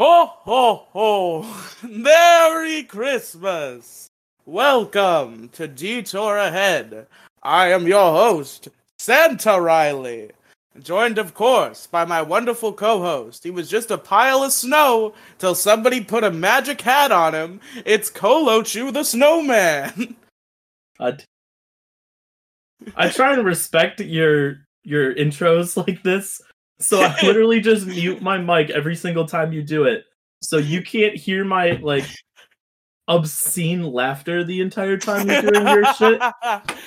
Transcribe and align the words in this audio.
Ho 0.00 0.32
ho 0.32 0.86
ho! 0.94 1.56
Merry 1.86 2.84
Christmas! 2.84 4.06
Welcome 4.46 5.50
to 5.50 5.68
Detour 5.68 6.38
Ahead. 6.38 7.06
I 7.42 7.70
am 7.70 7.86
your 7.86 8.10
host, 8.10 8.68
Santa 8.98 9.60
Riely. 9.60 10.30
Joined, 10.82 11.18
of 11.18 11.34
course, 11.34 11.86
by 11.86 12.06
my 12.06 12.22
wonderful 12.22 12.72
co 12.72 13.00
host. 13.02 13.44
He 13.44 13.50
was 13.50 13.68
just 13.68 13.90
a 13.90 13.98
pile 13.98 14.42
of 14.42 14.54
snow 14.54 15.12
till 15.38 15.54
somebody 15.54 16.02
put 16.02 16.24
a 16.24 16.30
magic 16.30 16.80
hat 16.80 17.12
on 17.12 17.34
him. 17.34 17.60
It's 17.84 18.10
Colochu 18.10 18.94
the 18.94 19.04
Snowman. 19.04 20.16
I, 20.98 21.18
I 22.96 23.10
try 23.10 23.34
and 23.34 23.44
respect 23.44 24.00
your 24.00 24.64
your 24.82 25.14
intros 25.14 25.76
like 25.76 26.02
this, 26.02 26.40
so 26.80 27.00
I 27.00 27.16
literally 27.22 27.60
just 27.60 27.86
mute 27.86 28.22
my 28.22 28.38
mic 28.38 28.70
every 28.70 28.96
single 28.96 29.26
time 29.26 29.52
you 29.52 29.62
do 29.62 29.84
it, 29.84 30.04
so 30.42 30.56
you 30.56 30.82
can't 30.82 31.16
hear 31.16 31.44
my 31.44 31.72
like 31.82 32.04
obscene 33.08 33.82
laughter 33.82 34.44
the 34.44 34.60
entire 34.60 34.96
time 34.96 35.28
you're 35.28 35.42
doing 35.42 35.66
your 35.66 35.94
shit. 35.94 36.20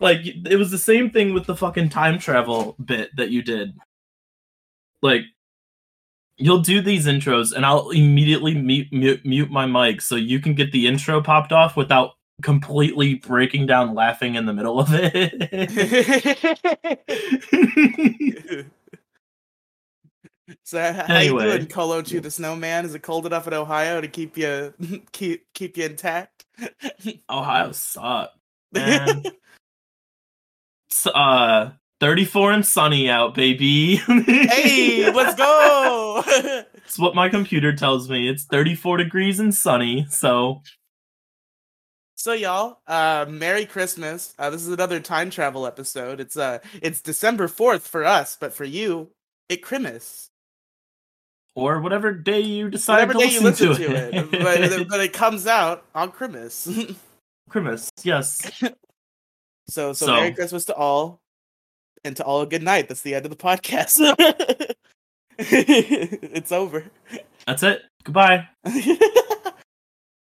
Like 0.00 0.20
it 0.24 0.56
was 0.56 0.70
the 0.70 0.78
same 0.78 1.10
thing 1.10 1.34
with 1.34 1.46
the 1.46 1.56
fucking 1.56 1.88
time 1.88 2.18
travel 2.18 2.76
bit 2.84 3.10
that 3.16 3.30
you 3.30 3.42
did. 3.42 3.76
Like 5.02 5.22
you'll 6.36 6.60
do 6.60 6.80
these 6.80 7.06
intros 7.06 7.52
and 7.52 7.66
I'll 7.66 7.90
immediately 7.90 8.54
mute, 8.54 8.86
mute, 8.92 9.26
mute 9.26 9.50
my 9.50 9.66
mic 9.66 10.00
so 10.00 10.14
you 10.14 10.38
can 10.40 10.54
get 10.54 10.70
the 10.70 10.86
intro 10.86 11.20
popped 11.20 11.52
off 11.52 11.76
without 11.76 12.12
completely 12.42 13.14
breaking 13.14 13.66
down 13.66 13.94
laughing 13.94 14.36
in 14.36 14.46
the 14.46 14.52
middle 14.52 14.78
of 14.78 14.88
it. 14.92 15.34
so 20.64 20.92
how 20.92 21.14
Anyway. 21.14 21.44
you 21.44 21.52
doing, 21.58 21.66
Colochu 21.66 22.22
the 22.22 22.30
Snowman? 22.30 22.84
Is 22.84 22.94
it 22.94 23.02
cold 23.02 23.26
enough 23.26 23.46
in 23.46 23.54
Ohio 23.54 24.00
to 24.00 24.08
keep 24.08 24.36
you 24.36 24.74
keep 25.12 25.44
keep 25.54 25.76
you 25.76 25.84
intact? 25.86 26.44
Ohio 27.30 27.72
sucked. 27.72 28.36
Man. 28.72 29.24
Uh 31.14 31.70
34 32.00 32.52
and 32.52 32.66
sunny 32.66 33.10
out, 33.10 33.34
baby. 33.34 33.96
hey, 33.96 35.10
let's 35.12 35.34
go! 35.34 36.22
It's 36.84 36.98
what 36.98 37.14
my 37.16 37.28
computer 37.28 37.72
tells 37.74 38.08
me. 38.08 38.28
It's 38.28 38.44
34 38.44 38.98
degrees 38.98 39.40
and 39.40 39.52
sunny, 39.54 40.06
so 40.08 40.62
So 42.16 42.32
y'all, 42.32 42.78
uh 42.86 43.26
Merry 43.28 43.66
Christmas. 43.66 44.34
Uh 44.38 44.50
this 44.50 44.62
is 44.62 44.68
another 44.68 45.00
time 45.00 45.30
travel 45.30 45.66
episode. 45.66 46.20
It's 46.20 46.36
uh 46.36 46.58
it's 46.82 47.00
December 47.00 47.48
4th 47.48 47.82
for 47.82 48.04
us, 48.04 48.36
but 48.40 48.52
for 48.54 48.64
you, 48.64 49.10
it 49.48 49.62
Christmas. 49.62 50.27
Or 51.58 51.80
whatever 51.80 52.12
day 52.12 52.40
you 52.40 52.70
decide 52.70 53.08
Whatever 53.08 53.12
to 53.14 53.18
day 53.18 53.32
you 53.32 53.40
listen, 53.40 53.68
listen 53.68 53.86
to 53.86 54.16
it. 54.16 54.30
but, 54.30 54.88
but 54.88 55.00
it 55.04 55.12
comes 55.12 55.46
out 55.46 55.84
on 55.94 56.12
Christmas. 56.12 56.68
Christmas, 57.50 57.90
yes. 58.04 58.40
so, 59.68 59.92
so 59.92 60.06
So- 60.06 60.14
Merry 60.14 60.32
Christmas 60.32 60.64
to 60.66 60.74
all. 60.74 61.20
And 62.04 62.16
to 62.16 62.24
all 62.24 62.42
a 62.42 62.46
good 62.46 62.62
night. 62.62 62.86
That's 62.88 63.02
the 63.02 63.16
end 63.16 63.26
of 63.26 63.30
the 63.30 63.36
podcast. 63.36 63.98
it's 65.38 66.52
over. 66.52 66.84
That's 67.44 67.64
it. 67.64 67.82
Goodbye. 68.04 68.46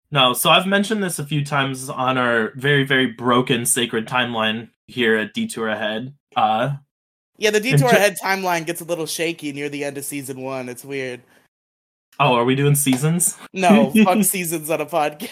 No, 0.10 0.34
so 0.34 0.50
I've 0.50 0.66
mentioned 0.66 1.04
this 1.04 1.20
a 1.20 1.26
few 1.26 1.46
times 1.46 1.88
on 1.88 2.18
our 2.18 2.52
very, 2.56 2.84
very 2.84 3.08
broken 3.08 3.66
sacred 3.68 4.08
timeline 4.08 4.70
here 4.88 5.16
at 5.16 5.34
Detour 5.36 5.70
Ahead. 5.70 6.16
Uh 6.36 6.78
yeah, 7.42 7.50
the 7.50 7.60
detour 7.60 7.90
ahead 7.90 8.18
timeline 8.24 8.68
gets 8.68 8.82
a 8.82 8.84
little 8.84 9.08
shaky 9.08 9.52
near 9.52 9.68
the 9.68 9.84
end 9.84 9.98
of 9.98 10.06
season 10.06 10.42
one. 10.42 10.70
It's 10.70 10.86
weird. 10.86 11.22
oh, 12.20 12.36
are 12.36 12.46
we 12.46 12.54
doing 12.54 12.76
seasons? 12.76 13.36
No, 13.52 13.90
fuck 14.04 14.24
seasons 14.24 14.70
on 14.70 14.80
a 14.80 14.86
podcast. 14.86 15.28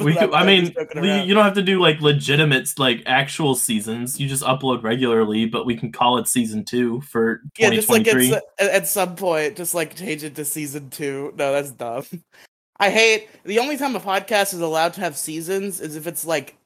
We 0.04 0.18
I 0.18 0.44
mean, 0.44 0.74
we, 0.96 1.20
you 1.20 1.34
don't 1.34 1.44
have 1.44 1.54
to 1.54 1.62
do 1.62 1.80
like 1.80 2.00
legitimate, 2.00 2.76
like 2.76 3.04
actual 3.06 3.54
seasons. 3.54 4.18
You 4.18 4.26
just 4.28 4.42
upload 4.42 4.82
regularly, 4.82 5.46
but 5.46 5.64
we 5.64 5.76
can 5.76 5.92
call 5.92 6.18
it 6.18 6.26
season 6.26 6.64
two 6.64 7.02
for 7.02 7.40
yeah, 7.56 7.70
just 7.70 7.88
like 7.88 8.08
at, 8.08 8.42
at 8.58 8.88
some 8.88 9.14
point, 9.14 9.56
just 9.56 9.74
like 9.74 9.94
change 9.94 10.24
it 10.24 10.34
to 10.34 10.44
season 10.44 10.90
two. 10.90 11.32
No, 11.36 11.52
that's 11.52 11.70
dumb. 11.70 12.04
I 12.80 12.90
hate 12.90 13.28
the 13.44 13.60
only 13.60 13.76
time 13.76 13.94
a 13.94 14.00
podcast 14.00 14.54
is 14.54 14.60
allowed 14.60 14.94
to 14.94 15.02
have 15.02 15.16
seasons 15.16 15.80
is 15.80 15.94
if 15.94 16.08
it's 16.08 16.24
like 16.24 16.57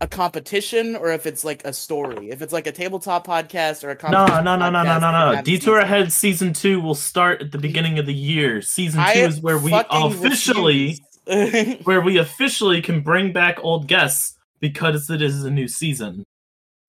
a 0.00 0.06
competition 0.06 0.94
or 0.94 1.10
if 1.10 1.26
it's 1.26 1.44
like 1.44 1.64
a 1.64 1.72
story. 1.72 2.30
If 2.30 2.42
it's 2.42 2.52
like 2.52 2.66
a 2.66 2.72
tabletop 2.72 3.26
podcast 3.26 3.82
or 3.84 3.90
a 3.90 3.94
no, 3.94 3.98
competition 3.98 4.44
no, 4.44 4.56
no, 4.56 4.70
no, 4.70 4.82
no, 4.82 4.98
no, 4.98 5.10
can 5.10 5.34
no. 5.34 5.42
Detour. 5.42 5.78
Ahead 5.80 6.12
season 6.12 6.52
two 6.52 6.80
will 6.80 6.94
start 6.94 7.42
at 7.42 7.52
the 7.52 7.58
beginning 7.58 7.98
of 7.98 8.06
the 8.06 8.14
year. 8.14 8.62
Season 8.62 9.00
I 9.00 9.14
two 9.14 9.20
is 9.20 9.40
where 9.40 9.58
we 9.58 9.72
officially, 9.90 10.98
where 11.84 12.00
we 12.00 12.18
officially 12.18 12.80
can 12.80 13.00
bring 13.00 13.32
back 13.32 13.58
old 13.62 13.86
guests 13.88 14.36
because 14.60 15.10
it 15.10 15.22
is 15.22 15.44
a 15.44 15.50
new 15.50 15.68
season. 15.68 16.24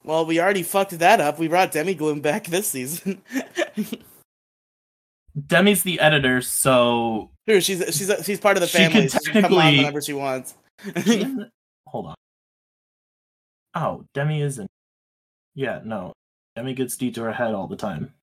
well, 0.03 0.25
we 0.25 0.39
already 0.39 0.63
fucked 0.63 0.97
that 0.99 1.19
up. 1.19 1.39
We 1.39 1.47
brought 1.47 1.71
Demi 1.71 1.95
Gloom 1.95 2.21
back 2.21 2.45
this 2.45 2.67
season. 2.67 3.21
Demi's 5.47 5.83
the 5.83 5.99
editor, 5.99 6.41
so 6.41 7.31
she's 7.47 7.61
she's 7.95 8.11
she's 8.23 8.39
part 8.39 8.57
of 8.57 8.61
the 8.61 8.67
She 8.67 8.77
can 8.77 8.91
family. 8.91 9.09
She 9.09 9.31
can 9.31 9.41
come 9.43 9.53
on 9.53 9.77
whenever 9.77 10.01
she 10.01 10.13
wants. 10.13 10.55
hold 11.87 12.07
on. 12.07 12.15
Oh, 13.81 14.03
Demi 14.13 14.41
isn't. 14.41 14.69
Yeah, 15.55 15.79
no. 15.85 16.11
Demi 16.55 16.73
gets 16.73 16.97
detour 16.97 17.29
ahead 17.29 17.53
all 17.53 17.67
the 17.67 17.77
time. 17.77 18.13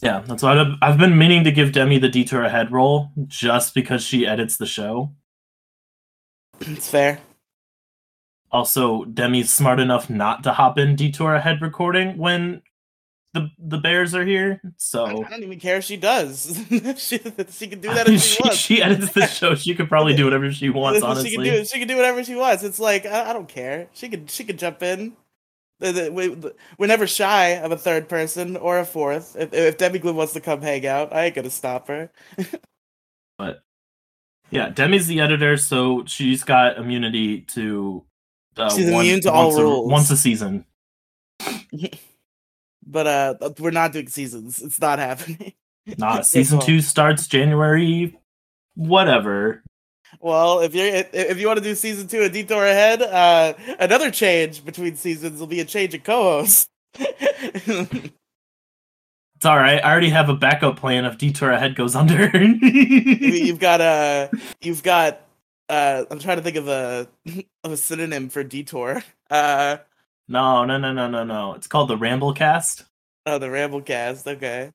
Yeah, 0.00 0.24
that's 0.26 0.42
why 0.42 0.58
I've, 0.58 0.74
I've 0.82 0.98
been 0.98 1.16
meaning 1.16 1.44
to 1.44 1.52
give 1.52 1.70
Demi 1.70 1.98
the 1.98 2.08
detour 2.08 2.42
ahead 2.42 2.72
role 2.72 3.10
just 3.28 3.72
because 3.72 4.02
she 4.02 4.26
edits 4.26 4.56
the 4.56 4.66
show. 4.66 5.12
it's 6.60 6.90
fair. 6.90 7.20
Also, 8.50 9.04
Demi's 9.04 9.52
smart 9.52 9.78
enough 9.78 10.10
not 10.10 10.42
to 10.42 10.52
hop 10.52 10.76
in 10.76 10.96
detour 10.96 11.34
ahead 11.36 11.62
recording 11.62 12.18
when 12.18 12.62
the 13.34 13.50
the 13.58 13.78
bears 13.78 14.14
are 14.14 14.24
here. 14.24 14.62
So 14.78 15.04
I 15.04 15.28
don't 15.28 15.42
even 15.42 15.60
care 15.60 15.76
if 15.76 15.84
she 15.84 15.96
does. 15.96 16.46
she, 16.96 17.18
she 17.50 17.66
can 17.68 17.80
do 17.80 17.88
that 17.92 18.08
if 18.08 18.22
she, 18.22 18.28
she, 18.36 18.42
wants. 18.42 18.56
she 18.56 18.82
edits 18.82 19.12
the 19.12 19.26
show. 19.26 19.54
She 19.54 19.74
could 19.74 19.88
probably 19.88 20.14
do 20.14 20.24
whatever 20.24 20.50
she 20.52 20.70
wants. 20.70 21.02
Honestly, 21.02 21.30
she 21.30 21.36
can 21.36 21.44
do 21.44 21.64
she 21.64 21.78
can 21.80 21.88
do 21.88 21.96
whatever 21.96 22.24
she 22.24 22.34
wants. 22.36 22.62
It's 22.62 22.78
like 22.80 23.04
I, 23.04 23.30
I 23.30 23.32
don't 23.34 23.48
care. 23.48 23.88
She 23.92 24.08
could 24.08 24.30
she 24.30 24.44
could 24.44 24.58
jump 24.58 24.82
in. 24.82 25.12
The- 25.80 25.92
the- 25.92 26.12
we- 26.12 26.34
the- 26.34 26.54
We're 26.78 26.86
never 26.86 27.06
shy 27.06 27.48
of 27.56 27.72
a 27.72 27.76
third 27.76 28.08
person 28.08 28.56
or 28.56 28.78
a 28.78 28.84
fourth. 28.86 29.36
If, 29.36 29.52
if 29.52 29.76
Demi 29.76 29.98
Gloom 29.98 30.16
wants 30.16 30.32
to 30.34 30.40
come 30.40 30.62
hang 30.62 30.86
out, 30.86 31.12
I 31.12 31.24
ain't 31.26 31.34
gonna 31.34 31.50
stop 31.50 31.88
her. 31.88 32.10
but 33.36 33.62
yeah, 34.50 34.68
Demi's 34.70 35.08
the 35.08 35.20
editor, 35.20 35.56
so 35.56 36.04
she's 36.06 36.44
got 36.44 36.78
immunity 36.78 37.40
to. 37.54 38.04
Uh, 38.56 38.70
She's 38.70 38.88
immune 38.88 39.20
to 39.22 39.32
all 39.32 39.58
a, 39.58 39.62
rules. 39.62 39.90
once 39.90 40.08
a 40.12 40.16
season. 40.16 40.64
But 42.86 43.06
uh, 43.06 43.50
we're 43.58 43.70
not 43.70 43.92
doing 43.92 44.08
seasons. 44.08 44.60
It's 44.62 44.80
not 44.80 44.98
happening. 44.98 45.52
Not 45.98 46.26
season 46.26 46.60
two 46.60 46.80
starts 46.80 47.26
January, 47.26 48.18
whatever. 48.74 49.62
Well, 50.18 50.60
if 50.60 50.74
you're 50.74 50.86
if- 51.12 51.38
you 51.38 51.46
want 51.46 51.58
to 51.58 51.62
do 51.64 51.74
season 51.74 52.08
two 52.08 52.22
of 52.22 52.32
Detour 52.32 52.64
Ahead, 52.64 53.02
uh, 53.02 53.52
another 53.78 54.10
change 54.10 54.64
between 54.64 54.96
seasons 54.96 55.38
will 55.38 55.46
be 55.46 55.60
a 55.60 55.64
change 55.66 55.92
of 55.94 56.02
co-host. 56.02 56.70
It's 59.36 59.46
all 59.46 59.58
right. 59.58 59.84
I 59.84 59.90
already 59.90 60.08
have 60.08 60.30
a 60.30 60.34
backup 60.34 60.78
plan 60.78 61.04
if 61.04 61.18
Detour 61.18 61.50
Ahead 61.50 61.74
goes 61.76 61.94
under. 61.94 62.30
you've 62.38 63.58
got 63.60 63.80
uh 63.82 64.28
you've 64.62 64.82
got 64.82 65.20
uh 65.68 66.04
I'm 66.10 66.18
trying 66.18 66.38
to 66.38 66.42
think 66.42 66.56
of 66.56 66.68
a 66.68 67.06
of 67.62 67.72
a 67.72 67.76
synonym 67.76 68.30
for 68.30 68.42
detour. 68.42 69.02
Uh 69.28 69.78
no, 70.28 70.64
no, 70.64 70.78
no, 70.78 70.92
no, 70.92 71.08
no, 71.08 71.24
no. 71.24 71.54
It's 71.54 71.66
called 71.66 71.88
the 71.90 71.96
Ramblecast. 71.96 72.84
oh 73.26 73.38
the 73.38 73.46
Ramblecast, 73.46 74.26
okay. 74.26 74.70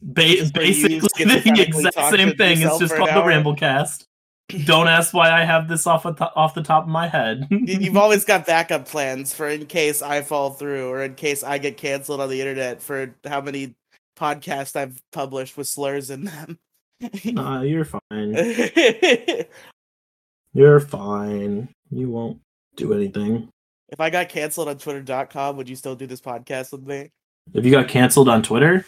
Ba- 0.00 0.22
Just 0.22 0.56
where 0.56 0.64
you 0.66 1.00
basically 1.00 1.24
the 1.24 1.62
exact 1.62 2.16
same 2.16 2.36
thing. 2.36 2.62
It's 2.62 2.78
just 2.78 2.94
called 2.94 3.08
the. 3.08 3.12
Ramblecast. 3.14 4.04
Don't 4.64 4.88
ask 4.88 5.12
why 5.12 5.30
I 5.30 5.44
have 5.44 5.68
this 5.68 5.86
off 5.86 6.04
the 6.04 6.12
to- 6.12 6.34
off 6.34 6.54
the 6.54 6.62
top 6.62 6.84
of 6.84 6.88
my 6.88 7.06
head. 7.08 7.46
You- 7.50 7.78
You've 7.80 7.96
always 7.96 8.24
got 8.24 8.46
backup 8.46 8.86
plans 8.86 9.34
for 9.34 9.48
in 9.48 9.66
case 9.66 10.00
I 10.02 10.22
fall 10.22 10.50
through 10.50 10.88
or 10.88 11.02
in 11.02 11.14
case 11.16 11.42
I 11.42 11.58
get 11.58 11.76
canceled 11.76 12.20
on 12.20 12.28
the 12.30 12.40
internet 12.40 12.80
for 12.82 13.14
how 13.26 13.40
many 13.40 13.74
podcasts 14.18 14.74
I've 14.76 15.00
published 15.12 15.56
with 15.56 15.66
slurs 15.68 16.10
in 16.10 16.24
them. 16.24 16.58
nah, 17.24 17.62
you're 17.62 17.84
fine. 17.84 18.34
You're 20.54 20.80
fine. 20.80 21.68
You 21.90 22.10
won't 22.10 22.40
do 22.76 22.92
anything. 22.94 23.48
If 23.88 24.00
I 24.00 24.10
got 24.10 24.28
canceled 24.28 24.68
on 24.68 24.78
twitter.com, 24.78 25.56
would 25.56 25.68
you 25.68 25.76
still 25.76 25.94
do 25.94 26.06
this 26.06 26.20
podcast 26.20 26.72
with 26.72 26.86
me? 26.86 27.10
If 27.54 27.64
you 27.64 27.70
got 27.70 27.88
canceled 27.88 28.28
on 28.28 28.42
Twitter, 28.42 28.84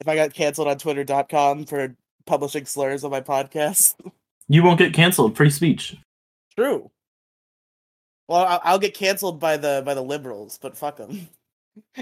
If 0.00 0.08
I 0.08 0.16
got 0.16 0.34
canceled 0.34 0.68
on 0.68 0.78
twitter.com 0.78 1.66
for 1.66 1.94
publishing 2.26 2.66
slurs 2.66 3.04
on 3.04 3.10
my 3.10 3.20
podcast? 3.20 3.94
you 4.48 4.62
won't 4.62 4.78
get 4.78 4.92
canceled. 4.92 5.36
Free 5.36 5.50
speech. 5.50 5.96
True. 6.56 6.90
Well, 8.28 8.60
I'll, 8.64 8.78
get 8.78 8.94
canceled 8.94 9.40
by 9.40 9.56
the 9.56 9.82
by 9.84 9.94
the 9.94 10.02
liberals, 10.02 10.58
but 10.60 10.76
fuck 10.76 10.96
them. 10.96 11.28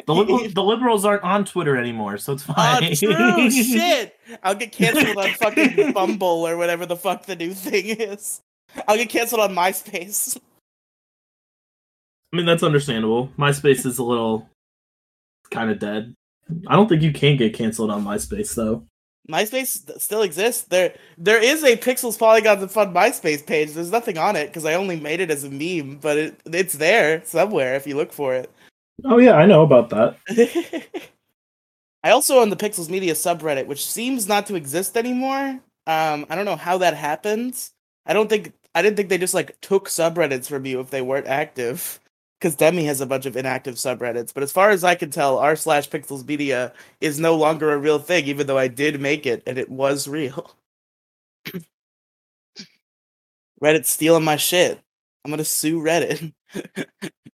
The, 0.06 0.14
liberal, 0.14 0.48
the 0.54 0.62
liberals 0.62 1.04
aren't 1.04 1.22
on 1.22 1.44
Twitter 1.44 1.76
anymore, 1.76 2.18
so 2.18 2.34
it's 2.34 2.44
ah, 2.48 2.78
fine. 2.78 2.92
Oh, 2.92 2.94
true 2.94 3.50
shit. 3.50 4.16
I'll 4.42 4.54
get 4.54 4.72
canceled 4.72 5.16
on 5.16 5.30
fucking 5.38 5.92
Bumble 5.92 6.46
or 6.46 6.56
whatever 6.56 6.86
the 6.86 6.96
fuck 6.96 7.26
the 7.26 7.36
new 7.36 7.52
thing 7.52 7.86
is. 7.86 8.42
I'll 8.86 8.96
get 8.96 9.08
canceled 9.08 9.40
on 9.40 9.54
MySpace. 9.54 10.38
I 12.32 12.36
mean, 12.36 12.46
that's 12.46 12.62
understandable. 12.62 13.28
MySpace 13.38 13.84
is 13.84 13.98
a 13.98 14.04
little 14.04 14.48
kind 15.50 15.70
of 15.70 15.78
dead. 15.78 16.14
I 16.66 16.76
don't 16.76 16.88
think 16.88 17.02
you 17.02 17.12
can 17.12 17.36
get 17.36 17.54
canceled 17.54 17.90
on 17.90 18.04
MySpace 18.04 18.54
though. 18.54 18.84
MySpace 19.28 20.00
still 20.00 20.22
exists. 20.22 20.64
There, 20.64 20.94
there 21.18 21.42
is 21.42 21.62
a 21.62 21.76
Pixels 21.76 22.18
Polygons 22.18 22.62
and 22.62 22.70
Fun 22.70 22.92
MySpace 22.92 23.46
page. 23.46 23.72
There's 23.72 23.92
nothing 23.92 24.18
on 24.18 24.34
it 24.34 24.46
because 24.46 24.64
I 24.64 24.74
only 24.74 24.98
made 24.98 25.20
it 25.20 25.30
as 25.30 25.44
a 25.44 25.50
meme, 25.50 25.98
but 26.00 26.18
it, 26.18 26.40
it's 26.46 26.74
there 26.74 27.22
somewhere 27.24 27.74
if 27.76 27.86
you 27.86 27.96
look 27.96 28.12
for 28.12 28.34
it. 28.34 28.50
Oh 29.04 29.18
yeah, 29.18 29.34
I 29.34 29.46
know 29.46 29.62
about 29.62 29.90
that. 29.90 30.16
I 32.02 32.10
also 32.10 32.38
own 32.38 32.50
the 32.50 32.56
Pixels 32.56 32.88
Media 32.88 33.14
subreddit, 33.14 33.66
which 33.66 33.86
seems 33.86 34.26
not 34.26 34.46
to 34.46 34.56
exist 34.56 34.96
anymore. 34.96 35.60
Um, 35.86 36.26
I 36.28 36.34
don't 36.34 36.44
know 36.44 36.56
how 36.56 36.78
that 36.78 36.96
happens. 36.96 37.72
I 38.06 38.12
don't 38.12 38.28
think 38.28 38.52
I 38.74 38.82
didn't 38.82 38.96
think 38.96 39.08
they 39.08 39.18
just 39.18 39.34
like 39.34 39.60
took 39.60 39.88
subreddits 39.88 40.48
from 40.48 40.64
you 40.64 40.80
if 40.80 40.90
they 40.90 41.02
weren't 41.02 41.26
active. 41.26 41.99
Because 42.40 42.56
Demi 42.56 42.84
has 42.86 43.02
a 43.02 43.06
bunch 43.06 43.26
of 43.26 43.36
inactive 43.36 43.74
subreddits, 43.74 44.32
but 44.32 44.42
as 44.42 44.50
far 44.50 44.70
as 44.70 44.82
I 44.82 44.94
can 44.94 45.10
tell, 45.10 45.38
r 45.38 45.54
slash 45.56 45.90
Pixels 45.90 46.26
Media 46.26 46.72
is 47.02 47.20
no 47.20 47.36
longer 47.36 47.70
a 47.70 47.76
real 47.78 47.98
thing, 47.98 48.24
even 48.26 48.46
though 48.46 48.56
I 48.56 48.66
did 48.68 48.98
make 48.98 49.26
it 49.26 49.42
and 49.46 49.58
it 49.58 49.68
was 49.68 50.08
real. 50.08 50.50
Reddit 53.62 53.84
stealing 53.84 54.24
my 54.24 54.36
shit. 54.36 54.80
I'm 55.24 55.30
gonna 55.30 55.44
sue 55.44 55.80
Reddit 55.80 56.32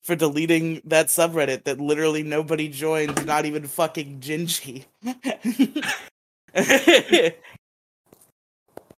for 0.02 0.16
deleting 0.16 0.82
that 0.84 1.06
subreddit 1.06 1.64
that 1.64 1.80
literally 1.80 2.24
nobody 2.24 2.68
joins, 2.68 3.24
not 3.24 3.46
even 3.46 3.66
fucking 3.66 4.20
Gingy. 4.20 4.86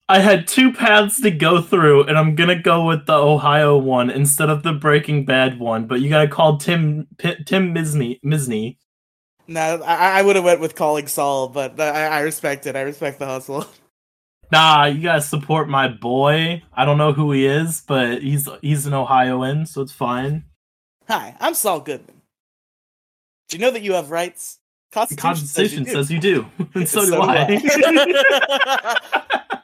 I 0.09 0.19
had 0.19 0.48
two 0.48 0.71
paths 0.71 1.21
to 1.21 1.31
go 1.31 1.62
through, 1.62 2.04
and 2.06 2.18
I'm 2.18 2.36
gonna 2.36 2.59
go 2.62 2.86
with 2.86 3.06
the 3.07 3.13
Ohio 3.15 3.77
one 3.77 4.09
instead 4.09 4.50
of 4.50 4.63
the 4.63 4.71
Breaking 4.74 5.25
Bad 5.25 5.59
one. 5.59 5.86
But 5.86 6.00
you 6.01 6.09
gotta 6.09 6.30
call 6.30 6.57
Tim 6.57 7.07
P- 7.18 7.44
Tim 7.45 7.74
Misny 7.74 8.19
Misny. 8.24 8.77
no, 9.48 9.81
I, 9.83 10.19
I 10.19 10.21
would 10.21 10.36
have 10.38 10.45
went 10.45 10.62
with 10.62 10.75
calling 10.75 11.07
Saul, 11.07 11.50
but 11.50 11.80
I, 11.80 12.06
I 12.07 12.19
respect 12.21 12.65
it. 12.68 12.75
I 12.75 12.81
respect 12.81 13.19
the 13.19 13.25
hustle. 13.25 13.65
Nah, 14.50 14.86
you 14.86 15.01
gotta 15.01 15.21
support 15.21 15.68
my 15.68 15.89
boy. 15.89 16.63
I 16.74 16.86
don't 16.86 16.98
know 16.98 17.12
who 17.12 17.33
he 17.33 17.45
is, 17.45 17.83
but 17.86 18.21
he's 18.21 18.48
he's 18.62 18.86
an 18.86 18.94
Ohioan, 18.94 19.65
so 19.65 19.81
it's 19.81 19.92
fine. 19.92 20.45
Hi, 21.10 21.36
I'm 21.42 21.53
Saul 21.53 21.81
Goodman. 21.81 22.21
Do 23.50 23.57
you 23.57 23.62
know 23.62 23.71
that 23.71 23.81
you 23.81 23.94
have 23.94 24.10
rights? 24.10 24.60
The 24.92 24.95
Constitution, 25.18 25.21
Constitution 25.21 25.86
says 25.86 26.10
you 26.10 26.19
do, 26.21 26.45
and 26.75 26.88
so, 26.89 27.01
do 27.03 27.12
do 27.12 27.21
I. 27.21 27.60
I. 27.62 29.60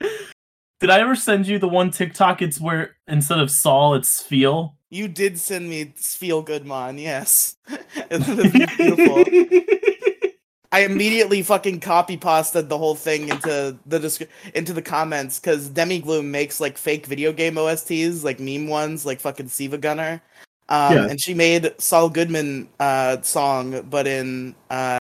Did 0.00 0.90
I 0.90 1.00
ever 1.00 1.16
send 1.16 1.46
you 1.46 1.58
the 1.58 1.68
one 1.68 1.90
TikTok? 1.90 2.40
It's 2.42 2.60
where 2.60 2.96
instead 3.08 3.40
of 3.40 3.50
Saul, 3.50 3.94
it's 3.94 4.22
Feel. 4.22 4.76
you 4.90 5.08
did 5.08 5.38
send 5.38 5.68
me 5.68 5.92
feel 5.96 6.40
good, 6.42 6.64
man. 6.66 6.98
Yes, 6.98 7.56
it's 8.10 8.76
beautiful. 8.76 9.24
I 10.70 10.80
immediately 10.82 11.42
fucking 11.42 11.80
copy 11.80 12.16
pasted 12.18 12.68
the 12.68 12.76
whole 12.76 12.94
thing 12.94 13.28
into 13.30 13.76
the 13.86 13.98
descri- 13.98 14.28
into 14.54 14.72
the 14.74 14.82
comments 14.82 15.40
because 15.40 15.68
Demi 15.70 15.98
Gloom 16.00 16.30
makes 16.30 16.60
like 16.60 16.76
fake 16.76 17.06
video 17.06 17.32
game 17.32 17.54
OSTs, 17.54 18.22
like 18.22 18.38
meme 18.38 18.68
ones, 18.68 19.06
like 19.06 19.18
fucking 19.18 19.46
SiIvaGunner. 19.46 20.20
Um, 20.68 20.94
Yeah. 20.94 21.06
and 21.08 21.18
she 21.20 21.32
made 21.32 21.72
Saul 21.78 22.10
Goodman 22.10 22.68
uh 22.78 23.20
song, 23.22 23.80
but 23.88 24.06
in 24.06 24.54
uh 24.70 24.98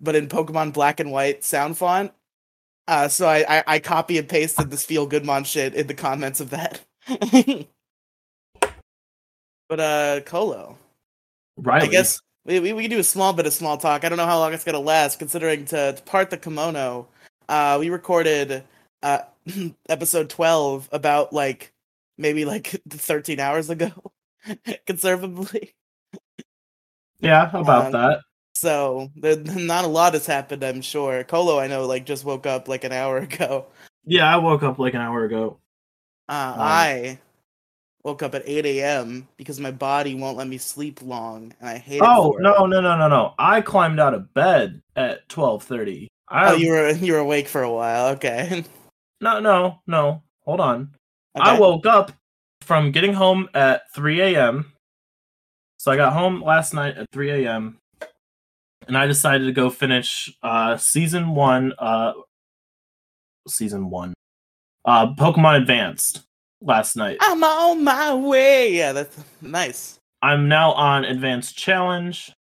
but 0.00 0.16
in 0.16 0.26
Pokemon 0.28 0.72
Black 0.72 0.98
and 1.00 1.12
White 1.12 1.44
sound 1.44 1.78
font. 1.78 2.12
Uh, 2.88 3.06
so 3.06 3.28
I, 3.28 3.58
I 3.58 3.64
I 3.66 3.78
copy 3.80 4.16
and 4.16 4.26
pasted 4.26 4.70
this 4.70 4.84
feel 4.84 5.06
good 5.06 5.22
Goodmon 5.22 5.44
shit 5.44 5.74
in 5.74 5.86
the 5.86 5.94
comments 5.94 6.40
of 6.40 6.50
that. 6.50 6.80
but 9.68 9.78
uh, 9.78 10.20
Colo. 10.24 10.78
Right. 11.58 11.82
I 11.82 11.86
guess 11.86 12.22
we, 12.46 12.60
we, 12.60 12.72
we 12.72 12.82
can 12.84 12.90
do 12.90 12.98
a 12.98 13.04
small 13.04 13.34
bit 13.34 13.46
of 13.46 13.52
small 13.52 13.76
talk. 13.76 14.04
I 14.04 14.08
don't 14.08 14.16
know 14.16 14.24
how 14.24 14.38
long 14.38 14.54
it's 14.54 14.64
gonna 14.64 14.80
last, 14.80 15.18
considering 15.18 15.66
to, 15.66 15.92
to 15.92 16.02
part 16.04 16.30
the 16.30 16.38
kimono. 16.38 17.06
Uh, 17.46 17.76
we 17.78 17.90
recorded 17.90 18.64
uh 19.02 19.18
episode 19.90 20.30
twelve 20.30 20.88
about 20.90 21.30
like 21.30 21.74
maybe 22.16 22.46
like 22.46 22.68
thirteen 22.88 23.38
hours 23.38 23.68
ago, 23.68 23.92
conservatively. 24.86 25.74
Yeah, 27.20 27.50
about 27.52 27.86
um, 27.86 27.92
that. 27.92 28.20
So 28.58 29.12
the, 29.14 29.36
not 29.56 29.84
a 29.84 29.88
lot 29.88 30.14
has 30.14 30.26
happened, 30.26 30.64
I'm 30.64 30.82
sure. 30.82 31.22
Colo, 31.22 31.60
I 31.60 31.68
know, 31.68 31.86
like 31.86 32.04
just 32.04 32.24
woke 32.24 32.44
up 32.44 32.66
like 32.66 32.82
an 32.82 32.90
hour 32.92 33.18
ago. 33.28 33.66
Yeah, 34.04 34.32
I 34.32 34.36
woke 34.36 34.64
up 34.64 34.80
like 34.80 34.94
an 34.94 35.00
hour 35.00 35.24
ago. 35.24 35.60
Uh, 36.28 36.54
Um, 36.54 36.60
I 36.60 37.18
woke 38.02 38.22
up 38.24 38.34
at 38.34 38.42
eight 38.46 38.66
a.m. 38.66 39.28
because 39.36 39.60
my 39.60 39.70
body 39.70 40.16
won't 40.16 40.36
let 40.36 40.48
me 40.48 40.58
sleep 40.58 41.00
long, 41.02 41.54
and 41.60 41.68
I 41.68 41.78
hate. 41.78 42.02
Oh 42.02 42.36
no 42.40 42.66
no 42.66 42.80
no 42.80 42.96
no 42.98 43.06
no! 43.08 43.34
I 43.38 43.60
climbed 43.60 44.00
out 44.00 44.14
of 44.14 44.34
bed 44.34 44.82
at 44.96 45.28
twelve 45.28 45.62
thirty. 45.62 46.08
I 46.28 46.50
Oh, 46.50 46.56
you 46.56 46.70
were 46.72 46.90
you 47.06 47.12
were 47.12 47.20
awake 47.20 47.46
for 47.46 47.62
a 47.62 47.72
while. 47.72 48.08
Okay. 48.14 48.64
no 49.20 49.38
no 49.38 49.80
no. 49.86 50.22
Hold 50.44 50.60
on. 50.60 50.90
I 51.36 51.56
woke 51.56 51.86
up 51.86 52.10
from 52.62 52.90
getting 52.90 53.12
home 53.12 53.48
at 53.54 53.82
three 53.94 54.20
a.m. 54.20 54.72
So 55.78 55.92
I 55.92 55.96
got 55.96 56.12
home 56.12 56.42
last 56.42 56.74
night 56.74 56.98
at 56.98 57.06
three 57.12 57.30
a.m. 57.30 57.78
and 58.88 58.96
I 58.96 59.06
decided 59.06 59.44
to 59.44 59.52
go 59.52 59.70
finish 59.70 60.34
uh 60.42 60.76
season 60.76 61.34
one. 61.34 61.72
Uh, 61.78 62.14
season 63.46 63.90
one. 63.90 64.14
Uh, 64.84 65.14
Pokemon 65.14 65.58
Advanced 65.58 66.22
last 66.60 66.96
night. 66.96 67.18
I'm 67.20 67.44
on 67.44 67.84
my 67.84 68.14
way. 68.14 68.72
Yeah, 68.72 68.92
that's 68.92 69.16
nice. 69.40 69.98
I'm 70.22 70.48
now 70.48 70.72
on 70.72 71.04
Advanced 71.04 71.56
Challenge. 71.56 72.32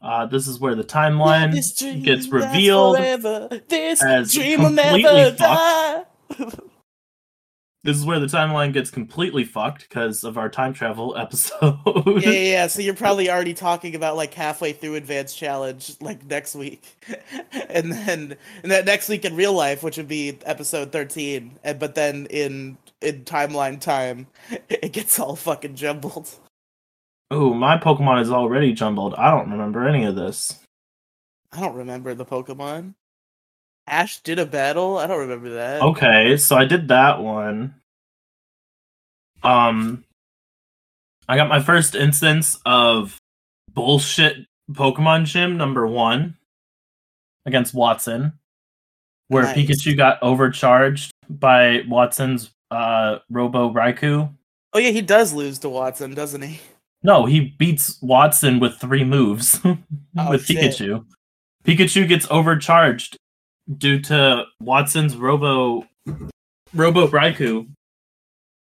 Uh, 0.00 0.26
this 0.26 0.46
is 0.46 0.60
where 0.60 0.74
the 0.74 0.84
timeline 0.84 1.52
gets 2.04 2.28
revealed 2.28 2.98
forever. 2.98 3.48
This 3.68 4.02
as 4.02 4.34
dream 4.34 4.60
will 4.60 4.66
completely 4.66 5.02
never 5.02 5.34
fucked. 5.36 6.60
This 7.84 7.98
is 7.98 8.06
where 8.06 8.18
the 8.18 8.26
timeline 8.26 8.72
gets 8.72 8.90
completely 8.90 9.44
fucked 9.44 9.86
because 9.86 10.24
of 10.24 10.38
our 10.38 10.48
time 10.48 10.72
travel 10.72 11.14
episode. 11.18 11.78
yeah, 11.86 12.30
yeah, 12.30 12.30
yeah. 12.30 12.66
So 12.66 12.80
you're 12.80 12.94
probably 12.94 13.30
already 13.30 13.52
talking 13.52 13.94
about 13.94 14.16
like 14.16 14.32
halfway 14.32 14.72
through 14.72 14.94
Advanced 14.94 15.36
Challenge, 15.36 15.94
like 16.00 16.24
next 16.24 16.54
week, 16.54 16.96
and 17.68 17.92
then 17.92 18.36
and 18.62 18.72
that 18.72 18.86
next 18.86 19.10
week 19.10 19.26
in 19.26 19.36
real 19.36 19.52
life, 19.52 19.82
which 19.82 19.98
would 19.98 20.08
be 20.08 20.38
episode 20.46 20.92
thirteen. 20.92 21.58
And 21.62 21.78
but 21.78 21.94
then 21.94 22.26
in 22.30 22.78
in 23.02 23.24
timeline 23.24 23.78
time, 23.78 24.28
it 24.70 24.92
gets 24.94 25.18
all 25.20 25.36
fucking 25.36 25.74
jumbled. 25.76 26.30
oh, 27.30 27.52
my 27.52 27.76
Pokemon 27.76 28.22
is 28.22 28.30
already 28.30 28.72
jumbled. 28.72 29.14
I 29.14 29.30
don't 29.30 29.50
remember 29.50 29.86
any 29.86 30.04
of 30.04 30.16
this. 30.16 30.58
I 31.52 31.60
don't 31.60 31.76
remember 31.76 32.14
the 32.14 32.24
Pokemon. 32.24 32.94
Ash 33.86 34.20
did 34.20 34.38
a 34.38 34.46
battle. 34.46 34.98
I 34.98 35.06
don't 35.06 35.20
remember 35.20 35.50
that. 35.54 35.82
Okay, 35.82 36.36
so 36.36 36.56
I 36.56 36.64
did 36.64 36.88
that 36.88 37.20
one. 37.22 37.74
Um, 39.42 40.04
I 41.28 41.36
got 41.36 41.48
my 41.48 41.60
first 41.60 41.94
instance 41.94 42.58
of 42.64 43.18
bullshit 43.72 44.46
Pokemon 44.70 45.26
Gym 45.26 45.56
number 45.58 45.86
one 45.86 46.36
against 47.44 47.74
Wattson, 47.74 48.32
where 49.28 49.42
Nice. 49.42 49.56
Pikachu 49.56 49.96
got 49.96 50.22
overcharged 50.22 51.12
by 51.28 51.80
Wattson's 51.86 52.50
uh 52.70 53.18
Robo 53.30 53.70
Raikou. 53.70 54.32
Oh 54.72 54.78
yeah, 54.78 54.90
he 54.90 55.02
does 55.02 55.32
lose 55.34 55.58
to 55.60 55.68
Wattson, 55.68 56.14
doesn't 56.14 56.40
he? 56.42 56.60
No, 57.02 57.26
he 57.26 57.40
beats 57.58 57.98
Wattson 58.00 58.60
with 58.60 58.76
three 58.76 59.04
moves 59.04 59.60
Oh, 60.16 60.30
with 60.30 60.46
shit. 60.46 60.56
Pikachu. 60.56 61.04
Pikachu 61.64 62.08
gets 62.08 62.26
overcharged 62.30 63.18
due 63.78 64.00
to 64.00 64.44
Wattson's 64.62 65.16
Robo 65.16 65.86
Robo 66.74 67.06
Raikou. 67.08 67.68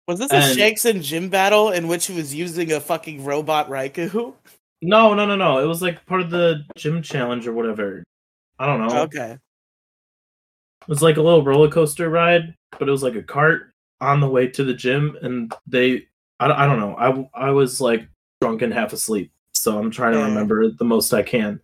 Was 0.07 0.19
this 0.19 0.31
a 0.31 0.35
And- 0.35 0.57
Shanks 0.57 0.85
and 0.85 1.01
Gym 1.01 1.29
battle 1.29 1.71
in 1.71 1.87
which 1.87 2.07
he 2.07 2.13
was 2.15 2.33
using 2.35 2.71
a 2.71 2.79
fucking 2.79 3.23
robot 3.23 3.69
Raikou? 3.69 4.33
No, 4.85 5.13
no, 5.13 5.25
no, 5.25 5.37
no. 5.37 5.59
It 5.59 5.65
was 5.65 5.81
like 5.81 6.05
part 6.07 6.19
of 6.19 6.29
the 6.29 6.65
gym 6.75 7.01
challenge 7.01 7.47
or 7.47 7.53
whatever. 7.53 8.03
I 8.59 8.65
don't 8.65 8.85
know. 8.85 9.03
Okay. 9.03 9.31
It 10.81 10.87
was 10.89 11.01
like 11.01 11.15
a 11.15 11.21
little 11.21 11.41
roller 11.41 11.69
coaster 11.69 12.09
ride, 12.09 12.53
but 12.77 12.89
it 12.89 12.91
was 12.91 13.01
like 13.01 13.15
a 13.15 13.23
cart 13.23 13.71
on 14.01 14.19
the 14.19 14.27
way 14.27 14.45
to 14.47 14.65
the 14.65 14.73
gym, 14.73 15.17
and 15.21 15.53
they. 15.65 16.05
I, 16.41 16.49
don't- 16.49 16.57
I 16.59 16.65
don't 16.67 16.79
know. 16.81 17.29
I 17.33 17.47
I 17.47 17.51
was 17.51 17.79
like 17.79 18.09
drunk 18.41 18.61
and 18.61 18.73
half 18.73 18.91
asleep, 18.91 19.31
so 19.53 19.79
I'm 19.79 19.89
trying 19.89 20.11
to 20.15 20.19
remember 20.19 20.69
the 20.69 20.83
most 20.83 21.13
I 21.13 21.21
can. 21.23 21.61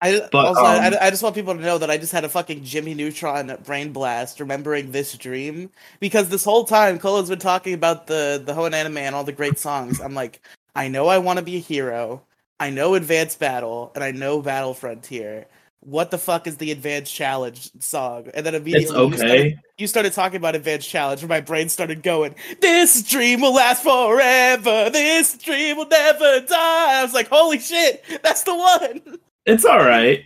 I 0.00 0.28
But, 0.30 0.46
also 0.46 0.62
I, 0.62 0.86
um, 0.86 0.94
I- 0.94 1.06
I 1.06 1.10
just 1.10 1.22
want 1.22 1.34
people 1.34 1.54
to 1.54 1.60
know 1.60 1.78
that 1.78 1.90
I 1.90 1.96
just 1.98 2.12
had 2.12 2.24
a 2.24 2.28
fucking 2.28 2.62
Jimmy 2.62 2.94
Neutron 2.94 3.56
brain 3.64 3.92
blast 3.92 4.38
remembering 4.38 4.92
this 4.92 5.16
dream 5.16 5.70
because 5.98 6.28
this 6.28 6.44
whole 6.44 6.64
time 6.64 6.98
Colo's 6.98 7.28
been 7.28 7.38
talking 7.38 7.74
about 7.74 8.06
the 8.06 8.40
the 8.44 8.52
Hoenn 8.54 8.74
anime 8.74 8.98
and 8.98 9.14
all 9.14 9.24
the 9.24 9.32
great 9.32 9.58
songs. 9.58 10.00
I'm 10.00 10.14
like, 10.14 10.40
I 10.76 10.88
know 10.88 11.08
I 11.08 11.18
want 11.18 11.38
to 11.38 11.44
be 11.44 11.56
a 11.56 11.60
hero. 11.60 12.22
I 12.60 12.70
know 12.70 12.94
Advanced 12.94 13.38
Battle, 13.38 13.92
and 13.94 14.02
I 14.02 14.10
know 14.10 14.42
Battle 14.42 14.74
Frontier. 14.74 15.46
What 15.80 16.10
the 16.10 16.18
fuck 16.18 16.48
is 16.48 16.56
the 16.56 16.72
Advanced 16.72 17.14
Challenge 17.14 17.70
song? 17.80 18.28
And 18.34 18.44
then 18.44 18.54
immediately 18.56 19.06
It's 19.06 19.12
you, 19.12 19.16
started, 19.16 19.58
you 19.78 19.86
started 19.86 20.12
talking 20.12 20.36
about 20.38 20.56
Advanced 20.56 20.88
Challenge, 20.88 21.20
and 21.22 21.28
my 21.28 21.40
brain 21.40 21.68
started 21.68 22.02
going, 22.02 22.34
This 22.60 23.02
dream 23.08 23.42
will 23.42 23.54
last 23.54 23.84
forever. 23.84 24.90
This 24.90 25.38
dream 25.38 25.76
will 25.76 25.86
never 25.86 26.40
die. 26.40 27.00
I 27.00 27.02
was 27.04 27.14
like, 27.14 27.28
Holy 27.28 27.60
shit, 27.60 28.04
that's 28.22 28.42
the 28.42 28.56
one. 28.56 29.18
It's 29.48 29.64
all 29.64 29.78
right. 29.78 30.24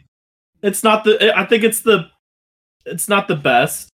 It's 0.65 0.83
not 0.83 1.05
the. 1.05 1.33
I 1.39 1.47
think 1.47 1.63
it's 1.63 1.81
the. 1.81 2.11
It's 2.85 3.09
not 3.09 3.29
the 3.29 3.37
best. 3.37 3.89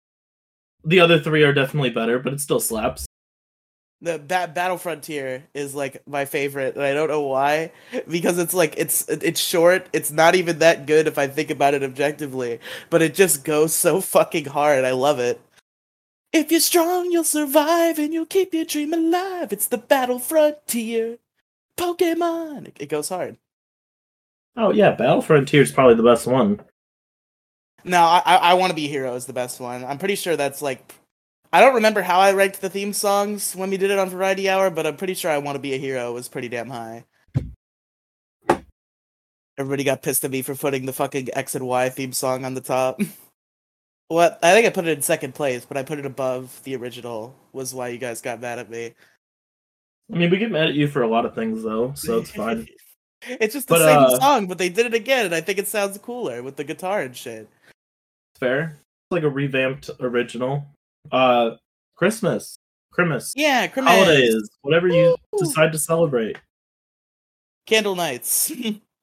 The 0.84 1.00
other 1.00 1.20
three 1.20 1.42
are 1.42 1.52
definitely 1.52 1.90
better, 1.90 2.20
but 2.20 2.32
it 2.32 2.40
still 2.40 2.60
slaps. 2.60 3.08
The 4.02 4.20
ba- 4.20 4.52
Battle 4.54 4.78
Frontier 4.78 5.46
is 5.56 5.74
like 5.74 6.08
my 6.08 6.26
favorite, 6.26 6.76
and 6.76 6.84
I 6.84 6.94
don't 6.94 7.10
know 7.10 7.24
why. 7.24 7.72
Because 8.08 8.38
it's 8.38 8.54
like 8.54 8.76
it's 8.78 9.10
it's 9.10 9.40
short. 9.40 9.90
It's 9.94 10.12
not 10.12 10.36
even 10.36 10.60
that 10.60 10.86
good 10.86 11.08
if 11.08 11.18
I 11.18 11.26
think 11.26 11.50
about 11.50 11.74
it 11.74 11.82
objectively, 11.82 12.60
but 12.92 13.02
it 13.02 13.16
just 13.16 13.44
goes 13.44 13.74
so 13.74 14.02
fucking 14.02 14.46
hard. 14.46 14.86
I 14.86 14.92
love 14.92 15.18
it. 15.18 15.42
If 16.34 16.52
you're 16.52 16.60
strong, 16.60 17.10
you'll 17.10 17.24
survive, 17.24 17.98
and 17.98 18.14
you'll 18.14 18.28
keep 18.28 18.54
your 18.54 18.66
dream 18.66 18.94
alive. 18.94 19.52
It's 19.52 19.68
the 19.68 19.80
Battle 19.80 20.20
Frontier, 20.20 21.18
Pokemon. 21.78 22.68
It, 22.68 22.78
it 22.82 22.90
goes 22.90 23.10
hard. 23.10 23.38
Oh 24.58 24.72
yeah, 24.72 24.92
Battle 24.92 25.22
Frontier 25.22 25.62
is 25.62 25.72
probably 25.72 25.96
the 25.96 26.04
best 26.04 26.28
one. 26.28 26.62
No, 27.84 28.02
I 28.02 28.22
I, 28.26 28.54
want 28.56 28.72
to 28.72 28.76
be 28.76 28.86
a 28.86 28.90
hero 28.90 29.14
is 29.14 29.26
the 29.26 29.34
best 29.34 29.60
one. 29.60 29.86
I'm 29.86 29.98
pretty 29.98 30.16
sure 30.16 30.36
that's 30.36 30.62
like. 30.62 30.96
I 31.54 31.62
don't 31.62 31.76
remember 31.76 32.02
how 32.02 32.20
I 32.20 32.34
ranked 32.34 32.60
the 32.60 32.70
theme 32.70 32.92
songs 32.92 33.56
when 33.56 33.70
we 33.70 33.78
did 33.78 33.92
it 33.92 34.00
on 34.00 34.10
Variety 34.10 34.50
Hour, 34.50 34.70
but 34.70 34.88
I'm 34.88 34.98
pretty 34.98 35.14
sure 35.14 35.32
I 35.32 35.38
want 35.38 35.56
to 35.56 35.62
be 35.62 35.74
a 35.74 35.78
hero 35.78 36.12
was 36.12 36.28
pretty 36.28 36.50
damn 36.50 36.70
high. 36.70 37.06
Everybody 39.58 39.84
got 39.84 40.02
pissed 40.02 40.26
at 40.26 40.32
me 40.32 40.42
for 40.42 40.56
putting 40.56 40.86
the 40.86 40.92
fucking 40.94 41.30
X 41.34 41.56
and 41.56 41.68
Y 41.68 41.90
theme 41.90 42.12
song 42.12 42.44
on 42.44 42.56
the 42.56 42.62
top. 42.62 43.00
what? 44.08 44.40
I 44.42 44.54
think 44.54 44.66
I 44.66 44.72
put 44.72 44.88
it 44.88 44.98
in 44.98 45.02
second 45.02 45.36
place, 45.36 45.66
but 45.66 45.78
I 45.78 45.84
put 45.84 46.00
it 46.00 46.06
above 46.06 46.60
the 46.64 46.76
original. 46.76 47.36
Was 47.54 47.74
why 47.74 47.90
you 47.90 47.98
guys 48.00 48.22
got 48.22 48.42
mad 48.42 48.60
at 48.60 48.70
me. 48.70 48.94
I 50.12 50.18
mean, 50.18 50.30
we 50.30 50.38
get 50.38 50.52
mad 50.52 50.70
at 50.70 50.76
you 50.76 50.88
for 50.88 51.04
a 51.04 51.08
lot 51.08 51.26
of 51.26 51.36
things 51.36 51.64
though, 51.64 51.94
so 51.96 52.18
it's 52.18 52.32
fine. 52.32 52.68
it's 53.22 53.54
just 53.54 53.68
the 53.68 53.76
But, 53.76 53.86
same 53.86 53.98
uh, 54.00 54.20
song, 54.20 54.48
but 54.48 54.58
they 54.58 54.70
did 54.70 54.86
it 54.86 54.94
again, 54.94 55.26
and 55.26 55.36
I 55.36 55.42
think 55.42 55.60
it 55.60 55.68
sounds 55.68 55.98
cooler 55.98 56.44
with 56.44 56.56
the 56.56 56.64
guitar 56.64 57.02
and 57.02 57.16
shit. 57.16 57.50
Fair. 58.40 58.78
It's 58.80 59.12
like 59.12 59.24
a 59.24 59.30
revamped 59.30 59.90
original. 60.00 60.66
Uh, 61.12 61.52
Christmas, 61.96 62.58
Christmas, 62.92 63.34
Yeah, 63.36 63.68
Christmas. 63.68 63.94
holidays, 63.94 64.50
whatever 64.62 64.88
you 64.88 65.16
Woo! 65.32 65.40
decide 65.40 65.72
to 65.72 65.80
celebrate. 65.80 66.38
Candle 67.68 67.96
nights. 67.96 68.52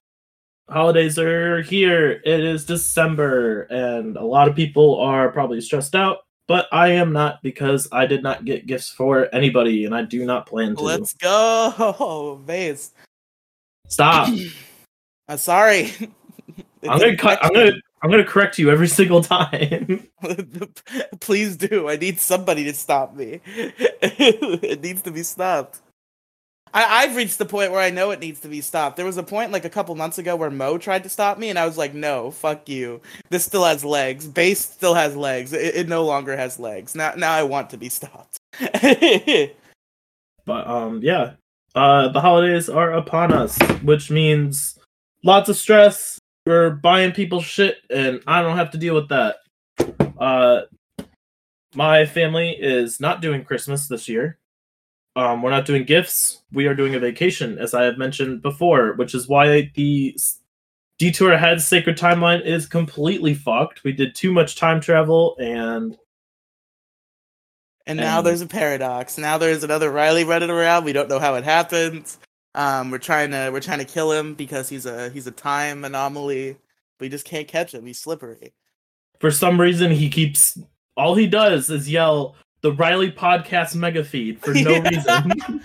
holidays 0.68 1.18
are 1.18 1.62
here. 1.62 2.10
It 2.24 2.40
is 2.40 2.64
December, 2.64 3.62
and 3.62 4.16
a 4.16 4.24
lot 4.24 4.48
of 4.48 4.54
people 4.56 5.00
are 5.00 5.30
probably 5.30 5.60
stressed 5.60 5.94
out, 5.94 6.18
but 6.48 6.66
I 6.72 6.88
am 6.88 7.12
not 7.12 7.42
because 7.42 7.88
I 7.92 8.06
did 8.06 8.22
not 8.22 8.44
get 8.44 8.66
gifts 8.66 8.90
for 8.90 9.28
anybody, 9.34 9.84
and 9.84 9.94
I 9.94 10.02
do 10.02 10.24
not 10.26 10.46
plan 10.46 10.76
to. 10.76 10.82
Let's 10.82 11.14
go, 11.14 12.40
Vase. 12.46 12.92
Stop. 13.92 14.32
I'm 15.28 15.36
sorry. 15.36 15.92
I'm 16.82 16.98
gonna 16.98 17.16
cut. 17.16 17.38
I'm 17.44 17.52
gonna. 17.52 17.74
I'm 18.02 18.10
gonna 18.10 18.24
correct 18.24 18.58
you 18.58 18.70
every 18.70 18.88
single 18.98 19.22
time. 19.22 20.08
Please 21.20 21.56
do. 21.56 21.88
I 21.88 21.96
need 21.96 22.18
somebody 22.18 22.64
to 22.64 22.72
stop 22.72 23.14
me. 23.14 23.40
it 23.44 24.82
needs 24.82 25.02
to 25.02 25.10
be 25.10 25.22
stopped. 25.22 25.80
I, 26.74 27.02
I've 27.04 27.16
reached 27.16 27.36
the 27.36 27.44
point 27.44 27.70
where 27.70 27.82
I 27.82 27.90
know 27.90 28.10
it 28.12 28.18
needs 28.18 28.40
to 28.40 28.48
be 28.48 28.62
stopped. 28.62 28.96
There 28.96 29.04
was 29.04 29.18
a 29.18 29.22
point 29.22 29.52
like 29.52 29.66
a 29.66 29.70
couple 29.70 29.94
months 29.94 30.16
ago 30.16 30.36
where 30.36 30.50
Mo 30.50 30.78
tried 30.78 31.02
to 31.02 31.10
stop 31.10 31.38
me, 31.38 31.50
and 31.50 31.58
I 31.58 31.66
was 31.66 31.76
like, 31.76 31.92
"No, 31.92 32.30
fuck 32.30 32.68
you. 32.70 33.02
This 33.28 33.44
still 33.44 33.64
has 33.64 33.84
legs. 33.84 34.26
Base 34.26 34.60
still 34.60 34.94
has 34.94 35.14
legs. 35.14 35.52
It, 35.52 35.76
it 35.76 35.88
no 35.88 36.06
longer 36.06 36.34
has 36.34 36.58
legs. 36.58 36.94
Now, 36.94 37.12
now 37.14 37.32
I 37.32 37.42
want 37.42 37.68
to 37.70 37.76
be 37.76 37.90
stopped." 37.90 38.38
but 40.46 40.66
um, 40.66 41.00
yeah. 41.02 41.32
Uh, 41.74 42.08
the 42.08 42.20
holidays 42.20 42.68
are 42.68 42.92
upon 42.92 43.32
us, 43.32 43.58
which 43.82 44.10
means 44.10 44.78
lots 45.24 45.48
of 45.48 45.56
stress. 45.56 46.18
We're 46.44 46.70
buying 46.70 47.12
people 47.12 47.40
shit, 47.40 47.76
and 47.88 48.20
I 48.26 48.42
don't 48.42 48.56
have 48.56 48.72
to 48.72 48.78
deal 48.78 48.94
with 48.94 49.08
that. 49.08 49.36
Uh, 50.18 50.62
my 51.74 52.04
family 52.04 52.50
is 52.50 53.00
not 53.00 53.22
doing 53.22 53.44
Christmas 53.44 53.88
this 53.88 54.08
year. 54.08 54.38
Um, 55.16 55.42
we're 55.42 55.50
not 55.50 55.66
doing 55.66 55.84
gifts. 55.84 56.42
We 56.52 56.66
are 56.66 56.74
doing 56.74 56.94
a 56.94 57.00
vacation, 57.00 57.58
as 57.58 57.74
I 57.74 57.84
have 57.84 57.98
mentioned 57.98 58.42
before, 58.42 58.94
which 58.94 59.14
is 59.14 59.28
why 59.28 59.70
the 59.74 60.16
detour 60.98 61.32
ahead 61.32 61.60
sacred 61.60 61.96
timeline 61.96 62.44
is 62.44 62.66
completely 62.66 63.34
fucked. 63.34 63.84
We 63.84 63.92
did 63.92 64.14
too 64.14 64.32
much 64.32 64.56
time 64.56 64.80
travel, 64.80 65.36
and 65.38 65.96
And 67.86 67.98
now 67.98 68.18
And- 68.18 68.26
there's 68.26 68.40
a 68.40 68.46
paradox. 68.46 69.18
Now 69.18 69.38
there's 69.38 69.64
another 69.64 69.90
Riely 69.90 70.24
running 70.24 70.50
around. 70.50 70.84
We 70.84 70.92
don't 70.92 71.08
know 71.08 71.18
how 71.18 71.34
it 71.34 71.44
happens. 71.44 72.18
Um, 72.54 72.90
we're 72.90 72.98
trying 72.98 73.30
to 73.30 73.50
we're 73.52 73.60
trying 73.60 73.78
to 73.78 73.84
kill 73.84 74.12
him 74.12 74.34
because 74.34 74.68
he's 74.68 74.84
a 74.86 75.08
he's 75.10 75.26
a 75.26 75.30
time 75.32 75.84
anomaly. 75.84 76.56
We 77.00 77.08
just 77.08 77.24
can't 77.24 77.48
catch 77.48 77.72
him. 77.74 77.86
He's 77.86 77.98
slippery. 77.98 78.52
for 79.20 79.30
some 79.30 79.60
reason, 79.60 79.90
he 79.90 80.08
keeps 80.10 80.58
all 80.96 81.14
he 81.14 81.26
does 81.26 81.70
is 81.70 81.90
yell 81.90 82.36
the 82.60 82.72
Riely 82.72 83.10
Podcast 83.10 83.74
mega 83.74 84.04
feed 84.04 84.38
for 84.40 84.52
no 84.54 84.70
Yeah. 84.70 84.88
reason. 84.88 85.62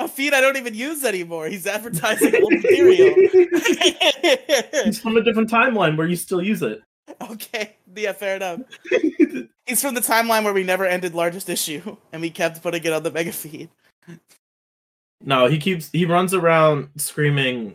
A 0.00 0.08
feed 0.08 0.32
I 0.32 0.40
don't 0.40 0.56
even 0.56 0.72
use 0.72 1.04
anymore. 1.04 1.46
He's 1.48 1.66
advertising 1.66 2.34
old 2.42 2.52
material. 2.54 3.14
He's 4.84 4.98
from 5.00 5.16
a 5.16 5.22
different 5.22 5.50
timeline 5.50 5.96
where 5.98 6.06
you 6.06 6.16
still 6.16 6.40
use 6.42 6.62
it. 6.62 6.80
okay, 7.30 7.76
yeah, 7.94 8.12
fair 8.12 8.36
enough. 8.36 8.60
He's 9.66 9.80
from 9.80 9.94
the 9.94 10.00
timeline 10.00 10.44
where 10.44 10.52
we 10.54 10.64
never 10.64 10.86
ended 10.86 11.14
largest 11.14 11.48
issue, 11.48 11.96
and 12.12 12.22
we 12.22 12.30
kept 12.30 12.62
putting 12.62 12.82
it 12.84 12.92
on 12.92 13.02
the 13.02 13.10
mega 13.10 13.32
feed. 13.32 13.68
No, 15.22 15.46
he 15.46 15.58
keeps 15.58 15.90
he 15.90 16.04
runs 16.04 16.34
around 16.34 16.88
screaming 16.96 17.74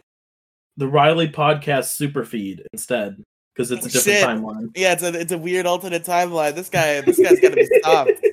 the 0.77 0.87
Riely 0.87 1.27
Podcast 1.27 1.95
super 1.95 2.23
feed 2.23 2.63
instead 2.73 3.21
because 3.55 3.71
it's 3.71 3.85
a 3.85 3.89
Oh, 3.89 3.91
different 3.91 4.17
shit. 4.17 4.27
timeline. 4.27 4.71
Yeah, 4.75 4.93
it's 4.93 5.03
a 5.03 5.19
it's 5.19 5.31
a 5.31 5.37
weird 5.37 5.65
alternate 5.65 6.03
timeline. 6.03 6.55
This 6.55 6.69
guy 6.69 7.01
this 7.01 7.19
guy's 7.19 7.39
gotta 7.39 7.55
be 7.55 7.65
stopped. 7.79 8.11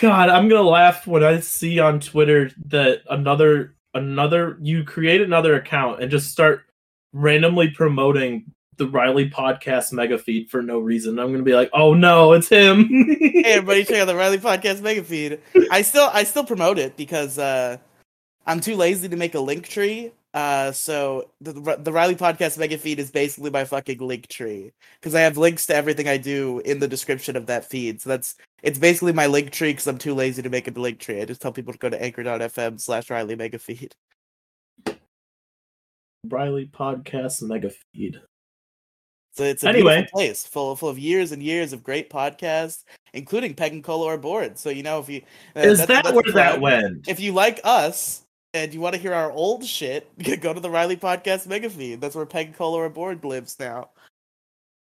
God, 0.00 0.28
I'm 0.28 0.48
gonna 0.48 0.62
laugh 0.62 1.06
when 1.06 1.24
I 1.24 1.40
see 1.40 1.78
on 1.80 2.00
Twitter 2.00 2.50
that 2.66 3.02
another 3.10 3.74
another 3.94 4.58
you 4.60 4.84
create 4.84 5.22
another 5.22 5.54
account 5.54 6.02
and 6.02 6.10
just 6.10 6.30
start 6.30 6.64
randomly 7.12 7.70
promoting 7.70 8.44
the 8.76 8.86
Riely 8.88 9.30
podcast 9.30 9.92
mega 9.92 10.18
feed 10.18 10.50
for 10.50 10.62
no 10.62 10.78
reason. 10.78 11.18
I'm 11.18 11.32
gonna 11.32 11.42
be 11.42 11.54
like, 11.54 11.70
oh 11.72 11.94
no, 11.94 12.32
it's 12.32 12.48
him. 12.48 12.86
hey 12.88 13.42
everybody 13.44 13.84
check 13.84 14.00
out 14.00 14.06
the 14.06 14.16
Riely 14.16 14.38
Podcast 14.38 14.82
mega 14.82 15.02
feed. 15.02 15.40
I 15.70 15.82
still 15.82 16.10
I 16.12 16.24
still 16.24 16.44
promote 16.44 16.78
it 16.78 16.96
because 16.96 17.38
uh 17.38 17.78
I'm 18.46 18.60
too 18.60 18.76
lazy 18.76 19.08
to 19.08 19.16
make 19.16 19.34
a 19.34 19.40
link 19.40 19.68
tree. 19.68 20.12
Uh 20.34 20.72
so 20.72 21.30
the 21.40 21.52
the 21.78 21.92
Riely 21.92 22.14
Podcast 22.16 22.58
mega 22.58 22.76
feed 22.78 22.98
is 22.98 23.10
basically 23.10 23.50
my 23.50 23.64
fucking 23.64 23.98
link 23.98 24.28
tree 24.28 24.72
because 25.00 25.14
I 25.14 25.20
have 25.20 25.38
links 25.38 25.66
to 25.66 25.74
everything 25.74 26.08
I 26.08 26.18
do 26.18 26.60
in 26.64 26.78
the 26.78 26.88
description 26.88 27.36
of 27.36 27.46
that 27.46 27.64
feed. 27.64 28.02
So 28.02 28.10
that's 28.10 28.36
it's 28.62 28.78
basically 28.78 29.12
my 29.12 29.26
link 29.26 29.52
tree 29.52 29.72
because 29.72 29.86
I'm 29.86 29.98
too 29.98 30.14
lazy 30.14 30.42
to 30.42 30.50
make 30.50 30.68
a 30.68 30.70
link 30.70 30.98
tree. 30.98 31.20
I 31.20 31.24
just 31.24 31.40
tell 31.40 31.52
people 31.52 31.72
to 31.72 31.78
go 31.78 31.88
to 31.88 32.02
anchor.fm 32.02 32.80
slash 32.80 33.10
Riely 33.10 33.36
mega 33.36 33.58
feed. 33.58 33.94
Riely 36.28 36.66
podcast 36.66 37.42
mega 37.42 37.70
feed. 37.94 38.20
So 39.36 39.44
it's 39.44 39.62
a 39.64 39.68
Anyway. 39.68 39.96
beautiful 39.96 40.18
place 40.18 40.46
full 40.46 40.74
full 40.76 40.88
of 40.88 40.98
years 40.98 41.30
and 41.32 41.42
years 41.42 41.72
of 41.74 41.82
great 41.84 42.08
podcasts, 42.08 42.84
including 43.12 43.54
Peg 43.54 43.72
and 43.72 43.84
Cola 43.84 44.06
or 44.06 44.16
Board. 44.18 44.58
So 44.58 44.70
you 44.70 44.82
know 44.82 44.98
if 44.98 45.08
you 45.10 45.20
uh, 45.54 45.60
Is 45.60 45.78
that's- 45.78 45.88
that 45.88 46.04
that's 46.04 46.14
where 46.14 46.32
that 46.34 46.60
went? 46.60 47.06
If 47.06 47.20
you 47.20 47.32
like 47.32 47.60
us 47.62 48.22
and 48.54 48.72
you 48.72 48.80
want 48.80 48.94
to 48.94 49.00
hear 49.00 49.12
our 49.12 49.30
old 49.30 49.64
shit, 49.64 50.08
go 50.40 50.54
to 50.54 50.60
the 50.60 50.70
Riely 50.70 50.96
Podcast 50.96 51.46
mega 51.46 51.68
feed. 51.68 52.00
That's 52.00 52.14
where 52.16 52.24
Peg 52.26 52.46
and 52.46 52.56
Cola 52.56 52.78
or 52.78 52.88
Board 52.88 53.24
lives 53.24 53.56
now. 53.60 53.90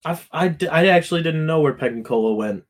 I 0.05 0.17
I 0.71 0.87
actually 0.87 1.23
didn't 1.23 1.45
know 1.45 1.59
where 1.59 1.73
Peg 1.73 1.91
and 1.91 2.05
Cola 2.05 2.33
went. 2.33 2.63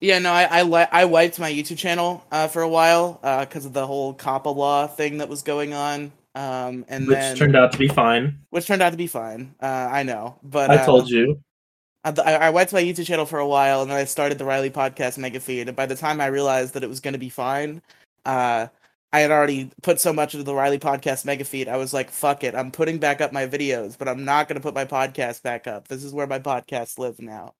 Yeah, 0.00 0.18
no, 0.18 0.30
I 0.30 0.42
I, 0.44 0.62
li- 0.62 0.88
I 0.92 1.06
wiped 1.06 1.38
my 1.38 1.50
YouTube 1.50 1.78
channel 1.78 2.22
uh, 2.30 2.48
for 2.48 2.60
a 2.60 2.68
while 2.68 3.14
because 3.40 3.64
of 3.64 3.72
the 3.72 3.86
whole 3.86 4.12
COPPA 4.12 4.54
law 4.54 4.86
thing 4.86 5.16
that 5.18 5.30
was 5.30 5.40
going 5.42 5.72
on. 5.72 6.12
Um, 6.36 6.84
and 6.88 7.06
which 7.06 7.16
then 7.16 7.34
turned 7.34 7.56
out 7.56 7.72
to 7.72 7.78
be 7.78 7.88
fine. 7.88 8.38
which 8.50 8.66
turned 8.66 8.82
out 8.82 8.90
to 8.90 8.96
be 8.98 9.06
fine. 9.06 9.54
Uh, 9.58 9.88
I 9.90 10.02
know, 10.02 10.38
but 10.42 10.70
I 10.70 10.76
uh, 10.76 10.84
told 10.84 11.08
you. 11.08 11.40
I, 12.04 12.34
I 12.34 12.50
went 12.50 12.68
to 12.68 12.74
my 12.74 12.82
YouTube 12.82 13.06
channel 13.06 13.24
for 13.24 13.38
a 13.38 13.48
while, 13.48 13.80
and 13.80 13.90
then 13.90 13.96
I 13.96 14.04
started 14.04 14.38
the 14.38 14.44
Riely 14.44 14.70
Podcast 14.70 15.16
mega 15.16 15.40
feed. 15.40 15.66
And 15.66 15.76
by 15.76 15.86
the 15.86 15.96
time 15.96 16.20
I 16.20 16.26
realized 16.26 16.74
that 16.74 16.84
it 16.84 16.88
was 16.88 17.00
going 17.00 17.14
to 17.14 17.18
be 17.18 17.30
fine, 17.30 17.80
uh, 18.26 18.66
I 19.14 19.20
had 19.20 19.30
already 19.30 19.70
put 19.82 19.98
so 19.98 20.12
much 20.12 20.34
into 20.34 20.44
the 20.44 20.54
Riely 20.54 20.78
Podcast 20.78 21.24
mega 21.24 21.42
feed. 21.44 21.68
I 21.68 21.78
was 21.78 21.94
like, 21.94 22.10
"Fuck 22.10 22.44
it, 22.44 22.54
I'm 22.54 22.70
putting 22.70 22.98
back 22.98 23.22
up 23.22 23.32
my 23.32 23.46
videos, 23.46 23.96
but 23.96 24.06
I'm 24.06 24.26
not 24.26 24.46
going 24.46 24.60
to 24.60 24.62
put 24.62 24.74
my 24.74 24.84
podcast 24.84 25.42
back 25.42 25.66
up. 25.66 25.88
This 25.88 26.04
is 26.04 26.12
where 26.12 26.26
my 26.26 26.38
podcasts 26.38 26.98
live 26.98 27.18
now." 27.18 27.54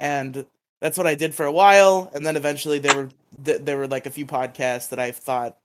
And 0.00 0.46
that's 0.80 0.96
what 0.96 1.06
I 1.06 1.14
did 1.14 1.34
for 1.34 1.44
a 1.44 1.52
while, 1.52 2.10
and 2.14 2.24
then 2.26 2.36
eventually 2.36 2.78
there 2.78 2.96
were 2.96 3.10
th- 3.44 3.60
there 3.60 3.76
were 3.76 3.88
like 3.88 4.06
a 4.06 4.10
few 4.10 4.24
podcasts 4.24 4.88
that 4.88 4.98
I 4.98 5.10
thought 5.12 5.58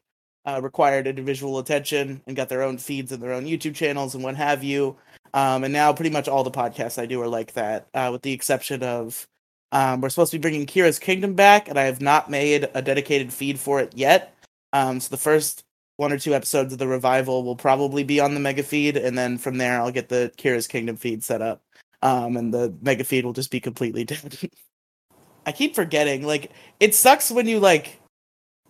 uh, 0.47 0.61
required 0.61 1.07
individual 1.07 1.59
attention 1.59 2.21
and 2.25 2.35
got 2.35 2.49
their 2.49 2.63
own 2.63 2.77
feeds 2.77 3.11
and 3.11 3.21
their 3.21 3.33
own 3.33 3.45
YouTube 3.45 3.75
channels 3.75 4.15
and 4.15 4.23
what 4.23 4.35
have 4.35 4.63
you. 4.63 4.95
Um, 5.33 5.65
and 5.65 5.73
now 5.73 5.91
pretty 5.93 6.09
much 6.09 6.27
all 6.27 6.43
the 6.43 6.51
podcasts 6.51 6.99
I 6.99 7.05
do 7.05 7.21
are 7.21 7.27
like 7.27 7.53
that, 7.53 7.87
uh, 7.93 8.09
with 8.11 8.21
the 8.21 8.31
exception 8.31 8.81
of 8.81 9.27
um, 9.71 9.99
we're 9.99 10.09
supposed 10.09 10.31
to 10.31 10.37
be 10.37 10.41
bringing 10.41 10.65
Kira's 10.65 10.99
Kingdom 10.99 11.33
back, 11.33 11.67
and 11.67 11.77
I 11.77 11.83
have 11.83 12.01
not 12.01 12.29
made 12.29 12.69
a 12.73 12.81
dedicated 12.81 13.33
feed 13.33 13.59
for 13.59 13.81
it 13.81 13.91
yet. 13.95 14.33
Um, 14.71 14.99
so 15.01 15.09
the 15.09 15.17
first 15.17 15.63
one 15.97 16.13
or 16.13 16.17
two 16.17 16.33
episodes 16.33 16.71
of 16.71 16.79
the 16.79 16.87
revival 16.87 17.43
will 17.43 17.55
probably 17.55 18.03
be 18.03 18.19
on 18.19 18.33
the 18.33 18.39
mega 18.39 18.63
feed, 18.63 18.95
and 18.95 19.17
then 19.17 19.37
from 19.37 19.57
there 19.57 19.81
I'll 19.81 19.91
get 19.91 20.07
the 20.07 20.31
Kira's 20.37 20.67
Kingdom 20.67 20.95
feed 20.95 21.23
set 21.23 21.41
up, 21.41 21.61
um, 22.01 22.37
and 22.37 22.53
the 22.53 22.73
mega 22.81 23.03
feed 23.03 23.25
will 23.25 23.33
just 23.33 23.51
be 23.51 23.59
completely 23.59 24.05
dead. 24.05 24.37
I 25.45 25.51
keep 25.51 25.75
forgetting, 25.75 26.25
like 26.25 26.51
it 26.79 26.95
sucks 26.95 27.29
when 27.29 27.47
you 27.47 27.59
like. 27.59 27.99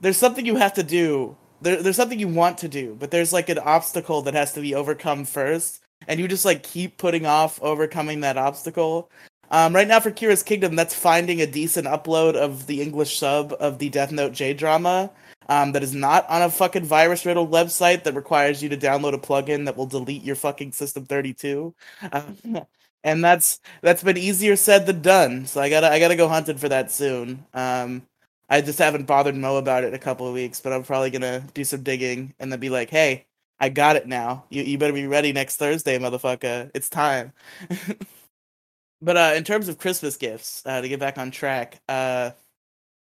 There's 0.02 0.18
something 0.18 0.46
you 0.46 0.56
have 0.56 0.74
to 0.74 0.84
do. 0.84 1.36
There, 1.62 1.82
there's 1.82 1.96
something 1.96 2.20
you 2.20 2.28
want 2.28 2.58
to 2.60 2.68
do, 2.68 2.96
but 3.00 3.12
there's 3.12 3.34
like 3.34 3.50
an 3.50 3.60
obstacle 3.60 4.22
that 4.24 4.34
has 4.34 4.54
to 4.54 4.62
be 4.62 4.76
overcome 4.76 5.26
first, 5.26 5.82
and 6.08 6.20
you 6.20 6.28
just 6.28 6.46
like 6.46 6.64
keep 6.64 6.98
putting 6.98 7.26
off 7.26 7.62
overcoming 7.62 8.22
that 8.22 8.38
obstacle. 8.38 9.10
Um, 9.50 9.74
right 9.74 9.88
now 9.88 10.00
for 10.00 10.12
Kira's 10.12 10.44
Kingdom, 10.44 10.76
that's 10.76 10.94
finding 10.94 11.42
a 11.42 11.48
decent 11.48 11.88
upload 11.88 12.36
of 12.36 12.68
the 12.68 12.82
English 12.82 13.18
sub 13.18 13.54
of 13.60 13.80
the 13.80 13.90
Death 13.90 14.12
Note 14.12 14.34
J 14.34 14.54
drama. 14.54 15.12
Um, 15.50 15.72
that 15.72 15.84
is 15.84 15.96
not 15.96 16.30
on 16.30 16.42
a 16.42 16.50
fucking 16.50 16.84
virus 16.84 17.26
riddled 17.26 17.50
website 17.50 18.04
that 18.04 18.16
requires 18.16 18.62
you 18.62 18.68
to 18.68 18.78
download 18.78 19.14
a 19.14 19.18
plugin 19.18 19.64
that 19.66 19.78
will 19.78 19.86
delete 19.86 20.24
your 20.24 20.36
fucking 20.36 20.74
system 20.74 21.06
32. 21.06 21.74
Um, 22.12 22.38
and 23.06 23.24
that's 23.24 23.62
that's 23.82 24.04
been 24.04 24.18
easier 24.18 24.58
said 24.58 24.86
than 24.86 25.02
done. 25.02 25.46
So 25.46 25.62
I 25.62 25.70
gotta 25.70 25.90
I 25.90 26.00
gotta 26.00 26.18
go 26.18 26.28
hunting 26.28 26.58
for 26.58 26.68
that 26.70 26.92
soon. 26.92 27.46
Um, 27.54 28.02
I 28.50 28.62
just 28.62 28.80
haven't 28.80 29.08
bothered 29.08 29.36
Mo 29.36 29.58
about 29.58 29.84
it 29.84 29.88
in 29.90 29.94
a 29.94 30.00
couple 30.00 30.28
of 30.28 30.34
weeks, 30.34 30.60
but 30.62 30.72
I'm 30.74 30.84
probably 30.84 31.10
gonna 31.12 31.42
do 31.54 31.64
some 31.64 31.84
digging 31.84 32.34
and 32.40 32.52
then 32.52 32.60
be 32.60 32.70
like, 32.70 32.90
hey, 32.90 33.26
I 33.60 33.70
got 33.70 33.96
it 33.96 34.08
now. 34.08 34.46
You 34.50 34.64
you 34.64 34.78
better 34.78 34.94
be 34.94 35.08
ready 35.08 35.34
next 35.34 35.58
Thursday, 35.58 36.00
motherfucker. 36.00 36.72
It's 36.74 36.90
time. 36.90 37.34
but 39.02 39.18
uh, 39.18 39.34
in 39.36 39.44
terms 39.44 39.68
of 39.68 39.78
Christmas 39.78 40.18
gifts, 40.18 40.64
uh, 40.66 40.82
to 40.82 40.88
get 40.90 41.00
back 41.00 41.18
on 41.18 41.32
track, 41.32 41.82
uh, 41.90 42.32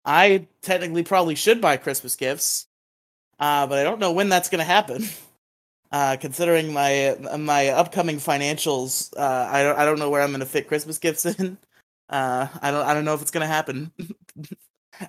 I 0.06 0.48
technically 0.62 1.04
probably 1.04 1.36
should 1.36 1.62
buy 1.62 1.78
Christmas 1.78 2.16
gifts, 2.16 2.68
uh, 3.40 3.68
but 3.68 3.80
I 3.80 3.84
don't 3.84 4.00
know 4.00 4.14
when 4.14 4.30
that's 4.30 4.50
gonna 4.50 4.64
happen. 4.66 5.04
Uh, 5.92 6.18
considering 6.22 6.72
my 6.74 7.18
my 7.40 7.70
upcoming 7.70 8.18
financials, 8.18 9.12
uh, 9.18 9.50
I 9.52 9.64
don't 9.64 9.80
I 9.80 9.86
don't 9.86 10.00
know 10.00 10.10
where 10.12 10.22
I'm 10.22 10.32
gonna 10.32 10.46
fit 10.46 10.68
Christmas 10.68 11.00
gifts 11.00 11.26
in. 11.40 11.58
I 12.10 12.50
don't 12.64 12.86
I 12.86 12.94
don't 12.94 13.06
know 13.06 13.16
if 13.16 13.24
it's 13.24 13.32
gonna 13.32 13.48
happen. 13.48 13.92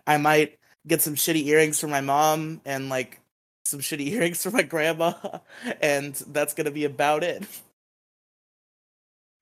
I 0.06 0.18
might 0.18 0.58
get 0.86 1.02
some 1.02 1.14
shitty 1.14 1.46
earrings 1.46 1.80
for 1.80 1.88
my 1.88 2.00
mom 2.00 2.60
and 2.64 2.88
like 2.88 3.20
some 3.64 3.80
shitty 3.80 4.08
earrings 4.12 4.42
for 4.42 4.50
my 4.50 4.62
grandma, 4.62 5.12
and 5.80 6.14
that's 6.28 6.54
gonna 6.54 6.70
be 6.70 6.84
about 6.84 7.24
it. 7.24 7.44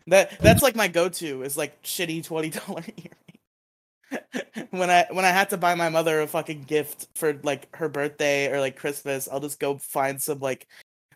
That 0.06 0.38
that's 0.40 0.62
like 0.62 0.76
my 0.76 0.88
go-to 0.88 1.42
is 1.42 1.56
like 1.56 1.82
shitty 1.82 2.24
twenty 2.24 2.50
dollar 2.50 2.84
earring. 2.96 4.68
when 4.70 4.90
I 4.90 5.06
when 5.10 5.24
I 5.24 5.30
had 5.30 5.50
to 5.50 5.58
buy 5.58 5.74
my 5.74 5.90
mother 5.90 6.20
a 6.20 6.26
fucking 6.26 6.62
gift 6.62 7.08
for 7.14 7.34
like 7.42 7.74
her 7.76 7.88
birthday 7.88 8.50
or 8.50 8.60
like 8.60 8.76
Christmas, 8.76 9.28
I'll 9.30 9.40
just 9.40 9.60
go 9.60 9.76
find 9.78 10.20
some 10.20 10.40
like 10.40 10.66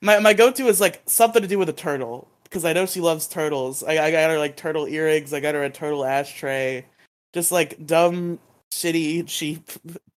my 0.02 0.18
my 0.18 0.34
go-to 0.34 0.66
is 0.66 0.80
like 0.80 1.02
something 1.06 1.40
to 1.42 1.48
do 1.48 1.58
with 1.58 1.68
a 1.70 1.74
turtle 1.74 2.28
because 2.44 2.66
I 2.66 2.74
know 2.74 2.84
she 2.84 3.00
loves 3.00 3.26
turtles. 3.28 3.82
I 3.82 3.92
I 3.92 4.10
got 4.10 4.30
her 4.30 4.38
like 4.38 4.56
turtle 4.56 4.86
earrings. 4.86 5.32
I 5.32 5.40
got 5.40 5.54
her 5.54 5.64
a 5.64 5.70
turtle 5.70 6.04
ashtray. 6.04 6.84
Just 7.32 7.50
like 7.50 7.86
dumb, 7.86 8.38
shitty, 8.72 9.26
cheap 9.28 9.70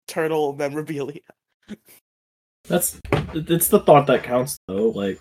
turtle 0.07 0.53
memorabilia. 0.53 1.21
That's 2.67 2.99
it's 3.33 3.67
the 3.67 3.79
thought 3.79 4.07
that 4.07 4.23
counts 4.23 4.57
though. 4.67 4.89
Like 4.89 5.19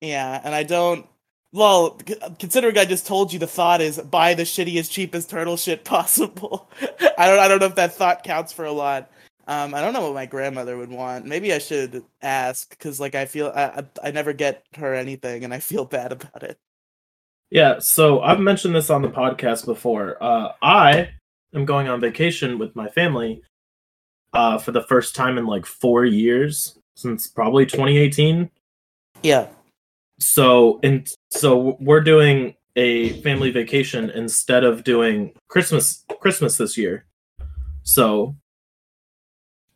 Yeah, 0.00 0.40
and 0.44 0.54
I 0.54 0.62
don't. 0.64 1.06
Well, 1.52 2.00
considering 2.40 2.76
I 2.76 2.84
just 2.84 3.06
told 3.06 3.32
you 3.32 3.38
the 3.38 3.46
thought 3.46 3.80
is 3.80 3.98
buy 3.98 4.34
the 4.34 4.42
shittiest, 4.42 4.90
cheapest 4.90 5.30
turtle 5.30 5.56
shit 5.56 5.84
possible. 5.84 6.68
I 7.16 7.26
don't. 7.26 7.38
I 7.38 7.48
don't 7.48 7.60
know 7.60 7.66
if 7.66 7.76
that 7.76 7.94
thought 7.94 8.24
counts 8.24 8.52
for 8.52 8.64
a 8.64 8.72
lot. 8.72 9.10
Um, 9.46 9.74
I 9.74 9.80
don't 9.80 9.92
know 9.92 10.00
what 10.00 10.14
my 10.14 10.26
grandmother 10.26 10.76
would 10.76 10.90
want. 10.90 11.26
Maybe 11.26 11.52
I 11.52 11.58
should 11.58 12.02
ask 12.22 12.70
because, 12.70 12.98
like, 12.98 13.14
I 13.14 13.26
feel 13.26 13.52
I, 13.54 13.64
I 13.64 14.08
I 14.08 14.10
never 14.10 14.32
get 14.32 14.64
her 14.76 14.94
anything, 14.94 15.44
and 15.44 15.54
I 15.54 15.60
feel 15.60 15.84
bad 15.84 16.12
about 16.12 16.42
it. 16.42 16.58
Yeah, 17.50 17.78
so 17.78 18.20
I've 18.20 18.40
mentioned 18.40 18.74
this 18.74 18.90
on 18.90 19.02
the 19.02 19.10
podcast 19.10 19.64
before. 19.64 20.20
Uh, 20.20 20.52
I 20.60 21.10
am 21.54 21.64
going 21.64 21.88
on 21.88 22.00
vacation 22.00 22.58
with 22.58 22.74
my 22.74 22.88
family 22.88 23.42
uh, 24.32 24.58
for 24.58 24.72
the 24.72 24.82
first 24.82 25.14
time 25.14 25.38
in 25.38 25.46
like 25.46 25.66
four 25.66 26.04
years 26.04 26.78
since 26.96 27.26
probably 27.28 27.66
2018. 27.66 28.50
Yeah. 29.22 29.46
So 30.18 30.80
and 30.82 31.08
so 31.30 31.76
we're 31.80 32.00
doing 32.00 32.54
a 32.76 33.20
family 33.22 33.50
vacation 33.50 34.10
instead 34.10 34.64
of 34.64 34.84
doing 34.84 35.32
Christmas 35.48 36.04
Christmas 36.20 36.56
this 36.56 36.76
year. 36.76 37.04
So 37.82 38.34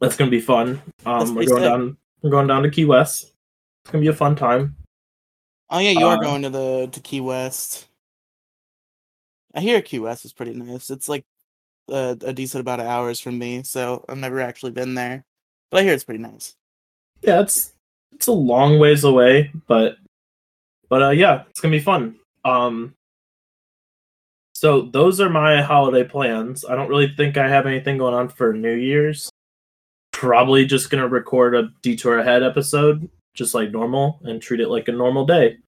that's 0.00 0.16
gonna 0.16 0.30
be 0.30 0.40
fun. 0.40 0.80
Um, 1.06 1.34
we're 1.34 1.46
going 1.46 1.48
sick. 1.48 1.58
down. 1.70 1.96
We're 2.22 2.30
going 2.30 2.46
down 2.46 2.62
to 2.64 2.70
Key 2.70 2.84
West. 2.84 3.32
It's 3.84 3.92
gonna 3.92 4.02
be 4.02 4.08
a 4.08 4.12
fun 4.14 4.36
time. 4.36 4.76
Oh 5.70 5.78
yeah, 5.78 5.90
you 5.90 6.06
are 6.06 6.16
Uh, 6.16 6.20
going 6.20 6.42
to 6.42 6.50
the 6.50 6.88
to 6.92 7.00
Key 7.00 7.20
West. 7.20 7.88
I 9.54 9.60
hear 9.60 9.82
Key 9.82 9.98
West 9.98 10.24
is 10.24 10.32
pretty 10.32 10.54
nice. 10.54 10.88
It's 10.90 11.08
like 11.08 11.24
a, 11.88 12.16
a 12.22 12.32
decent 12.32 12.62
amount 12.62 12.80
of 12.80 12.86
hours 12.86 13.20
from 13.20 13.38
me, 13.38 13.62
so 13.62 14.04
I've 14.08 14.18
never 14.18 14.40
actually 14.40 14.72
been 14.72 14.94
there, 14.94 15.24
but 15.70 15.80
I 15.80 15.82
hear 15.84 15.92
it's 15.92 16.04
pretty 16.04 16.22
nice. 16.22 16.54
yeah, 17.22 17.40
it's 17.40 17.72
it's 18.12 18.26
a 18.26 18.32
long 18.32 18.78
ways 18.78 19.04
away, 19.04 19.52
but 19.66 19.96
but 20.88 21.02
uh 21.02 21.10
yeah, 21.10 21.44
it's 21.50 21.60
gonna 21.60 21.72
be 21.72 21.80
fun. 21.80 22.16
Um 22.44 22.94
so 24.54 24.82
those 24.82 25.20
are 25.20 25.30
my 25.30 25.62
holiday 25.62 26.02
plans. 26.02 26.64
I 26.64 26.74
don't 26.74 26.88
really 26.88 27.14
think 27.16 27.36
I 27.36 27.48
have 27.48 27.66
anything 27.66 27.98
going 27.98 28.14
on 28.14 28.28
for 28.28 28.52
New 28.52 28.74
Year's. 28.74 29.30
Probably 30.12 30.66
just 30.66 30.90
gonna 30.90 31.06
record 31.08 31.54
a 31.54 31.70
detour 31.82 32.18
ahead 32.18 32.42
episode, 32.42 33.08
just 33.34 33.54
like 33.54 33.70
normal, 33.70 34.20
and 34.24 34.42
treat 34.42 34.60
it 34.60 34.68
like 34.68 34.88
a 34.88 34.92
normal 34.92 35.26
day. 35.26 35.58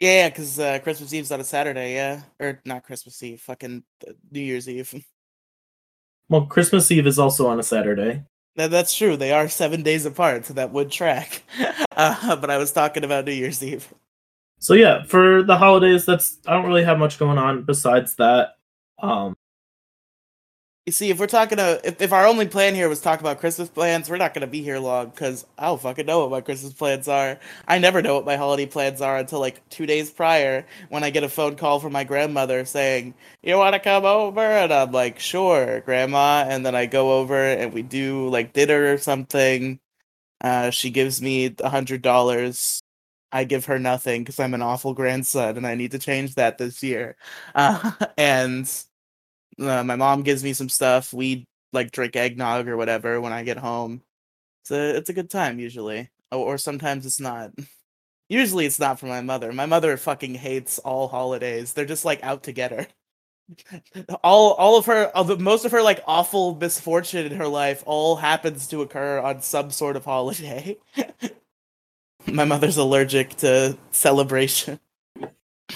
Yeah, 0.00 0.30
because 0.30 0.58
uh, 0.58 0.78
Christmas 0.80 1.12
Eve's 1.12 1.30
on 1.30 1.40
a 1.40 1.44
Saturday, 1.44 1.94
yeah, 1.94 2.22
or 2.38 2.60
not 2.64 2.84
Christmas 2.84 3.22
Eve, 3.22 3.40
fucking 3.40 3.84
uh, 4.08 4.12
New 4.30 4.40
Year's 4.40 4.68
Eve. 4.68 4.94
Well, 6.30 6.46
Christmas 6.46 6.90
Eve 6.90 7.08
is 7.08 7.18
also 7.18 7.48
on 7.48 7.58
a 7.58 7.62
Saturday. 7.62 8.22
That, 8.56 8.70
that's 8.70 8.94
true. 8.94 9.16
They 9.16 9.32
are 9.32 9.48
seven 9.48 9.82
days 9.82 10.06
apart, 10.06 10.46
so 10.46 10.54
that 10.54 10.72
would 10.72 10.90
track. 10.90 11.42
Uh, 11.96 12.34
but 12.36 12.48
I 12.48 12.56
was 12.56 12.72
talking 12.72 13.04
about 13.04 13.26
New 13.26 13.32
Year's 13.32 13.62
Eve. 13.62 13.92
So 14.58 14.72
yeah, 14.72 15.02
for 15.02 15.42
the 15.42 15.58
holidays, 15.58 16.06
that's 16.06 16.38
I 16.46 16.54
don't 16.54 16.64
really 16.64 16.84
have 16.84 16.98
much 16.98 17.18
going 17.18 17.36
on 17.36 17.64
besides 17.64 18.14
that. 18.14 18.54
Um 19.02 19.36
You 20.90 20.92
see, 20.92 21.10
if 21.10 21.20
we're 21.20 21.28
talking 21.28 21.58
to, 21.58 21.80
if, 21.84 22.02
if 22.02 22.12
our 22.12 22.26
only 22.26 22.48
plan 22.48 22.74
here 22.74 22.88
was 22.88 23.00
talk 23.00 23.20
about 23.20 23.38
Christmas 23.38 23.68
plans, 23.68 24.10
we're 24.10 24.16
not 24.16 24.34
going 24.34 24.40
to 24.40 24.48
be 24.48 24.60
here 24.60 24.80
long 24.80 25.10
because 25.10 25.46
I 25.56 25.66
don't 25.66 25.80
fucking 25.80 26.04
know 26.04 26.18
what 26.18 26.32
my 26.32 26.40
Christmas 26.40 26.72
plans 26.72 27.06
are. 27.06 27.38
I 27.68 27.78
never 27.78 28.02
know 28.02 28.16
what 28.16 28.24
my 28.24 28.34
holiday 28.34 28.66
plans 28.66 29.00
are 29.00 29.16
until 29.18 29.38
like 29.38 29.62
two 29.68 29.86
days 29.86 30.10
prior 30.10 30.66
when 30.88 31.04
I 31.04 31.10
get 31.10 31.22
a 31.22 31.28
phone 31.28 31.54
call 31.54 31.78
from 31.78 31.92
my 31.92 32.02
grandmother 32.02 32.64
saying, 32.64 33.14
You 33.40 33.56
want 33.56 33.74
to 33.74 33.78
come 33.78 34.04
over? 34.04 34.40
And 34.40 34.72
I'm 34.72 34.90
like, 34.90 35.20
Sure, 35.20 35.78
grandma. 35.82 36.44
And 36.48 36.66
then 36.66 36.74
I 36.74 36.86
go 36.86 37.20
over 37.20 37.40
and 37.40 37.72
we 37.72 37.82
do 37.82 38.28
like 38.28 38.52
dinner 38.52 38.92
or 38.92 38.98
something. 38.98 39.78
Uh, 40.40 40.70
she 40.70 40.90
gives 40.90 41.22
me 41.22 41.54
a 41.60 41.68
hundred 41.68 42.02
dollars. 42.02 42.82
I 43.30 43.44
give 43.44 43.66
her 43.66 43.78
nothing 43.78 44.22
because 44.22 44.40
I'm 44.40 44.54
an 44.54 44.62
awful 44.62 44.94
grandson 44.94 45.56
and 45.56 45.66
I 45.66 45.76
need 45.76 45.92
to 45.92 46.00
change 46.00 46.34
that 46.34 46.58
this 46.58 46.82
year. 46.82 47.16
Uh, 47.54 47.92
and 48.18 48.68
uh, 49.60 49.84
my 49.84 49.96
mom 49.96 50.22
gives 50.22 50.42
me 50.42 50.52
some 50.52 50.68
stuff. 50.68 51.12
We 51.12 51.46
like 51.72 51.90
drink 51.90 52.16
eggnog 52.16 52.68
or 52.68 52.76
whatever 52.76 53.20
when 53.20 53.32
I 53.32 53.42
get 53.42 53.58
home. 53.58 54.02
It's 54.62 54.70
a 54.70 54.96
it's 54.96 55.10
a 55.10 55.14
good 55.14 55.30
time 55.30 55.58
usually, 55.58 56.10
or, 56.32 56.54
or 56.54 56.58
sometimes 56.58 57.06
it's 57.06 57.20
not. 57.20 57.52
Usually 58.28 58.64
it's 58.64 58.78
not 58.78 59.00
for 59.00 59.06
my 59.06 59.22
mother. 59.22 59.52
My 59.52 59.66
mother 59.66 59.96
fucking 59.96 60.36
hates 60.36 60.78
all 60.78 61.08
holidays. 61.08 61.72
They're 61.72 61.84
just 61.84 62.04
like 62.04 62.22
out 62.22 62.44
to 62.44 62.52
get 62.52 62.70
her. 62.70 62.86
all 64.22 64.52
all 64.52 64.78
of 64.78 64.86
her 64.86 65.10
all 65.16 65.24
the, 65.24 65.36
most 65.36 65.64
of 65.64 65.72
her 65.72 65.82
like 65.82 66.00
awful 66.06 66.54
misfortune 66.54 67.26
in 67.26 67.36
her 67.38 67.48
life 67.48 67.82
all 67.86 68.14
happens 68.14 68.68
to 68.68 68.82
occur 68.82 69.18
on 69.18 69.42
some 69.42 69.72
sort 69.72 69.96
of 69.96 70.04
holiday. 70.04 70.76
my 72.28 72.44
mother's 72.44 72.76
allergic 72.76 73.30
to 73.38 73.76
celebration. 73.90 74.78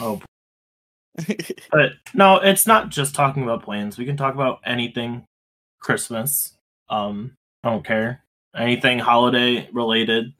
oh 0.00 0.22
But 1.70 1.92
no, 2.12 2.36
it's 2.36 2.66
not 2.66 2.88
just 2.90 3.14
talking 3.14 3.42
about 3.42 3.62
plans. 3.62 3.98
We 3.98 4.04
can 4.04 4.16
talk 4.16 4.34
about 4.34 4.60
anything 4.64 5.24
Christmas. 5.80 6.56
Um, 6.88 7.36
I 7.62 7.70
don't 7.70 7.84
care. 7.84 8.22
Anything 8.56 8.98
holiday 8.98 9.68
related. 9.72 10.32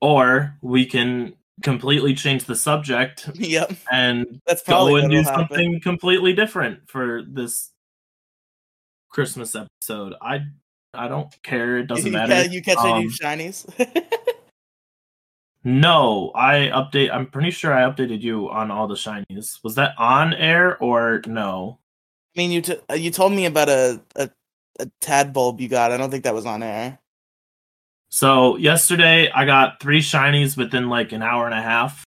Or 0.00 0.56
we 0.62 0.86
can 0.86 1.34
completely 1.62 2.14
change 2.14 2.44
the 2.44 2.56
subject 2.56 3.28
yep, 3.34 3.70
and 3.92 4.40
that's 4.46 4.62
go 4.62 4.96
and 4.96 5.10
do 5.10 5.18
happen. 5.22 5.34
something 5.46 5.80
completely 5.82 6.32
different 6.32 6.88
for 6.88 7.22
this 7.28 7.70
Christmas 9.10 9.54
episode. 9.54 10.14
I 10.22 10.40
I 10.94 11.08
don't 11.08 11.30
care. 11.42 11.76
It 11.78 11.86
doesn't 11.86 12.06
you, 12.06 12.12
matter. 12.12 12.34
ca- 12.34 12.50
you 12.50 12.62
catch 12.62 12.78
any 12.78 12.92
Um, 12.92 13.00
new 13.02 13.10
shinies? 13.10 13.66
No, 15.62 16.32
I 16.34 16.70
update. 16.72 17.12
I'm 17.12 17.26
pretty 17.26 17.50
sure 17.50 17.74
I 17.74 17.82
updated 17.82 18.22
you 18.22 18.48
on 18.48 18.70
all 18.70 18.88
the 18.88 18.94
shinies. 18.94 19.62
Was 19.62 19.74
that 19.74 19.94
on 19.98 20.32
air 20.32 20.82
or 20.82 21.20
no? 21.26 21.78
I 22.34 22.40
mean, 22.40 22.50
you 22.50 22.62
t- 22.62 22.78
uh, 22.90 22.94
you 22.94 23.10
told 23.10 23.32
me 23.32 23.44
about 23.44 23.68
a, 23.68 24.00
a 24.16 24.30
a 24.80 24.86
Tadbulb 25.02 25.60
you 25.60 25.68
got. 25.68 25.92
I 25.92 25.96
don't 25.96 26.10
think 26.10 26.24
that 26.24 26.34
was 26.34 26.46
on 26.46 26.62
air. 26.62 26.98
So 28.08 28.56
yesterday 28.56 29.30
I 29.30 29.44
got 29.44 29.80
three 29.80 30.00
shinies 30.00 30.56
within 30.56 30.88
like 30.88 31.12
an 31.12 31.22
hour 31.22 31.44
and 31.44 31.54
a 31.54 31.62
half. 31.62 32.04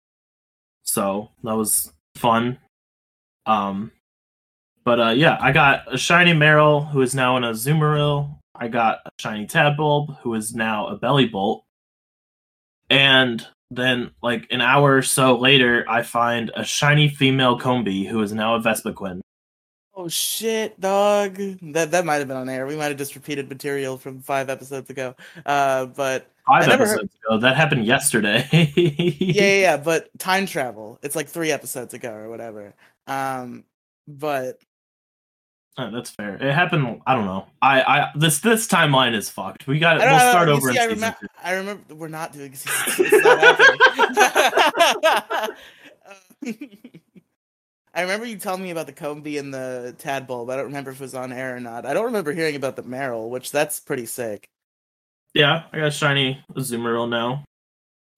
So 0.83 1.31
that 1.43 1.55
was 1.57 1.93
fun. 2.17 2.59
Um, 3.47 3.93
but 4.85 5.01
uh, 5.01 5.11
yeah, 5.11 5.39
I 5.41 5.53
got 5.53 5.93
a 5.93 5.99
shiny 5.99 6.33
Marill 6.33 6.91
who 6.91 7.01
is 7.01 7.15
now 7.15 7.37
in 7.37 7.45
Azumarill. 7.45 8.39
I 8.55 8.69
got 8.69 8.99
a 9.07 9.11
shiny 9.19 9.47
Tadbulb 9.47 10.19
who 10.21 10.35
is 10.35 10.55
now 10.55 10.89
a 10.89 10.99
Bellibolt. 10.99 11.63
And 12.91 13.47
then, 13.71 14.13
like 14.23 14.47
an 14.51 14.61
hour 14.61 14.97
or 14.97 15.03
so 15.03 15.37
later, 15.37 15.85
I 15.89 16.03
find 16.03 16.51
a 16.55 16.65
shiny 16.65 17.09
female 17.09 17.59
Combee 17.59 18.05
who 18.07 18.23
is 18.23 18.33
now 18.33 18.55
a 18.55 18.61
Vespiquen. 18.61 19.21
Oh 19.99 20.09
shit, 20.09 20.79
dog! 20.79 21.37
That 21.63 21.91
that 21.91 22.05
might 22.05 22.17
have 22.17 22.29
been 22.29 22.37
on 22.37 22.49
air. 22.51 22.67
We 22.67 22.77
might 22.77 22.89
have 22.89 22.99
just 22.99 23.15
repeated 23.15 23.49
material 23.49 23.97
from 23.97 24.21
five 24.21 24.51
episodes 24.51 24.91
ago. 24.91 25.15
Uh, 25.47 25.87
but 25.87 26.31
Five 26.47 26.69
never 26.69 26.87
heard- 26.87 26.99
episodes 26.99 27.15
ago. 27.27 27.39
That 27.39 27.57
happened 27.57 27.87
yesterday. 27.87 28.47
yeah, 28.53 28.71
yeah, 29.17 29.61
yeah, 29.61 29.77
but 29.79 30.11
time 30.19 30.45
travel. 30.47 30.99
It's 31.03 31.17
like 31.17 31.29
three 31.29 31.51
episodes 31.51 31.95
ago 31.95 32.13
or 32.13 32.29
whatever. 32.29 32.75
Um, 33.07 33.65
but 34.07 34.61
Uh, 35.79 35.91
that's 35.91 36.09
fair. 36.09 36.37
It 36.37 36.55
happened. 36.55 37.03
I 37.07 37.15
don't 37.15 37.27
know. 37.27 37.47
I, 37.61 37.83
I 37.83 38.11
this 38.15 38.39
this 38.39 38.67
timeline 38.67 39.15
is 39.15 39.29
fucked. 39.29 39.67
We 39.67 39.79
got. 39.79 39.99
We'll 39.99 40.11
know, 40.11 40.19
start 40.19 40.49
over 40.49 40.73
see, 40.73 40.79
in 40.83 41.05
I, 41.05 41.11
two. 41.11 41.27
I 41.43 41.53
remember 41.53 41.95
we're 41.95 42.09
not 42.09 42.33
doing 42.33 42.55
season 42.55 42.95
two. 42.95 43.05
It's 43.05 43.25
not 43.25 43.41
happening. 46.43 46.71
I 47.95 48.03
remember 48.03 48.27
you 48.27 48.37
telling 48.37 48.63
me 48.63 48.71
about 48.71 48.87
the 48.87 48.93
Combee 48.93 49.39
and 49.39 49.53
the 49.53 49.95
Tadbulb. 49.99 50.47
But 50.47 50.55
I 50.55 50.57
don't 50.57 50.67
remember 50.67 50.91
if 50.91 51.01
it 51.01 51.03
was 51.03 51.15
on 51.15 51.33
air 51.33 51.57
or 51.57 51.61
not. 51.61 51.85
I 51.85 51.93
don't 51.95 52.05
remember 52.07 52.33
hearing 52.33 52.57
about 52.57 52.77
the 52.77 52.83
Marill, 52.83 53.29
which 53.29 53.51
that's 53.53 53.81
pretty 53.81 54.07
sick. 54.07 54.49
Yeah, 55.35 55.65
I 55.73 55.79
got 55.79 55.93
shiny 55.93 56.43
Azumarill 56.53 57.09
now. 57.09 57.45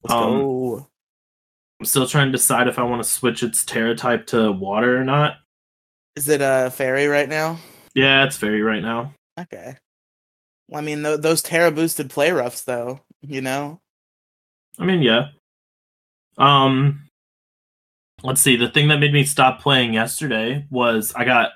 Let's 0.04 0.14
Um, 0.14 0.38
go. 0.38 0.86
I'm 1.80 1.86
still 1.86 2.06
trying 2.06 2.26
to 2.28 2.32
decide 2.32 2.68
if 2.68 2.78
I 2.78 2.82
want 2.82 3.02
to 3.02 3.08
switch 3.08 3.42
its 3.42 3.64
Tera 3.64 3.96
type 3.96 4.26
to 4.28 4.52
water 4.52 5.00
or 5.00 5.04
not. 5.04 5.38
Is 6.18 6.28
it 6.28 6.40
a 6.42 6.68
fairy 6.74 7.06
right 7.06 7.28
now? 7.28 7.58
Yeah, 7.94 8.24
it's 8.24 8.36
fairy 8.36 8.60
right 8.60 8.82
now. 8.82 9.14
Okay. 9.38 9.76
Well, 10.68 10.82
I 10.82 10.84
mean, 10.84 11.04
th- 11.04 11.20
those 11.20 11.42
Tera 11.42 11.70
boosted 11.70 12.10
play 12.10 12.32
roughs, 12.32 12.64
though. 12.64 12.98
You 13.22 13.40
know. 13.40 13.78
I 14.80 14.84
mean, 14.84 15.00
yeah. 15.02 15.28
Um, 16.36 17.02
let's 18.24 18.40
see. 18.40 18.56
The 18.56 18.68
thing 18.68 18.88
that 18.88 18.98
made 18.98 19.12
me 19.12 19.22
stop 19.22 19.60
playing 19.60 19.94
yesterday 19.94 20.66
was 20.70 21.12
I 21.14 21.24
got. 21.24 21.50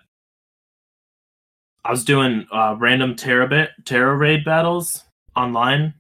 I 1.85 1.91
was 1.91 2.05
doing 2.05 2.47
uh, 2.53 2.77
random 2.79 3.17
Tera 3.17 3.49
ba- 3.49 3.71
Tera 3.85 4.15
raid 4.17 4.45
battles 4.45 5.03
online. 5.35 5.95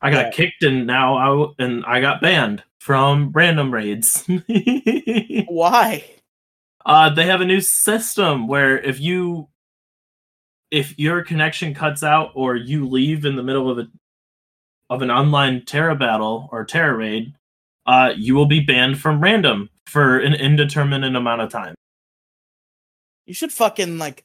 I 0.00 0.10
got 0.10 0.26
Yeah. 0.26 0.30
kicked 0.30 0.62
and 0.62 0.86
now 0.86 1.16
I 1.18 1.26
w- 1.26 1.54
and 1.58 1.84
I 1.84 2.00
got 2.00 2.22
banned 2.22 2.62
from 2.80 3.32
random 3.32 3.70
raids. 3.70 4.26
Why? 5.46 6.04
Uh, 6.84 7.10
they 7.10 7.26
have 7.26 7.40
a 7.40 7.46
new 7.46 7.60
system 7.60 8.48
where 8.48 8.78
if 8.78 9.00
you 9.00 9.48
if 10.70 10.98
your 10.98 11.22
connection 11.22 11.74
cuts 11.74 12.02
out 12.02 12.32
or 12.34 12.56
you 12.56 12.88
leave 12.88 13.24
in 13.24 13.36
the 13.36 13.42
middle 13.42 13.70
of 13.70 13.78
a 13.78 13.88
of 14.90 15.02
an 15.02 15.10
online 15.10 15.64
Tera 15.64 15.94
battle 15.94 16.48
or 16.50 16.64
Tera 16.64 16.94
raid, 16.94 17.34
uh, 17.86 18.12
you 18.16 18.34
will 18.34 18.46
be 18.46 18.60
banned 18.60 18.98
from 18.98 19.20
random 19.20 19.70
for 19.86 20.18
an 20.18 20.34
indeterminate 20.34 21.14
amount 21.14 21.40
of 21.40 21.50
time. 21.50 21.74
You 23.26 23.34
should 23.34 23.52
fucking 23.52 23.98
like 23.98 24.24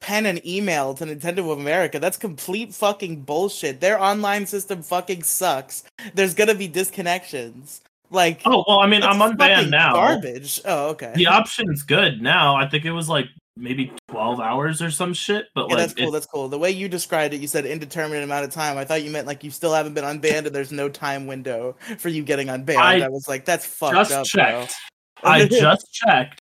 pen 0.00 0.26
an 0.26 0.44
email 0.46 0.94
to 0.94 1.04
Nintendo 1.04 1.50
of 1.52 1.58
America. 1.58 1.98
That's 1.98 2.16
complete 2.16 2.74
fucking 2.74 3.22
bullshit. 3.22 3.80
Their 3.80 4.00
online 4.00 4.46
system 4.46 4.82
fucking 4.82 5.22
sucks. 5.22 5.84
There's 6.14 6.34
gonna 6.34 6.54
be 6.54 6.68
disconnections. 6.68 7.80
Like, 8.12 8.42
Oh 8.44 8.62
well, 8.68 8.80
I 8.80 8.86
mean, 8.86 9.02
I'm 9.02 9.18
unbanned 9.18 9.70
now. 9.70 9.94
Garbage. 9.94 10.60
Oh, 10.64 10.90
okay. 10.90 11.12
The 11.14 11.26
option's 11.26 11.82
good 11.82 12.20
now. 12.20 12.54
I 12.54 12.68
think 12.68 12.84
it 12.84 12.92
was 12.92 13.08
like 13.08 13.26
maybe 13.56 13.92
12 14.08 14.40
hours 14.40 14.82
or 14.82 14.90
some 14.90 15.14
shit, 15.14 15.46
but 15.54 15.68
Yeah, 15.68 15.74
like 15.74 15.78
that's 15.78 15.94
cool. 15.94 16.10
That's 16.10 16.26
cool. 16.26 16.48
The 16.48 16.58
way 16.58 16.70
you 16.70 16.88
described 16.88 17.32
it, 17.34 17.40
you 17.40 17.48
said 17.48 17.64
indeterminate 17.64 18.22
amount 18.24 18.44
of 18.44 18.50
time. 18.50 18.76
I 18.76 18.84
thought 18.84 19.02
you 19.02 19.10
meant 19.10 19.26
like 19.26 19.42
you 19.42 19.50
still 19.50 19.72
haven't 19.72 19.94
been 19.94 20.04
unbanned 20.04 20.46
and 20.46 20.54
there's 20.54 20.72
no 20.72 20.88
time 20.88 21.26
window 21.26 21.76
for 21.98 22.10
you 22.10 22.22
getting 22.22 22.48
unbanned. 22.48 22.76
I, 22.76 23.00
I 23.02 23.08
was 23.08 23.28
like, 23.28 23.44
that's 23.44 23.64
fucked 23.64 23.94
just 23.94 24.12
up, 24.12 24.26
checked. 24.26 24.74
I 25.22 25.46
just 25.46 25.92
checked. 25.92 26.38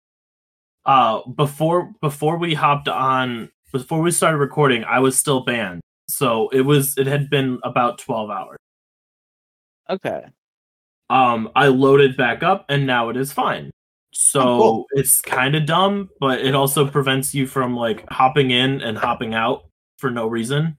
Uh, 0.85 1.26
before 1.29 1.92
before 2.00 2.38
we 2.38 2.55
hopped 2.55 2.87
on, 2.88 3.50
before 3.72 4.00
we 4.00 4.12
started 4.12 4.38
recording, 4.38 4.85
I 4.85 5.00
was 5.00 5.18
still 5.18 5.44
banned. 5.44 5.81
So 6.09 6.48
it 6.50 6.61
was 6.61 6.96
it 6.96 7.09
had 7.09 7.29
been 7.29 7.59
about 7.64 7.98
twelve 7.98 8.31
hours. 8.31 8.59
Okay. 9.90 10.26
Um, 11.10 11.50
I 11.54 11.68
loaded 11.68 12.16
back 12.16 12.42
up, 12.42 12.66
and 12.68 12.86
now 12.86 13.08
it 13.10 13.16
is 13.16 13.32
fine. 13.32 13.70
So 14.12 14.40
Oh, 14.40 14.58
cool. 14.58 14.86
it's 14.92 15.20
kind 15.20 15.54
of 15.54 15.66
dumb, 15.66 16.08
but 16.20 16.40
it 16.40 16.54
also 16.54 16.86
prevents 16.86 17.34
you 17.34 17.46
from 17.46 17.76
like 17.76 18.04
hopping 18.10 18.50
in 18.50 18.80
and 18.80 18.96
hopping 18.96 19.34
out 19.34 19.66
for 19.98 20.10
no 20.10 20.26
reason. 20.26 20.76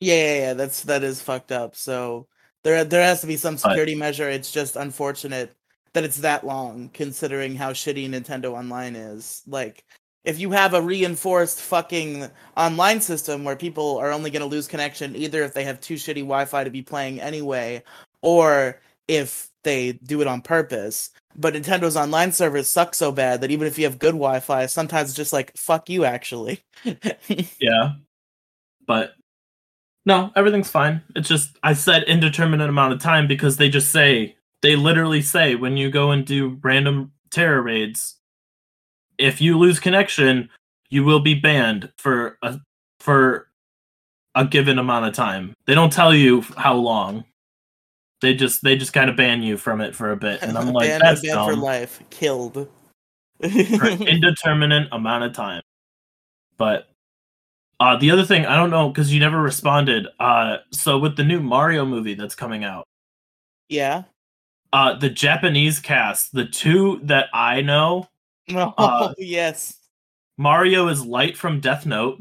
Yeah, 0.00 0.14
yeah, 0.14 0.36
yeah. 0.38 0.54
That's 0.54 0.82
that 0.82 1.02
is 1.02 1.22
fucked 1.22 1.50
up. 1.50 1.74
So 1.76 2.26
there 2.62 2.84
there 2.84 3.02
has 3.02 3.20
to 3.22 3.26
be 3.26 3.36
some 3.36 3.56
security 3.56 3.94
measure. 3.94 4.28
It's 4.28 4.52
just 4.52 4.76
unfortunate 4.76 5.54
that 5.94 6.04
it's 6.04 6.18
that 6.18 6.44
long, 6.44 6.90
considering 6.92 7.54
how 7.54 7.72
shitty 7.72 8.08
Nintendo 8.10 8.52
Online 8.52 8.96
is. 8.96 9.42
Like, 9.46 9.84
if 10.24 10.38
you 10.38 10.50
have 10.50 10.74
a 10.74 10.82
reinforced 10.82 11.60
fucking 11.62 12.26
online 12.56 13.00
system 13.00 13.44
where 13.44 13.56
people 13.56 13.96
are 13.98 14.10
only 14.12 14.30
gonna 14.30 14.46
lose 14.46 14.66
connection 14.68 15.16
either 15.16 15.42
if 15.42 15.54
they 15.54 15.64
have 15.64 15.80
too 15.80 15.94
shitty 15.94 16.16
Wi-Fi 16.16 16.64
to 16.64 16.70
be 16.70 16.82
playing 16.82 17.20
anyway, 17.20 17.82
or 18.22 18.80
if 19.08 19.48
they 19.64 19.92
do 19.92 20.20
it 20.20 20.26
on 20.26 20.42
purpose. 20.42 21.10
But 21.36 21.54
Nintendo's 21.54 21.96
online 21.96 22.30
servers 22.32 22.68
suck 22.68 22.94
so 22.94 23.10
bad 23.10 23.40
that 23.40 23.50
even 23.50 23.66
if 23.66 23.78
you 23.78 23.84
have 23.84 23.98
good 23.98 24.12
Wi-Fi, 24.12 24.66
sometimes 24.66 25.10
it's 25.10 25.16
just 25.16 25.32
like 25.32 25.56
fuck 25.56 25.88
you. 25.88 26.04
Actually, 26.04 26.60
Yeah. 27.58 27.94
But 28.86 29.14
no, 30.06 30.30
everything's 30.36 30.70
fine. 30.70 31.02
It's 31.16 31.28
just 31.28 31.56
I 31.62 31.72
said 31.72 32.04
indeterminate 32.04 32.68
amount 32.68 32.92
of 32.92 33.00
time 33.00 33.26
because 33.26 33.56
they 33.56 33.68
just 33.68 33.90
say 33.90 34.36
they 34.62 34.76
literally 34.76 35.22
say 35.22 35.54
when 35.54 35.76
you 35.76 35.90
go 35.90 36.10
and 36.10 36.24
do 36.24 36.58
random 36.62 37.12
Tera 37.30 37.60
raids, 37.60 38.16
if 39.18 39.40
you 39.40 39.58
lose 39.58 39.80
connection, 39.80 40.50
you 40.88 41.04
will 41.04 41.20
be 41.20 41.34
banned 41.34 41.90
for 41.98 42.38
a 42.42 42.60
for 43.00 43.48
a 44.34 44.44
given 44.44 44.78
amount 44.78 45.06
of 45.06 45.14
time. 45.14 45.54
They 45.66 45.74
don't 45.74 45.92
tell 45.92 46.14
you 46.14 46.42
how 46.56 46.74
long. 46.74 47.24
They 48.24 48.32
just 48.34 48.62
they 48.62 48.74
just 48.74 48.94
kind 48.94 49.10
of 49.10 49.16
ban 49.16 49.42
you 49.42 49.58
from 49.58 49.82
it 49.82 49.94
for 49.94 50.10
a 50.10 50.16
bit, 50.16 50.40
and 50.42 50.56
I'm 50.56 50.68
like, 50.72 50.88
ban, 50.88 51.00
that's 51.00 51.20
ban 51.20 51.34
for 51.46 51.54
life, 51.54 52.02
killed. 52.08 52.54
for 52.54 53.84
an 53.86 54.02
indeterminate 54.08 54.88
amount 54.92 55.24
of 55.24 55.34
time. 55.34 55.60
But 56.56 56.88
uh, 57.80 57.96
the 57.98 58.10
other 58.10 58.24
thing, 58.24 58.46
I 58.46 58.56
don't 58.56 58.70
know 58.70 58.88
because 58.88 59.12
you 59.12 59.20
never 59.20 59.42
responded. 59.42 60.06
Uh, 60.18 60.56
so 60.70 60.98
with 60.98 61.16
the 61.16 61.24
new 61.24 61.38
Mario 61.40 61.84
movie 61.84 62.14
that's 62.14 62.34
coming 62.34 62.64
out, 62.64 62.86
yeah. 63.68 64.04
uh, 64.72 64.94
the 64.94 65.10
Japanese 65.10 65.80
cast, 65.80 66.32
the 66.32 66.46
two 66.46 67.00
that 67.02 67.26
I 67.34 67.60
know, 67.60 68.08
Oh 68.54 68.72
Uh, 68.78 69.14
yes. 69.18 69.80
Mario 70.38 70.88
is 70.88 71.04
Light 71.04 71.36
from 71.36 71.60
Death 71.60 71.84
Note. 71.84 72.20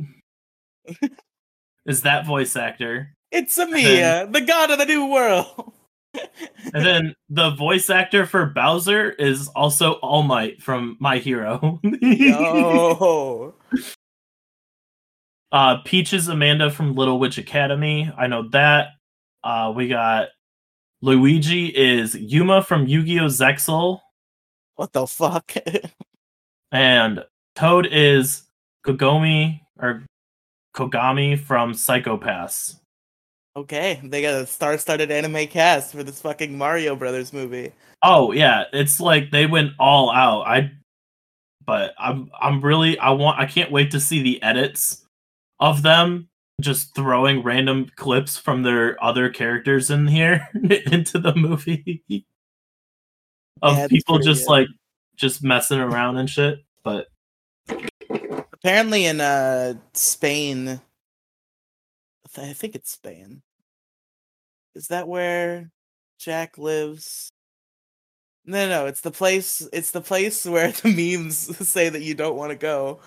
is 1.85 2.01
that 2.01 2.25
voice 2.25 2.57
actor? 2.57 3.15
It's 3.31 3.57
Amiya, 3.57 4.31
the 4.31 4.41
god 4.41 4.69
of 4.69 4.77
the 4.79 4.85
new 4.85 5.05
world. 5.07 5.72
And 6.73 6.86
then 6.86 7.15
the 7.30 7.52
voice 7.52 7.89
actor 7.89 8.26
for 8.26 8.45
Bowser 8.47 9.12
is 9.12 9.47
also 9.49 9.93
All 9.93 10.23
Might 10.23 10.62
from 10.62 10.97
My 10.99 11.17
Hero. 11.17 11.80
Yo. 11.84 13.54
Uh, 15.52 15.78
Peach 15.86 16.13
is 16.13 16.28
Amanda 16.30 16.71
from 16.71 16.95
Little 16.95 17.19
Witch 17.19 17.38
Academia. 17.38 18.12
I 18.17 18.26
know 18.26 18.49
that. 18.49 18.88
Uh, 19.43 19.71
we 19.76 19.88
got 19.88 20.30
Luigi 21.04 21.67
is 21.67 22.15
Yuma 22.15 22.63
from 22.63 22.88
Yu-Gi-Oh! 22.88 23.26
Zexal, 23.26 23.99
What 24.78 24.93
the 24.93 25.06
fuck? 25.06 25.54
and 26.71 27.23
Toad 27.56 27.88
is 27.91 28.43
Kogomi 28.84 29.60
or 29.80 30.04
Kogami 30.76 31.38
from 31.38 31.76
Psycho-Pass. 31.76 32.80
Okay, 33.55 33.99
they 34.03 34.21
got 34.21 34.41
a 34.41 34.45
star-studded 34.47 35.11
anime 35.11 35.47
cast 35.47 35.91
for 35.91 36.03
this 36.03 36.21
fucking 36.21 36.57
Mario 36.57 36.95
Brothers 36.95 37.33
movie. 37.33 37.71
Oh 38.01 38.31
yeah, 38.31 38.65
it's 38.73 38.99
like 38.99 39.31
they 39.31 39.45
went 39.45 39.73
all 39.79 40.11
out. 40.11 40.41
I, 40.47 40.71
but 41.65 41.93
I'm 41.97 42.29
I'm 42.39 42.61
really 42.61 42.97
I 42.99 43.11
want 43.11 43.39
I 43.39 43.45
can't 43.45 43.71
wait 43.71 43.91
to 43.91 43.99
see 43.99 44.21
the 44.21 44.41
edits 44.43 45.05
of 45.59 45.81
them 45.81 46.27
just 46.61 46.95
throwing 46.95 47.43
random 47.43 47.89
clips 47.95 48.37
from 48.37 48.63
their 48.63 49.01
other 49.03 49.29
characters 49.29 49.89
in 49.89 50.07
here 50.07 50.47
into 50.91 51.19
the 51.19 51.33
movie 51.35 52.03
of 53.61 53.77
Yeah, 53.77 53.87
people 53.87 54.19
just 54.19 54.47
good. 54.47 54.51
like 54.51 54.67
just 55.15 55.43
messing 55.43 55.79
around 55.79 56.17
and 56.17 56.29
shit. 56.29 56.63
But 56.83 57.07
Apparently 58.51 59.05
in 59.05 59.21
uh 59.21 59.75
Spain, 59.93 60.81
I 62.37 62.53
think 62.53 62.75
it's 62.75 62.91
Spain. 62.91 63.42
Is 64.75 64.88
that 64.88 65.07
where 65.07 65.69
Jack 66.19 66.57
lives? 66.57 67.31
No, 68.45 68.67
no, 68.67 68.88
it's 68.88 68.99
the 69.01 69.12
place. 69.12 69.65
It's 69.71 69.91
the 69.91 70.01
place 70.01 70.45
where 70.45 70.71
the 70.83 70.89
memes 70.89 71.57
say 71.67 71.89
that 71.89 72.01
you 72.01 72.13
don't 72.15 72.36
want 72.36 72.51
to 72.51 72.57
go. 72.57 72.99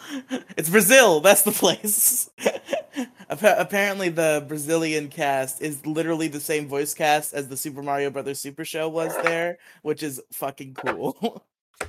It's 0.56 0.70
Brazil. 0.70 1.20
That's 1.20 1.42
the 1.42 1.52
place. 1.52 2.30
Apparently, 3.28 4.08
the 4.08 4.44
Brazilian 4.48 5.08
cast 5.08 5.60
is 5.60 5.84
literally 5.84 6.28
the 6.28 6.40
same 6.40 6.68
voice 6.68 6.94
cast 6.94 7.34
as 7.34 7.48
the 7.48 7.56
Super 7.56 7.82
Mario 7.82 8.08
Brothers 8.10 8.40
Super 8.40 8.64
Show 8.64 8.88
was 8.88 9.14
there, 9.22 9.58
which 9.82 10.02
is 10.02 10.22
fucking 10.32 10.74
cool. 10.74 11.44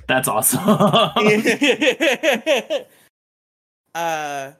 that's 0.06 0.28
awesome. 0.28 0.60
uh 3.94 4.52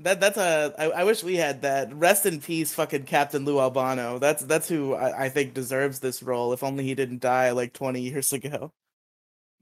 that 0.00 0.20
that's 0.20 0.36
a 0.36 0.74
I, 0.78 0.84
I 1.00 1.04
wish 1.04 1.22
we 1.22 1.36
had 1.36 1.62
that. 1.62 1.94
Rest 1.94 2.26
in 2.26 2.40
peace, 2.40 2.74
fucking 2.74 3.04
Captain 3.04 3.44
Lou 3.44 3.60
Albano. 3.60 4.18
That's 4.18 4.44
that's 4.44 4.68
who 4.68 4.94
I, 4.94 5.26
I 5.26 5.28
think 5.28 5.54
deserves 5.54 6.00
this 6.00 6.22
role. 6.22 6.52
If 6.52 6.62
only 6.62 6.84
he 6.84 6.94
didn't 6.94 7.20
die 7.20 7.50
like 7.50 7.72
twenty 7.72 8.00
years 8.00 8.32
ago. 8.32 8.72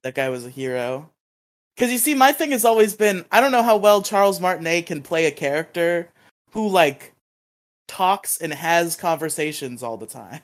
That 0.03 0.15
guy 0.15 0.29
was 0.31 0.45
a 0.45 0.51
hero. 0.51 1.11
Cause 1.79 1.91
you 1.91 1.99
see, 1.99 2.15
my 2.15 2.33
thing 2.33 2.51
has 2.51 2.65
always 2.65 2.95
been 2.95 3.25
I 3.31 3.41
don't 3.41 3.53
know 3.53 3.63
how 3.63 3.77
well 3.77 4.03
Charles 4.03 4.41
Martinet 4.41 4.87
can 4.87 5.03
play 5.03 5.27
a 5.27 5.31
character 5.31 6.09
who 6.51 6.69
like 6.69 7.15
talks 7.89 8.41
and 8.41 8.53
has 8.53 8.97
conversations 8.97 9.83
all 9.83 9.97
the 9.97 10.07
time. 10.07 10.41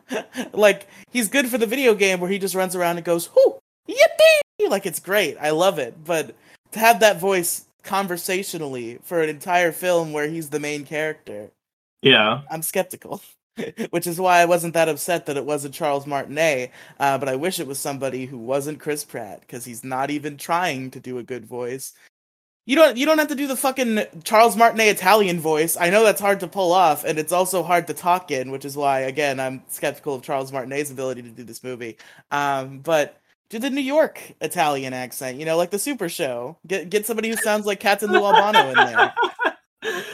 like 0.52 0.86
he's 1.10 1.28
good 1.28 1.48
for 1.48 1.58
the 1.58 1.66
video 1.66 1.94
game 1.94 2.20
where 2.20 2.30
he 2.30 2.38
just 2.38 2.54
runs 2.54 2.76
around 2.76 2.96
and 2.96 3.04
goes, 3.04 3.28
"Whoo, 3.34 3.58
yippee!" 3.88 4.68
Like 4.68 4.86
it's 4.86 5.00
great. 5.00 5.36
I 5.40 5.50
love 5.50 5.78
it. 5.78 6.04
But 6.04 6.34
to 6.72 6.78
have 6.78 7.00
that 7.00 7.18
voice 7.18 7.66
conversationally 7.82 8.98
for 9.02 9.22
an 9.22 9.28
entire 9.28 9.72
film 9.72 10.12
where 10.12 10.28
he's 10.28 10.50
the 10.50 10.60
main 10.60 10.84
character, 10.84 11.50
yeah. 12.02 12.42
I'm 12.50 12.62
skeptical. 12.62 13.22
Which 13.90 14.06
is 14.06 14.20
why 14.20 14.38
I 14.38 14.46
wasn't 14.46 14.74
that 14.74 14.88
upset 14.88 15.26
that 15.26 15.36
it 15.36 15.44
wasn't 15.44 15.74
Charles 15.74 16.06
Martinet, 16.06 16.70
uh, 16.98 17.18
but 17.18 17.28
I 17.28 17.36
wish 17.36 17.60
it 17.60 17.66
was 17.66 17.78
somebody 17.78 18.24
who 18.24 18.38
wasn't 18.38 18.80
Chris 18.80 19.04
Pratt 19.04 19.40
because 19.40 19.64
he's 19.64 19.84
not 19.84 20.10
even 20.10 20.36
trying 20.36 20.90
to 20.92 21.00
do 21.00 21.18
a 21.18 21.22
good 21.22 21.44
voice. 21.44 21.92
You 22.64 22.76
don't 22.76 22.96
you 22.96 23.04
don't 23.04 23.18
have 23.18 23.28
to 23.28 23.34
do 23.34 23.48
the 23.48 23.56
fucking 23.56 24.04
Charles 24.22 24.56
Martinet 24.56 24.86
Italian 24.86 25.40
voice. 25.40 25.76
I 25.76 25.90
know 25.90 26.04
that's 26.04 26.20
hard 26.20 26.40
to 26.40 26.46
pull 26.46 26.72
off, 26.72 27.04
and 27.04 27.18
it's 27.18 27.32
also 27.32 27.62
hard 27.62 27.86
to 27.88 27.94
talk 27.94 28.30
in, 28.30 28.50
which 28.50 28.64
is 28.64 28.76
why 28.76 29.00
again 29.00 29.40
I'm 29.40 29.62
skeptical 29.68 30.14
of 30.14 30.22
Charles 30.22 30.52
Martinet's 30.52 30.90
ability 30.90 31.22
to 31.22 31.30
do 31.30 31.42
this 31.42 31.64
movie. 31.64 31.98
Um, 32.30 32.78
but 32.78 33.19
do 33.50 33.58
the 33.58 33.68
New 33.68 33.80
York 33.82 34.32
Italian 34.40 34.92
accent, 34.94 35.38
you 35.38 35.44
know, 35.44 35.56
like 35.56 35.70
the 35.70 35.78
Super 35.78 36.08
Show. 36.08 36.56
Get 36.66 36.88
get 36.88 37.04
somebody 37.04 37.28
who 37.28 37.36
sounds 37.36 37.66
like 37.66 37.80
Captain 37.80 38.10
Lou 38.10 38.24
Albano 38.24 38.68
in 38.70 38.74
there. 38.76 39.14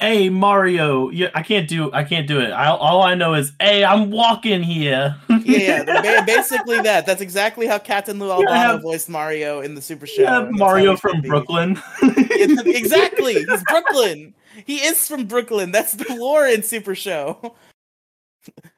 hey 0.00 0.28
Mario, 0.30 1.10
yeah, 1.10 1.28
I 1.34 1.42
can't 1.42 1.68
do 1.68 1.92
I 1.92 2.04
can't 2.04 2.28
do 2.28 2.40
it. 2.40 2.50
I, 2.50 2.68
all 2.68 3.02
I 3.02 3.14
know 3.14 3.34
is, 3.34 3.52
hey, 3.60 3.84
I'm 3.84 4.10
walking 4.12 4.62
here. 4.62 5.16
Yeah, 5.28 5.82
yeah, 6.04 6.24
basically 6.26 6.80
that. 6.82 7.04
That's 7.04 7.20
exactly 7.20 7.66
how 7.66 7.78
Captain 7.78 8.18
Lou 8.20 8.30
Albano 8.30 8.52
have- 8.54 8.82
voiced 8.82 9.08
Mario 9.08 9.60
in 9.60 9.74
the 9.74 9.82
Super 9.82 10.06
Show. 10.06 10.22
yeah, 10.22 10.48
Mario 10.50 10.86
how 10.86 10.92
it 10.92 11.00
should 11.00 11.10
from. 11.10 11.20
Brooklyn. 11.22 11.82
Exactly, 12.40 13.34
he's 13.34 13.64
Brooklyn. 13.64 14.32
He 14.64 14.76
is 14.76 15.08
from 15.08 15.26
Brooklyn. 15.26 15.72
That's 15.72 15.94
the 15.94 16.14
lore 16.14 16.46
in 16.46 16.62
Super 16.62 16.94
Show. 16.94 17.56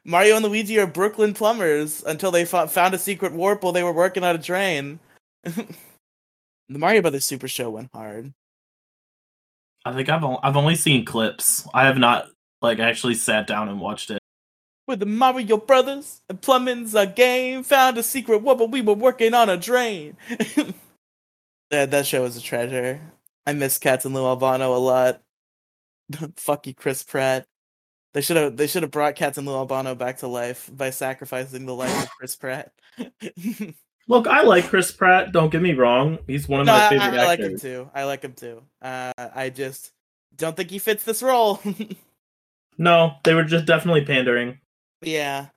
Mario 0.05 0.37
and 0.37 0.45
Luigi 0.45 0.79
are 0.79 0.87
Brooklyn 0.87 1.35
plumbers 1.35 2.03
until 2.05 2.31
they 2.31 2.45
fo- 2.45 2.67
found 2.67 2.95
a 2.95 2.99
secret 2.99 3.33
warp 3.33 3.63
while 3.63 3.73
they 3.73 3.83
were 3.83 3.93
working 3.93 4.25
on 4.25 4.35
a 4.35 4.39
drain. 4.39 4.99
the 5.45 5.67
Mario 6.69 7.03
Brothers 7.03 7.25
Super 7.25 7.49
Show 7.49 7.71
went 7.71 7.91
hard. 7.93 8.33
I 9.85 9.93
think 9.93 10.09
I've 10.09 10.25
I've 10.43 10.57
only 10.57 10.75
seen 10.75 11.05
clips. 11.05 11.67
I 11.73 11.87
have 11.87 11.99
not 11.99 12.29
like 12.61 12.79
actually 12.79 13.15
sat 13.15 13.47
down 13.47 13.69
and 13.69 13.81
watched 13.81 14.11
it. 14.11 14.19
With 14.87 15.01
the 15.01 15.07
Mario 15.07 15.57
Brothers 15.57 16.21
and 16.29 16.41
plumbing's 16.41 16.95
a 16.95 17.07
game. 17.07 17.63
Found 17.63 17.97
a 17.97 18.03
secret 18.03 18.43
warp, 18.43 18.59
but 18.59 18.71
we 18.71 18.83
were 18.83 18.95
working 18.95 19.35
on 19.35 19.49
a 19.49 19.57
drain. 19.57 20.17
that 21.71 21.91
that 21.91 22.07
show 22.07 22.23
was 22.23 22.37
a 22.37 22.43
treasure. 22.43 23.01
I 23.47 23.53
miss 23.53 23.79
Captain 23.79 24.13
Lou 24.13 24.27
Albano 24.27 24.75
a 24.75 24.79
lot. 24.79 25.23
Fuck 26.37 26.67
you, 26.67 26.75
Chris 26.75 27.03
Pratt. 27.03 27.47
They 28.13 28.21
should 28.21 28.37
have 28.37 28.57
they 28.57 28.67
should 28.67 28.83
have 28.83 28.91
brought 28.91 29.15
Captain 29.15 29.45
Lou 29.45 29.55
Albano 29.55 29.95
back 29.95 30.19
to 30.19 30.27
life 30.27 30.69
by 30.73 30.91
sacrificing 30.91 31.67
the 31.67 31.75
life 31.75 32.03
of 32.05 32.11
Chris 32.19 32.35
Pratt. 32.37 32.73
Look, 34.09 34.27
I 34.27 34.43
like 34.43 34.65
Chris 34.65 34.91
Pratt. 34.91 35.31
Don't 35.33 35.51
get 35.53 35.63
me 35.63 35.75
wrong; 35.75 36.19
he's 36.27 36.49
one 36.49 36.61
of 36.61 36.67
my 36.67 36.87
I, 36.87 36.89
favorite 36.89 37.21
I 37.21 37.27
like 37.27 37.39
him 37.39 37.57
too. 37.59 37.89
I 37.95 38.05
like 38.05 38.23
him 38.23 38.33
too. 38.33 38.63
Uh, 38.83 39.13
I 39.17 39.51
just 39.51 39.93
don't 40.37 40.57
think 40.57 40.71
he 40.71 40.79
fits 40.81 41.05
this 41.05 41.23
role. 41.23 41.61
No, 42.79 43.17
they 43.25 43.35
were 43.35 43.45
just 43.45 43.67
definitely 43.67 44.07
pandering. 44.07 44.59
yeah, 45.03 45.49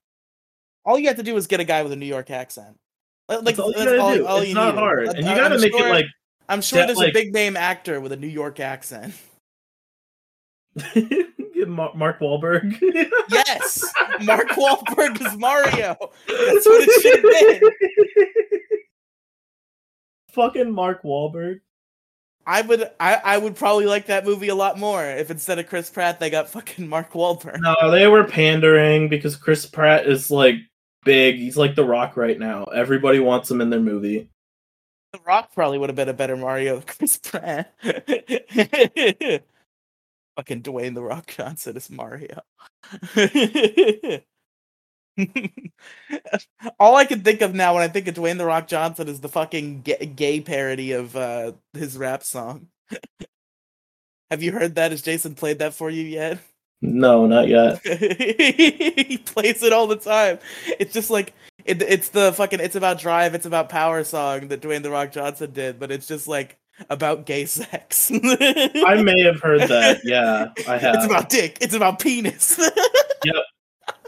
all 0.83 0.99
you 0.99 1.07
have 1.07 1.15
to 1.17 1.23
do 1.23 1.37
is 1.37 1.47
get 1.47 1.61
a 1.61 1.63
guy 1.63 1.81
with 1.81 1.93
a 1.93 1.95
New 1.95 2.05
York 2.05 2.29
accent. 2.29 2.77
Like 3.29 3.45
That's 3.45 3.59
all 3.59 3.69
you 3.71 3.75
gotta 3.77 4.01
all- 4.01 4.13
do. 4.15 4.25
all 4.27 4.37
it's 4.41 4.53
not 4.53 4.75
need. 4.75 4.79
hard, 4.79 5.07
and 5.07 5.17
you 5.19 5.23
gotta 5.23 5.55
I'm 5.55 5.61
make 5.61 5.71
sure- 5.71 5.87
it 5.87 5.91
like 5.91 6.05
I'm 6.49 6.61
sure 6.61 6.79
that, 6.79 6.87
there's 6.87 6.97
like- 6.97 7.11
a 7.11 7.13
big 7.13 7.33
name 7.33 7.55
actor 7.55 8.01
with 8.01 8.11
a 8.11 8.17
New 8.17 8.27
York 8.27 8.59
accent. 8.59 9.13
Mark 11.67 12.19
Wahlberg. 12.19 12.79
Yes, 13.29 13.83
Mark 14.21 14.49
Wahlberg 14.49 15.25
is 15.25 15.37
Mario. 15.37 15.95
That's 16.27 16.67
what 16.67 16.87
it 16.87 17.01
should 17.01 17.23
have 17.23 17.61
been. 17.61 18.29
Fucking 20.31 20.71
Mark 20.71 21.03
Wahlberg. 21.03 21.61
I 22.45 22.61
would, 22.61 22.89
I, 22.99 23.15
I 23.23 23.37
would 23.37 23.55
probably 23.55 23.85
like 23.85 24.07
that 24.07 24.25
movie 24.25 24.49
a 24.49 24.55
lot 24.55 24.77
more 24.77 25.03
if 25.05 25.31
instead 25.31 25.59
of 25.59 25.67
Chris 25.67 25.89
Pratt 25.89 26.19
they 26.19 26.29
got 26.29 26.49
fucking 26.49 26.87
Mark 26.87 27.13
Wahlberg. 27.13 27.61
No, 27.61 27.89
they 27.89 28.07
were 28.07 28.25
pandering 28.25 29.07
because 29.07 29.35
Chris 29.35 29.65
Pratt 29.65 30.05
is 30.05 30.29
like 30.29 30.55
big. 31.05 31.35
He's 31.35 31.57
like 31.57 31.75
The 31.75 31.85
Rock 31.85 32.17
right 32.17 32.37
now. 32.37 32.65
Everybody 32.65 33.19
wants 33.19 33.49
him 33.49 33.61
in 33.61 33.69
their 33.69 33.79
movie. 33.79 34.29
The 35.13 35.19
Rock 35.25 35.53
probably 35.53 35.77
would 35.77 35.89
have 35.89 35.95
been 35.95 36.09
a 36.09 36.13
better 36.13 36.35
Mario 36.35 36.75
than 36.79 36.85
Chris 36.85 37.17
Pratt. 37.17 37.73
Fucking 40.35 40.61
Dwayne 40.63 40.95
the 40.95 41.03
Rock 41.03 41.27
Johnson 41.27 41.77
is 41.77 41.89
Mario. 41.89 42.41
All 46.79 46.95
I 46.95 47.05
can 47.05 47.21
think 47.21 47.41
of 47.41 47.53
now 47.53 47.75
when 47.75 47.83
I 47.83 47.87
think 47.87 48.07
of 48.07 48.15
Dwayne 48.15 48.37
the 48.37 48.45
Rock 48.45 48.67
Johnson 48.67 49.07
is 49.07 49.21
the 49.21 49.29
fucking 49.29 49.81
gay, 49.81 50.05
gay 50.15 50.41
parody 50.41 50.93
of 50.93 51.15
uh, 51.15 51.53
his 51.73 51.97
rap 51.97 52.23
song. 52.23 52.67
Have 54.31 54.41
you 54.41 54.51
heard 54.51 54.75
that? 54.75 54.91
Has 54.91 55.03
Jason 55.03 55.35
played 55.35 55.59
that 55.59 55.75
for 55.75 55.89
you 55.89 56.03
yet? 56.03 56.39
No, 56.81 57.27
not 57.27 57.47
yet. 57.47 57.79
he 57.85 59.17
plays 59.19 59.63
it 59.63 59.71
all 59.71 59.87
the 59.87 59.95
time. 59.95 60.39
It's 60.79 60.93
just 60.93 61.09
like 61.09 61.33
it, 61.63 61.81
it's 61.81 62.09
the 62.09 62.33
fucking 62.33 62.59
it's 62.59 62.75
about 62.75 62.99
drive, 62.99 63.35
it's 63.35 63.45
about 63.45 63.69
power 63.69 64.03
song 64.03 64.49
that 64.49 64.61
Dwayne 64.61 64.83
the 64.83 64.89
Rock 64.89 65.11
Johnson 65.11 65.51
did, 65.51 65.79
but 65.79 65.91
it's 65.91 66.07
just 66.07 66.27
like 66.27 66.57
about 66.89 67.25
gay 67.25 67.45
sex. 67.45 68.11
I 68.11 69.01
may 69.03 69.21
have 69.21 69.41
heard 69.41 69.61
that. 69.61 70.01
Yeah, 70.03 70.51
I 70.67 70.77
have. 70.77 70.95
It's 70.95 71.05
about 71.05 71.29
dick. 71.29 71.57
It's 71.61 71.73
about 71.73 71.99
penis. 71.99 72.59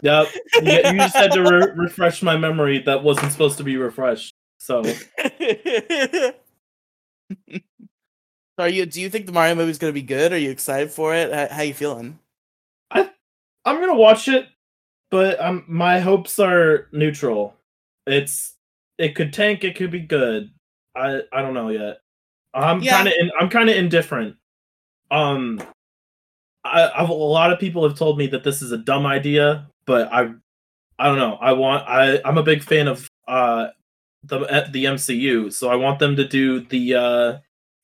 Yep. 0.02 0.28
You, 0.62 0.70
you 0.72 0.98
just 0.98 1.16
had 1.16 1.32
to 1.32 1.42
re- 1.42 1.72
refresh 1.74 2.22
my 2.22 2.36
memory 2.36 2.80
that 2.80 3.02
wasn't 3.02 3.32
supposed 3.32 3.56
to 3.58 3.64
be 3.64 3.78
refreshed. 3.78 4.34
So 4.58 4.82
Are 8.58 8.68
you? 8.68 8.86
Do 8.86 9.00
you 9.00 9.10
think 9.10 9.26
the 9.26 9.32
Mario 9.32 9.54
movie 9.54 9.70
is 9.70 9.78
gonna 9.78 9.92
be 9.92 10.02
good? 10.02 10.32
Are 10.32 10.38
you 10.38 10.50
excited 10.50 10.90
for 10.90 11.14
it? 11.14 11.32
How, 11.32 11.56
how 11.56 11.62
you 11.62 11.74
feeling? 11.74 12.18
I, 12.90 13.10
I'm 13.64 13.80
gonna 13.80 13.94
watch 13.94 14.28
it, 14.28 14.46
but 15.10 15.38
um, 15.40 15.64
my 15.66 16.00
hopes 16.00 16.38
are 16.38 16.88
neutral. 16.92 17.54
It's 18.06 18.54
it 18.98 19.14
could 19.14 19.32
tank, 19.32 19.62
it 19.64 19.76
could 19.76 19.90
be 19.90 20.00
good. 20.00 20.50
I 20.94 21.20
I 21.32 21.42
don't 21.42 21.54
know 21.54 21.68
yet. 21.68 21.98
I'm 22.56 22.80
Yeah. 22.80 22.96
kind 22.96 23.08
of 23.08 23.14
in, 23.18 23.30
I'm 23.40 23.48
kind 23.50 23.70
of 23.70 23.76
indifferent. 23.76 24.36
Um, 25.10 25.60
I 26.64 26.90
I've, 26.96 27.08
a 27.08 27.12
lot 27.12 27.52
of 27.52 27.60
people 27.60 27.88
have 27.88 27.96
told 27.98 28.18
me 28.18 28.26
that 28.28 28.44
this 28.44 28.62
is 28.62 28.72
a 28.72 28.78
dumb 28.78 29.06
idea, 29.06 29.68
but 29.86 30.12
I 30.12 30.30
I 30.98 31.06
don't 31.06 31.18
know. 31.18 31.34
I 31.40 31.52
want 31.52 31.86
I 31.88 32.20
I'm 32.24 32.38
a 32.38 32.42
big 32.42 32.62
fan 32.62 32.88
of 32.88 33.08
uh 33.28 33.68
the 34.24 34.40
uh, 34.40 34.68
the 34.70 34.84
MCU, 34.86 35.52
so 35.52 35.68
I 35.68 35.76
want 35.76 35.98
them 35.98 36.16
to 36.16 36.26
do 36.26 36.60
the 36.60 36.94
uh 36.94 37.38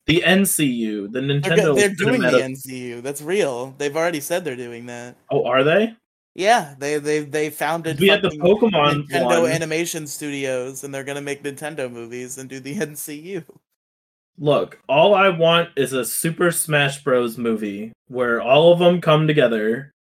the 0.05 0.21
NCU, 0.25 1.11
the 1.13 1.21
Nintendo. 1.21 1.73
They're, 1.75 1.87
they're 1.87 1.95
doing 1.95 2.21
the 2.21 2.27
NCU. 2.27 3.01
That's 3.01 3.21
real. 3.21 3.73
They've 3.77 3.95
already 3.95 4.19
said 4.19 4.43
they're 4.43 4.57
doing 4.57 4.87
that. 4.87 5.15
Oh, 5.31 5.45
are 5.45 5.63
they? 5.63 5.95
Yeah, 6.35 6.73
they 6.77 6.97
they 6.97 7.19
they 7.19 7.49
founded 7.51 7.99
We 7.99 8.07
had 8.07 8.21
the 8.21 8.29
Pokemon 8.29 9.07
Nintendo 9.07 9.43
one. 9.43 9.51
Animation 9.51 10.07
Studios, 10.07 10.83
and 10.83 10.93
they're 10.93 11.03
gonna 11.03 11.21
make 11.21 11.43
Nintendo 11.43 11.89
movies 11.89 12.37
and 12.37 12.49
do 12.49 12.59
the 12.59 12.75
NCU. 12.75 13.45
Look, 14.37 14.79
all 14.89 15.13
I 15.13 15.29
want 15.29 15.69
is 15.75 15.93
a 15.93 16.03
Super 16.03 16.51
Smash 16.51 17.03
Bros. 17.03 17.37
movie 17.37 17.93
where 18.07 18.41
all 18.41 18.73
of 18.73 18.79
them 18.79 18.99
come 18.99 19.27
together 19.27 19.91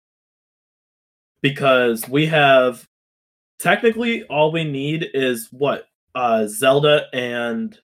because 1.43 2.09
we 2.09 2.27
have 2.27 2.85
technically 3.59 4.25
all 4.25 4.51
we 4.51 4.65
need 4.65 5.09
is 5.15 5.49
what 5.51 5.87
uh 6.15 6.47
Zelda 6.47 7.07
and 7.13 7.79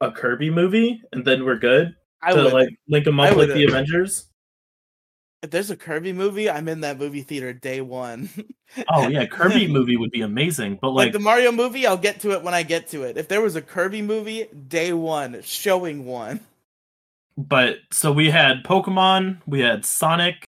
a 0.00 0.10
Kirby 0.10 0.50
movie, 0.50 1.02
and 1.12 1.24
then 1.24 1.44
we're 1.44 1.58
good 1.58 1.94
I 2.22 2.32
to 2.32 2.44
would 2.44 2.52
like 2.52 2.68
link 2.88 3.04
them 3.04 3.20
up 3.20 3.36
with 3.36 3.52
the 3.52 3.64
Avengers. 3.64 4.29
If 5.42 5.50
there's 5.50 5.70
a 5.70 5.76
Kirby 5.76 6.12
movie, 6.12 6.50
I'm 6.50 6.68
in 6.68 6.80
that 6.82 6.98
movie 6.98 7.22
theater 7.22 7.52
day 7.52 7.80
one. 7.80 8.28
Oh 8.88 9.08
yeah, 9.08 9.26
Kirby 9.30 9.68
movie 9.68 9.96
would 9.96 10.10
be 10.10 10.20
amazing, 10.20 10.78
but 10.80 10.90
like 10.90 11.06
like 11.06 11.12
the 11.12 11.18
Mario 11.18 11.52
movie, 11.52 11.86
I'll 11.86 11.96
get 11.96 12.20
to 12.20 12.32
it 12.32 12.42
when 12.42 12.54
I 12.54 12.62
get 12.62 12.88
to 12.88 13.04
it. 13.04 13.16
If 13.16 13.28
there 13.28 13.40
was 13.40 13.56
a 13.56 13.62
Kirby 13.62 14.02
movie, 14.02 14.48
day 14.68 14.92
one, 14.92 15.40
showing 15.42 16.04
one. 16.04 16.40
but 17.36 17.78
so 17.90 18.12
we 18.12 18.30
had 18.30 18.64
Pokemon, 18.64 19.38
we 19.46 19.60
had 19.60 19.84
Sonic, 19.84 20.44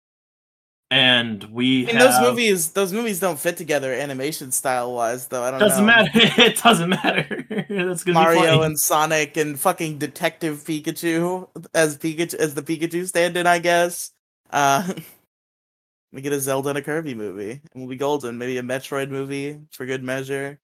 and 0.89 1.43
we 1.45 1.83
I 1.83 1.87
mean, 1.87 1.95
have, 1.97 2.11
those 2.11 2.29
movies, 2.29 2.71
those 2.71 2.93
movies 2.93 3.19
don't 3.19 3.37
fit 3.37 3.57
together 3.57 3.91
animation 3.93 4.53
style 4.53 4.93
wise, 4.93 5.27
though. 5.27 5.43
I 5.43 5.51
don't 5.51 5.59
doesn't 5.59 5.85
know. 5.85 5.93
matter. 5.93 6.11
it 6.41 6.61
doesn't 6.63 6.89
matter. 6.89 7.45
That's 7.69 8.05
gonna 8.05 8.13
Mario 8.13 8.61
and 8.61 8.79
Sonic 8.79 9.35
and 9.35 9.59
fucking 9.59 9.97
Detective 9.97 10.63
Pikachu 10.63 11.49
as 11.73 11.97
Pikachu 11.97 12.35
as 12.35 12.53
the 12.53 12.61
Pikachu 12.61 13.05
stand-in, 13.05 13.45
I 13.47 13.59
guess. 13.59 14.11
Uh, 14.51 14.93
we 16.11 16.21
get 16.21 16.33
a 16.33 16.39
Zelda 16.39 16.69
and 16.69 16.77
a 16.77 16.81
Kirby 16.81 17.15
movie, 17.15 17.51
and 17.51 17.61
we'll 17.75 17.87
be 17.87 17.95
golden. 17.95 18.37
Maybe 18.37 18.57
a 18.57 18.63
Metroid 18.63 19.09
movie 19.09 19.59
for 19.71 19.85
good 19.85 20.03
measure. 20.03 20.59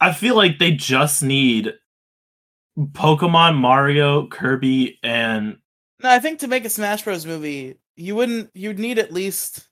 I 0.00 0.12
feel 0.12 0.36
like 0.36 0.58
they 0.58 0.72
just 0.72 1.22
need 1.22 1.74
Pokemon, 2.78 3.56
Mario, 3.56 4.26
Kirby, 4.26 4.98
and 5.02 5.58
No, 6.02 6.10
I 6.10 6.18
think 6.18 6.40
to 6.40 6.48
make 6.48 6.64
a 6.64 6.70
Smash 6.70 7.02
Bros. 7.04 7.26
movie, 7.26 7.76
you 7.96 8.16
wouldn't. 8.16 8.50
You'd 8.54 8.78
need 8.78 8.98
at 8.98 9.12
least. 9.12 9.68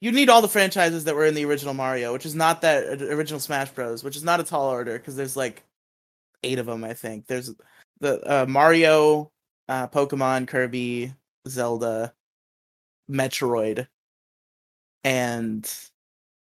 You'd 0.00 0.14
need 0.14 0.30
all 0.30 0.40
the 0.40 0.48
franchises 0.48 1.04
that 1.04 1.14
were 1.14 1.26
in 1.26 1.34
the 1.34 1.44
original 1.44 1.74
Mario, 1.74 2.12
which 2.12 2.24
is 2.24 2.34
not 2.34 2.62
that 2.62 3.02
original 3.02 3.38
Smash 3.40 3.70
Bros. 3.70 4.02
Which 4.02 4.16
is 4.16 4.24
not 4.24 4.40
a 4.40 4.44
tall 4.44 4.70
order 4.70 4.98
because 4.98 5.14
there's 5.16 5.36
like 5.36 5.62
eight 6.42 6.58
of 6.58 6.66
them. 6.66 6.82
I 6.84 6.94
think 6.94 7.26
there's 7.26 7.52
the 8.00 8.20
uh, 8.28 8.46
Mario, 8.46 9.30
uh, 9.68 9.86
Pokemon, 9.88 10.48
Kirby, 10.48 11.12
Zelda, 11.46 12.14
Metroid, 13.10 13.86
and 15.04 15.70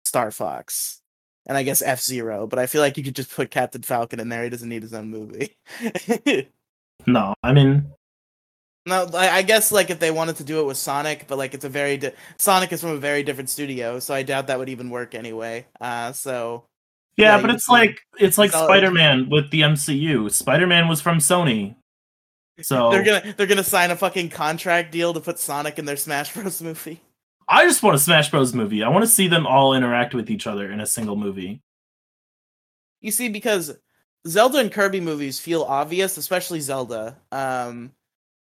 Star 0.06 0.32
Fox, 0.32 1.02
and 1.48 1.58
I 1.58 1.64
guess 1.64 1.82
F 1.82 2.02
Zero. 2.02 2.48
But 2.48 2.60
I 2.60 2.66
feel 2.68 2.82
like 2.82 2.98
you 2.98 3.04
could 3.04 3.16
just 3.16 3.32
put 3.36 3.52
Captain 3.52 3.82
Falcon 3.82 4.20
in 4.20 4.30
there. 4.30 4.44
He 4.44 4.50
doesn't 4.50 4.70
need 4.70 4.84
his 4.84 4.94
own 4.94 5.10
movie. 5.10 5.58
no, 7.08 7.34
I 7.44 7.54
mean 7.54 7.92
No, 8.86 9.10
I, 9.14 9.42
guess 9.44 9.72
like 9.72 9.90
if 9.90 10.00
they 10.00 10.12
wanted 10.12 10.36
to 10.38 10.44
do 10.44 10.60
it 10.62 10.66
with 10.66 10.78
Sonic, 10.78 11.26
but 11.28 11.38
like 11.38 11.54
it's 11.54 11.66
a 11.66 11.70
very 11.70 11.98
di- 11.98 12.12
Sonic 12.38 12.72
is 12.72 12.82
from 12.82 12.92
a 12.92 12.98
very 12.98 13.24
different 13.24 13.50
studio, 13.50 14.00
so 14.00 14.14
I 14.14 14.24
doubt 14.24 14.48
that 14.48 14.60
would 14.60 14.70
even 14.70 14.90
work 14.90 15.16
anyway. 15.16 15.66
Uh, 15.82 16.12
so 16.12 16.66
Yeah, 17.18 17.36
Yeah, 17.38 17.42
but 17.42 17.50
it's 17.52 17.66
can- 17.66 17.74
like 17.74 18.00
it's 18.20 18.38
like 18.38 18.52
Spider-Man 18.52 19.30
with 19.30 19.50
the 19.52 19.62
MCU. 19.62 20.32
Spider-Man 20.32 20.88
was 20.88 21.02
from 21.02 21.20
Sony. 21.20 21.76
So 22.62 22.92
they're 22.92 23.04
gonna 23.04 23.34
they're 23.36 23.48
gonna 23.48 23.64
sign 23.64 23.92
a 23.92 23.96
fucking 23.96 24.30
contract 24.30 24.92
deal 24.92 25.14
to 25.14 25.20
put 25.20 25.40
Sonic 25.40 25.80
in 25.80 25.86
their 25.86 25.98
Smash 25.98 26.34
Bros 26.34 26.62
movie. 26.62 27.02
I 27.48 27.66
just 27.66 27.84
want 27.84 27.96
a 27.96 28.00
Smash 28.00 28.32
Bros 28.32 28.54
movie. 28.54 28.84
I 28.84 28.90
want 28.90 29.04
to 29.04 29.12
see 29.12 29.28
them 29.28 29.48
all 29.48 29.74
interact 29.74 30.14
with 30.14 30.30
each 30.30 30.48
other 30.48 30.72
in 30.72 30.80
a 30.80 30.86
single 30.86 31.16
movie. 31.16 31.62
You 33.02 33.12
see, 33.12 33.28
because 33.28 33.76
Zelda 34.28 34.60
and 34.60 34.72
Kirby 34.72 35.02
movies 35.02 35.40
feel 35.40 35.64
obvious, 35.64 36.18
especially 36.18 36.62
Zelda. 36.62 37.18
Um, 37.32 37.92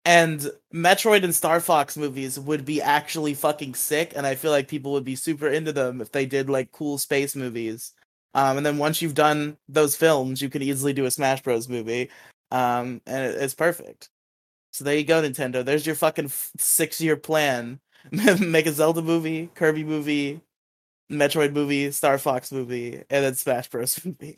and 0.03 0.51
Metroid 0.73 1.23
and 1.23 1.33
Star 1.33 1.59
Fox 1.59 1.95
movies 1.95 2.39
would 2.39 2.65
be 2.65 2.81
actually 2.81 3.33
fucking 3.33 3.75
sick, 3.75 4.13
and 4.15 4.25
I 4.25 4.35
feel 4.35 4.51
like 4.51 4.67
people 4.67 4.91
would 4.93 5.05
be 5.05 5.15
super 5.15 5.47
into 5.47 5.71
them 5.71 6.01
if 6.01 6.11
they 6.11 6.25
did 6.25 6.49
like 6.49 6.71
cool 6.71 6.97
space 6.97 7.35
movies. 7.35 7.93
Um, 8.33 8.57
and 8.57 8.65
then 8.65 8.77
once 8.77 9.01
you've 9.01 9.13
done 9.13 9.57
those 9.69 9.95
films, 9.95 10.41
you 10.41 10.49
can 10.49 10.61
easily 10.61 10.93
do 10.93 11.05
a 11.05 11.11
Smash 11.11 11.41
Bros. 11.43 11.69
movie, 11.69 12.09
um, 12.51 13.01
and 13.05 13.25
it, 13.25 13.41
it's 13.41 13.53
perfect. 13.53 14.09
So 14.71 14.83
there 14.85 14.97
you 14.97 15.03
go, 15.03 15.21
Nintendo. 15.21 15.65
There's 15.65 15.85
your 15.85 15.95
fucking 15.95 16.25
f- 16.25 16.51
six-year 16.57 17.17
plan. 17.17 17.79
Make 18.11 18.65
a 18.65 18.71
Zelda 18.71 19.01
movie, 19.01 19.49
Kirby 19.53 19.83
movie, 19.83 20.41
Metroid 21.11 21.53
movie, 21.53 21.91
Star 21.91 22.17
Fox 22.17 22.51
movie, 22.51 22.95
and 23.09 23.25
then 23.25 23.35
Smash 23.35 23.69
Bros. 23.69 23.99
movie. 24.05 24.37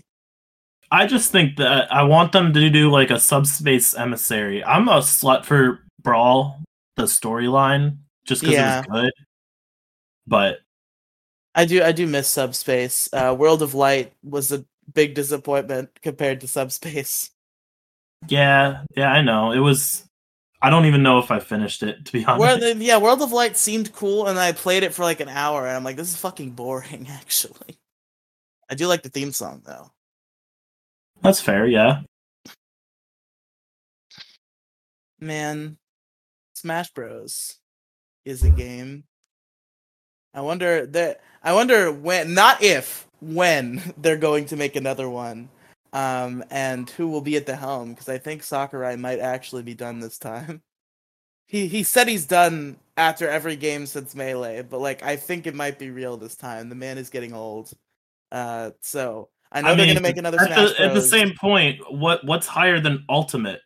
I 0.91 1.08
just 1.08 1.32
think 1.32 1.58
that 1.58 1.91
I 1.91 2.04
want 2.04 2.32
them 2.34 2.54
to 2.54 2.69
do 2.69 2.91
like 2.91 3.10
a 3.10 3.19
subspace 3.19 3.95
emissary. 3.95 4.63
I'm 4.63 4.88
a 4.88 4.99
slut 4.99 5.45
for 5.45 5.80
Brawl, 6.02 6.62
the 6.97 7.04
storyline, 7.04 7.97
just 8.26 8.41
because 8.41 8.56
Yeah. 8.56 8.80
it 8.82 8.89
was 8.89 9.02
good. 9.02 9.13
But 10.28 10.60
I 11.56 11.65
do 11.65 11.84
I 11.84 11.91
do 11.91 12.08
miss 12.08 12.28
Subspace. 12.28 13.10
Uh, 13.13 13.36
World 13.38 13.62
of 13.62 13.73
Light 13.73 14.13
was 14.23 14.52
a 14.52 14.65
big 14.93 15.13
disappointment 15.15 15.89
compared 16.02 16.41
to 16.41 16.47
Subspace. 16.47 17.30
Yeah, 18.27 18.83
yeah, 18.95 19.12
I 19.12 19.21
know. 19.21 19.51
It 19.51 19.59
was 19.59 20.03
I 20.63 20.69
don't 20.69 20.86
even 20.86 21.03
know 21.03 21.19
if 21.19 21.29
I 21.29 21.39
finished 21.39 21.83
it, 21.83 22.05
to 22.05 22.12
be 22.13 22.23
honest. 22.25 22.77
Yeah, 22.77 22.97
World 22.97 23.21
of 23.21 23.33
Light 23.33 23.57
seemed 23.57 23.91
cool, 23.93 24.27
and 24.27 24.39
I 24.39 24.53
played 24.53 24.83
it 24.83 24.93
for 24.93 25.03
like 25.03 25.19
an 25.19 25.27
hour, 25.27 25.67
and 25.67 25.75
I'm 25.75 25.83
like, 25.83 25.97
this 25.97 26.07
is 26.07 26.15
fucking 26.15 26.51
boring. 26.51 27.07
Actually, 27.12 27.77
I 28.69 28.75
do 28.75 28.88
like 28.88 29.03
the 29.03 29.09
theme 29.09 29.33
song 29.33 29.62
though. 29.65 29.91
That's 31.21 31.41
fair, 31.41 31.67
yeah. 31.67 32.01
Man, 35.19 35.77
Smash 36.53 36.91
Bros. 36.91 37.57
is 38.25 38.43
a 38.43 38.49
game. 38.49 39.03
I 40.33 40.41
wonder 40.41 40.86
that 40.88 41.21
I 41.43 41.53
wonder 41.53 41.91
when, 41.91 42.33
not 42.33 42.63
if, 42.63 43.05
when 43.21 43.81
they're 43.97 44.17
going 44.17 44.45
to 44.45 44.55
make 44.55 44.77
another 44.77 45.09
one, 45.09 45.49
um, 45.93 46.43
and 46.51 46.89
who 46.89 47.08
will 47.08 47.21
be 47.21 47.38
at 47.38 47.45
the 47.45 47.56
helm. 47.56 47.91
Because 47.91 48.10
I 48.10 48.17
think 48.17 48.43
Sakurai 48.43 48.97
might 48.97 49.19
actually 49.19 49.63
be 49.63 49.73
done 49.75 49.99
this 49.99 50.17
time. 50.17 50.62
He 51.45 51.67
he 51.67 51.84
said 51.84 52.08
he's 52.08 52.25
done 52.25 52.77
after 52.97 53.29
every 53.29 53.56
game 53.58 53.86
since 53.86 54.15
Melee, 54.15 54.63
but 54.63 54.79
like 54.79 55.03
I 55.03 55.17
think 55.17 55.45
it 55.45 55.53
might 55.53 55.77
be 55.77 55.91
real 55.91 56.17
this 56.17 56.36
time. 56.36 56.67
The 56.69 56.73
man 56.73 56.97
is 56.97 57.12
getting 57.12 57.34
old. 57.34 57.71
Uh, 58.32 58.71
so 58.82 59.29
I 59.51 59.62
know 59.62 59.67
I 59.67 59.75
they're 59.75 59.86
mean, 59.86 59.95
gonna 59.95 60.08
make 60.08 60.17
another 60.17 60.39
at 60.41 60.47
Smash 60.47 60.77
the, 60.77 60.82
at 60.82 60.93
the 60.95 61.01
same 61.01 61.34
point, 61.39 61.79
what 61.91 62.25
what's 62.25 62.47
higher 62.47 62.79
than 62.79 63.06
Ultimate? 63.08 63.60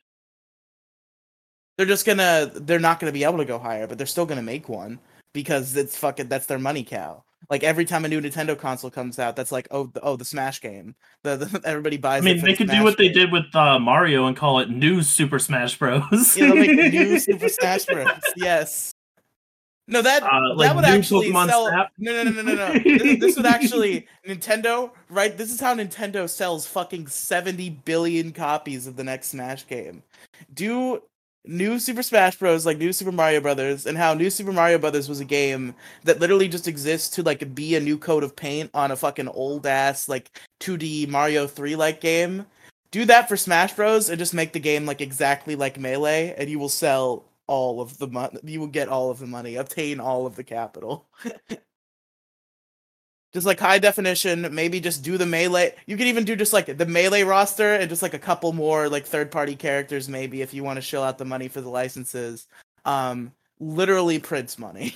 they're 1.77 1.85
just 1.85 2.05
gonna 2.05 2.51
they're 2.55 2.79
not 2.79 2.99
gonna 2.99 3.11
be 3.11 3.23
able 3.23 3.37
to 3.37 3.45
go 3.45 3.59
higher, 3.59 3.87
but 3.87 3.97
they're 3.97 4.07
still 4.07 4.25
gonna 4.25 4.41
make 4.41 4.67
one 4.67 4.99
because 5.33 5.75
it's 5.77 5.97
fucking 5.97 6.27
that's 6.27 6.47
their 6.47 6.59
money 6.59 6.83
cow. 6.83 7.23
Like 7.49 7.63
every 7.63 7.85
time 7.85 8.03
a 8.03 8.07
new 8.09 8.19
Nintendo 8.19 8.57
console 8.57 8.91
comes 8.91 9.19
out, 9.19 9.35
that's 9.35 9.51
like 9.51 9.67
oh 9.71 9.85
the, 9.87 10.01
oh 10.01 10.15
the 10.15 10.25
Smash 10.25 10.61
game. 10.61 10.95
The, 11.23 11.37
the 11.37 11.61
everybody 11.65 11.97
buys. 11.97 12.21
I 12.21 12.25
mean, 12.25 12.37
it 12.37 12.41
they 12.41 12.51
the 12.51 12.57
could 12.57 12.67
do 12.67 12.73
Smash 12.73 12.83
what 12.83 12.97
they 12.97 13.09
did 13.09 13.31
with 13.31 13.55
uh, 13.55 13.79
Mario 13.79 14.25
and 14.25 14.35
call 14.35 14.59
it 14.59 14.69
New 14.69 15.01
Super 15.01 15.39
Smash 15.39 15.77
Bros. 15.77 16.35
Yeah, 16.35 16.47
they'll 16.47 16.55
make 16.55 16.71
a 16.71 16.73
new 16.73 17.19
Super 17.19 17.49
Smash 17.49 17.85
Bros. 17.85 18.07
Yes. 18.35 18.91
No, 19.89 20.01
that 20.01 20.21
Uh, 20.23 20.53
like 20.55 20.67
that 20.67 20.75
would 20.75 20.83
actually 20.83 21.31
Pokemon 21.31 21.47
sell. 21.47 21.67
Snap? 21.69 21.91
No, 21.97 22.23
no, 22.23 22.29
no, 22.29 22.41
no, 22.41 22.53
no. 22.53 22.73
no. 22.73 22.79
this, 22.83 23.19
this 23.19 23.35
would 23.37 23.45
actually 23.45 24.05
Nintendo, 24.27 24.91
right? 25.09 25.37
This 25.37 25.49
is 25.49 25.61
how 25.61 25.73
Nintendo 25.73 26.29
sells 26.29 26.67
fucking 26.67 27.07
seventy 27.07 27.69
billion 27.69 28.33
copies 28.33 28.85
of 28.85 28.97
the 28.97 29.03
next 29.05 29.29
Smash 29.29 29.65
game. 29.65 30.03
Do 30.53 31.01
new 31.47 31.79
Super 31.79 32.03
Smash 32.03 32.37
Bros. 32.37 32.65
like 32.65 32.77
new 32.77 32.93
Super 32.93 33.11
Mario 33.11 33.41
Brothers, 33.41 33.85
and 33.85 33.97
how 33.97 34.13
new 34.13 34.29
Super 34.29 34.51
Mario 34.51 34.77
Brothers 34.77 35.09
was 35.09 35.19
a 35.19 35.25
game 35.25 35.73
that 36.03 36.19
literally 36.19 36.47
just 36.47 36.67
exists 36.67 37.15
to 37.15 37.23
like 37.23 37.53
be 37.55 37.75
a 37.75 37.79
new 37.79 37.97
coat 37.97 38.23
of 38.23 38.35
paint 38.35 38.69
on 38.73 38.91
a 38.91 38.95
fucking 38.95 39.27
old 39.27 39.65
ass 39.65 40.07
like 40.09 40.39
2D 40.59 41.07
Mario 41.07 41.47
3 41.47 41.75
like 41.75 42.01
game. 42.01 42.45
Do 42.91 43.05
that 43.05 43.27
for 43.27 43.37
Smash 43.37 43.73
Bros. 43.73 44.09
and 44.09 44.19
just 44.19 44.33
make 44.33 44.53
the 44.53 44.59
game 44.59 44.85
like 44.85 45.01
exactly 45.01 45.55
like 45.55 45.79
Melee, 45.79 46.33
and 46.37 46.49
you 46.49 46.59
will 46.59 46.69
sell 46.69 47.25
all 47.47 47.81
of 47.81 47.97
the 47.97 48.07
money. 48.07 48.39
You 48.43 48.59
will 48.59 48.67
get 48.67 48.89
all 48.89 49.09
of 49.09 49.19
the 49.19 49.27
money, 49.27 49.55
obtain 49.55 49.99
all 49.99 50.25
of 50.25 50.35
the 50.35 50.43
capital. 50.43 51.07
just 53.37 53.45
like 53.45 53.59
high 53.59 53.77
definition, 53.77 54.49
maybe 54.51 54.79
just 54.79 55.03
do 55.03 55.15
the 55.15 55.25
melee. 55.27 55.75
You 55.85 55.95
could 55.95 56.07
even 56.07 56.23
do 56.23 56.35
just 56.35 56.53
like 56.53 56.75
the 56.75 56.87
melee 56.87 57.21
roster 57.21 57.75
and 57.75 57.87
just 57.87 58.01
like 58.01 58.15
a 58.15 58.19
couple 58.19 58.51
more 58.51 58.89
like 58.89 59.05
third 59.05 59.29
party 59.29 59.55
characters, 59.55 60.09
maybe 60.09 60.41
if 60.41 60.55
you 60.55 60.63
want 60.63 60.77
to 60.77 60.81
shell 60.81 61.03
out 61.03 61.19
the 61.19 61.25
money 61.25 61.47
for 61.47 61.61
the 61.61 61.69
licenses. 61.69 62.47
Um, 62.83 63.33
literally 63.59 64.17
prints 64.17 64.57
money. 64.57 64.95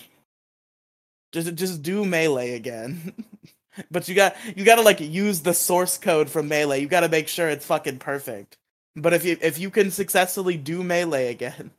just 1.31 1.53
just 1.53 1.83
do 1.83 2.03
melee 2.03 2.55
again. 2.55 3.13
but 3.91 4.07
you 4.07 4.15
got 4.15 4.35
you 4.55 4.65
got 4.65 4.77
to 4.77 4.81
like 4.81 4.99
use 4.99 5.41
the 5.41 5.53
source 5.53 5.99
code 5.99 6.27
from 6.27 6.47
melee. 6.47 6.81
You 6.81 6.87
got 6.87 7.01
to 7.01 7.09
make 7.09 7.27
sure 7.27 7.47
it's 7.47 7.67
fucking 7.67 7.99
perfect. 7.99 8.57
But 8.95 9.13
if 9.13 9.23
you 9.23 9.37
if 9.39 9.59
you 9.59 9.69
can 9.69 9.91
successfully 9.91 10.57
do 10.57 10.81
melee 10.81 11.29
again, 11.29 11.69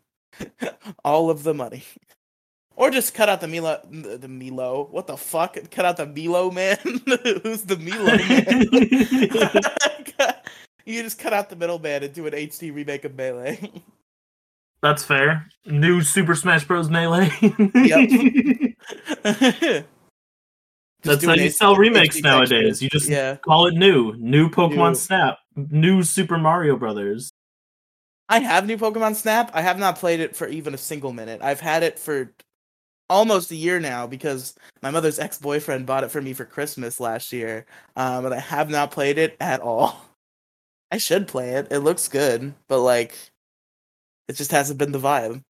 all 1.05 1.29
of 1.29 1.43
the 1.43 1.55
money. 1.55 1.83
Or 2.77 2.91
just 2.91 3.14
cut 3.14 3.29
out 3.29 3.41
the 3.41 3.49
Milo, 3.49 3.81
the 3.91 4.29
Milo. 4.29 4.89
What 4.91 5.07
the 5.07 5.16
fuck? 5.16 5.57
Cut 5.70 5.85
out 5.85 5.99
the 5.99 6.07
Milo 6.07 6.51
man. 6.51 6.79
Who's 7.43 7.62
the 7.62 7.77
Milo 7.77 8.16
man? 8.16 8.66
You 10.85 11.01
just 11.03 11.18
cut 11.18 11.33
out 11.33 11.49
the 11.49 11.55
middleman 11.55 12.03
and 12.03 12.12
do 12.12 12.27
an 12.27 12.33
HD 12.33 12.75
remake 12.75 13.05
of 13.05 13.14
Melee. 13.14 13.70
That's 14.83 15.05
fair. 15.05 15.47
New 15.64 16.03
Super 16.03 16.35
Smash 16.35 16.66
Bros. 16.66 16.91
Melee. 16.91 17.31
Just 21.05 21.20
That's 21.20 21.25
how 21.25 21.35
you 21.35 21.51
HD 21.51 21.53
sell 21.53 21.75
remakes 21.75 22.16
textures. 22.16 22.23
nowadays. 22.23 22.81
You 22.81 22.89
just 22.89 23.09
yeah. 23.09 23.35
call 23.35 23.66
it 23.66 23.75
new. 23.75 24.14
New 24.18 24.49
Pokemon 24.49 24.91
New. 24.91 24.95
Snap. 24.95 25.39
New 25.57 26.05
Super 26.05 26.39
Mario 26.39 26.77
Brothers. 26.77 27.33
I 28.29 28.39
have 28.39 28.68
new 28.68 28.79
Pokemon 28.79 29.16
Snap. 29.16 29.51
I 29.53 29.62
have 29.62 29.81
not 29.81 29.97
played 29.97 30.20
it 30.20 30.37
for 30.37 30.47
even 30.47 30.75
a 30.75 30.79
single 30.79 31.12
minute. 31.12 31.43
I've 31.43 31.59
had 31.59 31.83
it 31.83 31.99
for 31.99 32.33
almost 33.13 33.51
a 33.51 33.57
year 33.57 33.79
now 33.79 34.07
because 34.07 34.55
my 34.83 34.91
mother's 34.91 35.19
ex 35.19 35.39
boyfriend 35.39 35.87
bought 35.87 36.05
it 36.05 36.11
for 36.11 36.23
me 36.23 36.33
for 36.33 36.45
Christmas 36.45 36.99
last 36.99 37.33
year. 37.33 37.67
Um, 37.97 38.25
and 38.27 38.35
I 38.35 38.41
have 38.41 38.71
not 38.71 38.91
played 38.91 39.19
it 39.19 39.37
at 39.41 39.61
all. 39.61 40.01
I 40.91 40.99
should 40.99 41.29
play 41.29 41.51
it. 41.51 41.69
It 41.71 41.81
looks 41.81 42.09
good, 42.09 42.55
but 42.69 42.81
like, 42.81 43.17
it 44.29 44.35
just 44.37 44.51
hasn't 44.51 44.79
been 44.79 44.93
the 44.93 44.99
vibe. 44.99 45.43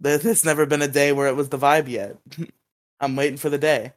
There's 0.00 0.44
never 0.44 0.66
been 0.66 0.82
a 0.82 0.88
day 0.88 1.12
where 1.12 1.28
it 1.28 1.36
was 1.36 1.50
the 1.50 1.58
vibe 1.58 1.88
yet. 1.88 2.16
I'm 3.00 3.16
waiting 3.16 3.38
for 3.38 3.50
the 3.50 3.58
day. 3.58 3.92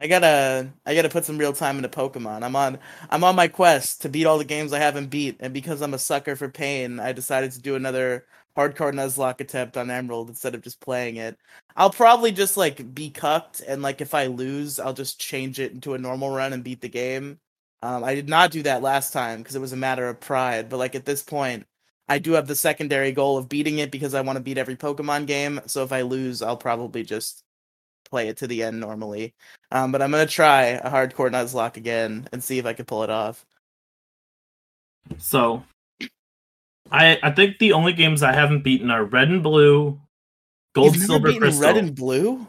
I 0.00 0.06
gotta 0.08 0.72
I 0.84 0.94
gotta 0.94 1.08
put 1.08 1.24
some 1.24 1.38
real 1.38 1.52
time 1.52 1.76
into 1.76 1.88
Pokemon. 1.88 2.42
I'm 2.42 2.56
on 2.56 2.78
I'm 3.10 3.24
on 3.24 3.36
my 3.36 3.48
quest 3.48 4.02
to 4.02 4.08
beat 4.08 4.26
all 4.26 4.38
the 4.38 4.44
games 4.44 4.72
I 4.72 4.78
haven't 4.80 5.06
beat, 5.08 5.36
and 5.40 5.54
because 5.54 5.80
I'm 5.82 5.94
a 5.94 5.98
sucker 5.98 6.36
for 6.36 6.48
pain, 6.48 7.00
I 7.00 7.12
decided 7.12 7.52
to 7.52 7.60
do 7.60 7.76
another 7.76 8.26
hardcore 8.56 8.92
Nuzlocke 8.92 9.40
attempt 9.40 9.76
on 9.76 9.90
Emerald 9.90 10.28
instead 10.28 10.54
of 10.54 10.62
just 10.62 10.80
playing 10.80 11.16
it. 11.16 11.36
I'll 11.76 11.90
probably 11.90 12.32
just 12.32 12.56
like 12.56 12.94
be 12.94 13.10
cucked, 13.10 13.60
and 13.60 13.82
like 13.82 14.00
if 14.00 14.14
I 14.14 14.26
lose, 14.26 14.78
I'll 14.80 14.92
just 14.92 15.20
change 15.20 15.58
it 15.60 15.72
into 15.72 15.94
a 15.94 15.98
normal 15.98 16.30
run 16.30 16.52
and 16.52 16.64
beat 16.64 16.80
the 16.80 16.88
game. 16.88 17.38
Um, 17.82 18.02
I 18.04 18.14
did 18.14 18.28
not 18.28 18.50
do 18.50 18.62
that 18.62 18.82
last 18.82 19.12
time 19.12 19.40
because 19.40 19.56
it 19.56 19.60
was 19.60 19.72
a 19.72 19.76
matter 19.76 20.08
of 20.08 20.20
pride, 20.20 20.68
but 20.68 20.78
like 20.78 20.94
at 20.94 21.04
this 21.04 21.22
point, 21.22 21.66
I 22.08 22.18
do 22.18 22.32
have 22.32 22.46
the 22.46 22.54
secondary 22.54 23.12
goal 23.12 23.38
of 23.38 23.48
beating 23.48 23.78
it 23.78 23.90
because 23.90 24.14
I 24.14 24.20
want 24.20 24.36
to 24.36 24.42
beat 24.42 24.58
every 24.58 24.76
Pokemon 24.76 25.26
game. 25.26 25.60
So 25.66 25.82
if 25.84 25.92
I 25.92 26.02
lose, 26.02 26.42
I'll 26.42 26.56
probably 26.56 27.02
just 27.02 27.42
play 28.10 28.28
it 28.28 28.36
to 28.38 28.46
the 28.46 28.62
end 28.62 28.80
normally. 28.80 29.34
Um, 29.70 29.92
but 29.92 30.00
I'm 30.02 30.10
gonna 30.10 30.26
try 30.26 30.64
a 30.64 30.90
hardcore 30.90 31.30
Nuzlocke 31.30 31.76
again 31.76 32.28
and 32.32 32.42
see 32.42 32.58
if 32.58 32.66
I 32.66 32.72
can 32.74 32.84
pull 32.86 33.02
it 33.02 33.10
off. 33.10 33.44
So, 35.18 35.64
I 36.94 37.18
I 37.22 37.30
think 37.32 37.58
the 37.58 37.72
only 37.72 37.92
games 37.92 38.22
I 38.22 38.32
haven't 38.32 38.62
beaten 38.62 38.90
are 38.90 39.04
Red 39.04 39.28
and 39.28 39.42
Blue, 39.42 40.00
Gold, 40.74 40.96
Silver, 40.96 41.32
Crystal. 41.32 41.62
Red 41.62 41.76
and 41.76 41.94
Blue. 41.94 42.46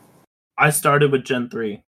I 0.57 0.69
started 0.69 1.11
with 1.11 1.25
Gen 1.25 1.49
three. 1.49 1.81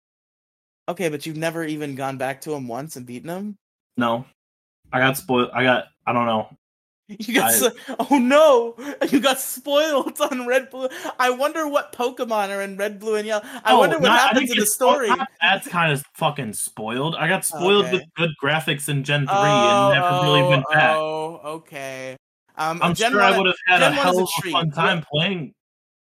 Okay, 0.89 1.09
but 1.09 1.25
you've 1.25 1.37
never 1.37 1.63
even 1.63 1.95
gone 1.95 2.17
back 2.17 2.41
to 2.41 2.53
him 2.53 2.67
once 2.67 2.95
and 2.95 3.05
beaten 3.05 3.29
him. 3.29 3.55
No, 3.95 4.25
I 4.91 4.99
got 4.99 5.17
spoiled. 5.17 5.51
I 5.53 5.63
got 5.63 5.85
I 6.05 6.13
don't 6.13 6.25
know. 6.25 6.49
You 7.19 7.35
got 7.35 7.51
I- 7.51 7.53
so- 7.53 7.71
oh 8.11 8.17
no, 8.17 8.75
you 9.09 9.21
got 9.21 9.39
spoiled 9.39 10.19
on 10.19 10.45
Red 10.45 10.69
Blue. 10.69 10.89
I 11.17 11.29
wonder 11.29 11.65
what 11.67 11.93
Pokemon 11.93 12.49
are 12.49 12.61
in 12.61 12.75
Red 12.75 12.99
Blue 12.99 13.15
and 13.15 13.25
Yellow. 13.25 13.43
I 13.63 13.71
Oh, 13.73 13.77
wonder 13.79 13.97
what 13.97 14.07
not- 14.09 14.19
happens 14.19 14.51
in 14.51 14.57
the 14.59 14.65
story. 14.65 15.07
not- 15.09 15.29
That's 15.41 15.67
kind 15.69 15.93
of 15.93 16.03
fucking 16.15 16.51
spoiled. 16.53 17.15
I 17.15 17.29
got 17.29 17.45
spoiled 17.45 17.91
with 17.93 18.03
good 18.17 18.31
graphics 18.43 18.89
in 18.89 19.03
Gen 19.05 19.21
three 19.27 19.35
oh, 19.37 19.91
and 19.91 20.01
never 20.01 20.23
really 20.25 20.41
oh, 20.41 20.49
went 20.49 20.63
back. 20.73 20.95
Oh, 20.97 21.39
okay. 21.45 22.17
Um, 22.57 22.79
I'm 22.81 22.95
Gen 22.95 23.11
sure 23.11 23.21
I 23.21 23.37
would 23.37 23.45
have 23.45 23.55
had 23.67 23.79
Gen 23.79 23.93
a 23.93 23.95
hell 23.95 24.19
of 24.19 24.29
a 24.45 24.51
fun 24.51 24.71
time 24.71 25.03
playing. 25.11 25.53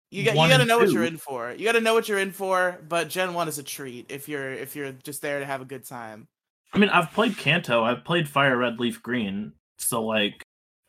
You 0.09 0.23
got 0.23 0.35
you 0.35 0.47
got 0.47 0.57
to 0.57 0.65
know 0.65 0.77
what 0.77 0.91
you're 0.91 1.03
in 1.03 1.17
for. 1.17 1.51
You 1.51 1.65
got 1.65 1.73
to 1.73 1.81
know 1.81 1.93
what 1.93 2.07
you're 2.07 2.19
in 2.19 2.31
for. 2.31 2.79
But 2.87 3.09
Gen 3.09 3.33
One 3.33 3.47
is 3.47 3.57
a 3.57 3.63
treat 3.63 4.05
if 4.09 4.29
you're 4.29 4.51
if 4.51 4.75
you're 4.75 4.91
just 4.91 5.21
there 5.21 5.39
to 5.39 5.45
have 5.45 5.61
a 5.61 5.65
good 5.65 5.85
time. 5.85 6.27
I 6.73 6.77
mean, 6.77 6.89
I've 6.89 7.11
played 7.11 7.37
Kanto. 7.37 7.83
I've 7.83 8.03
played 8.03 8.27
Fire 8.29 8.57
Red 8.57 8.79
Leaf 8.79 9.03
Green. 9.03 9.53
So 9.77 10.03
like, 10.03 10.41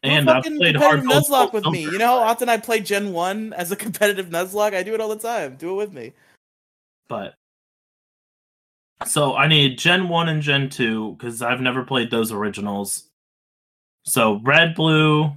and 0.02 0.30
I've 0.30 0.44
played 0.44 0.76
Hard 0.76 1.00
Nuzlocke 1.02 1.52
with 1.52 1.66
me. 1.66 1.82
You 1.82 1.98
know 1.98 2.06
how 2.06 2.18
often 2.18 2.48
I 2.48 2.58
play 2.58 2.80
Gen 2.80 3.12
One 3.12 3.52
as 3.52 3.72
a 3.72 3.76
competitive 3.76 4.28
Nuzlocke? 4.28 4.74
I 4.74 4.84
do 4.84 4.94
it 4.94 5.00
all 5.00 5.08
the 5.08 5.18
time. 5.18 5.56
Do 5.56 5.72
it 5.72 5.74
with 5.74 5.92
me. 5.92 6.12
but 7.08 7.34
so 9.04 9.34
I 9.34 9.46
need 9.46 9.78
Gen 9.78 10.08
1 10.08 10.28
and 10.28 10.40
Gen 10.42 10.70
2 10.70 11.16
because 11.18 11.42
I've 11.42 11.60
never 11.60 11.84
played 11.84 12.10
those 12.10 12.32
originals. 12.32 13.10
So 14.04 14.40
red, 14.42 14.74
blue, 14.74 15.32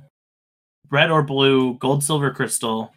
red 0.92 1.12
or 1.12 1.24
blue, 1.24 1.76
gold, 1.76 2.04
silver, 2.04 2.32
crystal. 2.32 2.94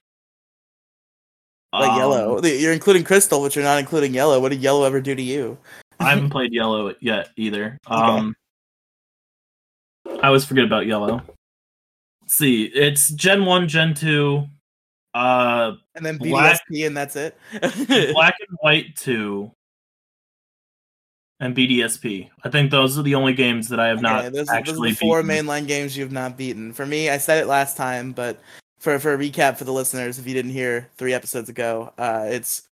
Like 1.73 1.91
Um, 1.93 1.99
yellow. 1.99 2.43
You're 2.43 2.73
including 2.75 3.03
Crystal, 3.05 3.41
but 3.41 3.57
you're 3.57 3.65
not 3.65 3.79
including 3.79 4.13
yellow. 4.13 4.39
What 4.41 4.51
did 4.51 4.61
yellow 4.61 4.85
ever 4.85 5.01
do 5.01 5.15
to 5.15 5.23
you? 5.23 5.57
I 5.99 6.11
haven't 6.11 6.31
played 6.31 6.53
yellow 6.53 6.95
yet 7.01 7.31
either. 7.37 7.79
Okay. 7.91 7.97
Um, 8.01 8.37
I 10.23 10.27
always 10.27 10.45
forget 10.45 10.65
about 10.65 10.87
yellow. 10.87 11.23
Let's 12.21 12.35
see, 12.37 12.65
it's 12.65 13.09
Gen 13.11 13.45
1, 13.47 13.69
Gen 13.69 13.95
2, 13.95 14.45
uh, 15.15 15.73
And 15.95 16.05
then 16.05 16.19
Black- 16.19 16.61
and 16.71 16.97
that's 16.97 17.17
it. 17.17 17.37
Black 17.61 18.37
and 18.49 18.59
White 18.61 18.95
2, 18.97 19.51
and 21.43 21.57
BDSP. 21.57 22.31
I 22.45 22.49
think 22.49 22.71
those 22.71 22.97
are 22.97 23.03
the 23.03 23.17
only 23.17 23.35
games 23.35 23.69
that 23.69 23.81
I 23.81 23.89
have 23.89 23.99
Okay, 23.99 24.03
not 24.03 24.23
those, 24.23 24.33
those 24.33 24.49
are 24.49 24.55
actually 24.55 24.91
the 24.91 24.97
four 24.97 25.23
beaten. 25.23 25.47
mainline 25.47 25.67
games 25.67 25.97
you've 25.97 26.13
not 26.13 26.39
beaten. 26.39 26.73
For 26.73 26.87
me, 26.87 27.11
I 27.11 27.19
said 27.19 27.43
it 27.43 27.49
last 27.49 27.77
time, 27.77 28.13
but 28.13 28.41
for 28.79 28.99
for 29.01 29.13
a 29.13 29.19
recap 29.19 29.57
for 29.59 29.65
the 29.65 29.73
listeners, 29.73 30.21
if 30.21 30.27
you 30.27 30.35
didn't 30.35 30.53
hear 30.53 30.89
three 30.97 31.13
episodes 31.13 31.49
ago, 31.49 31.93
uh, 31.99 32.27
it's 32.29 32.69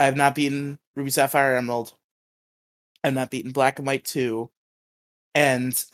I 0.00 0.06
have 0.06 0.16
not 0.16 0.34
beaten 0.34 0.78
Ruby 0.96 1.10
Sapphire 1.10 1.56
Emerald. 1.56 1.92
I've 3.04 3.12
not 3.12 3.30
beaten 3.30 3.52
Black 3.52 3.78
and 3.78 3.86
White 3.86 4.06
two, 4.06 4.48
and 5.34 5.84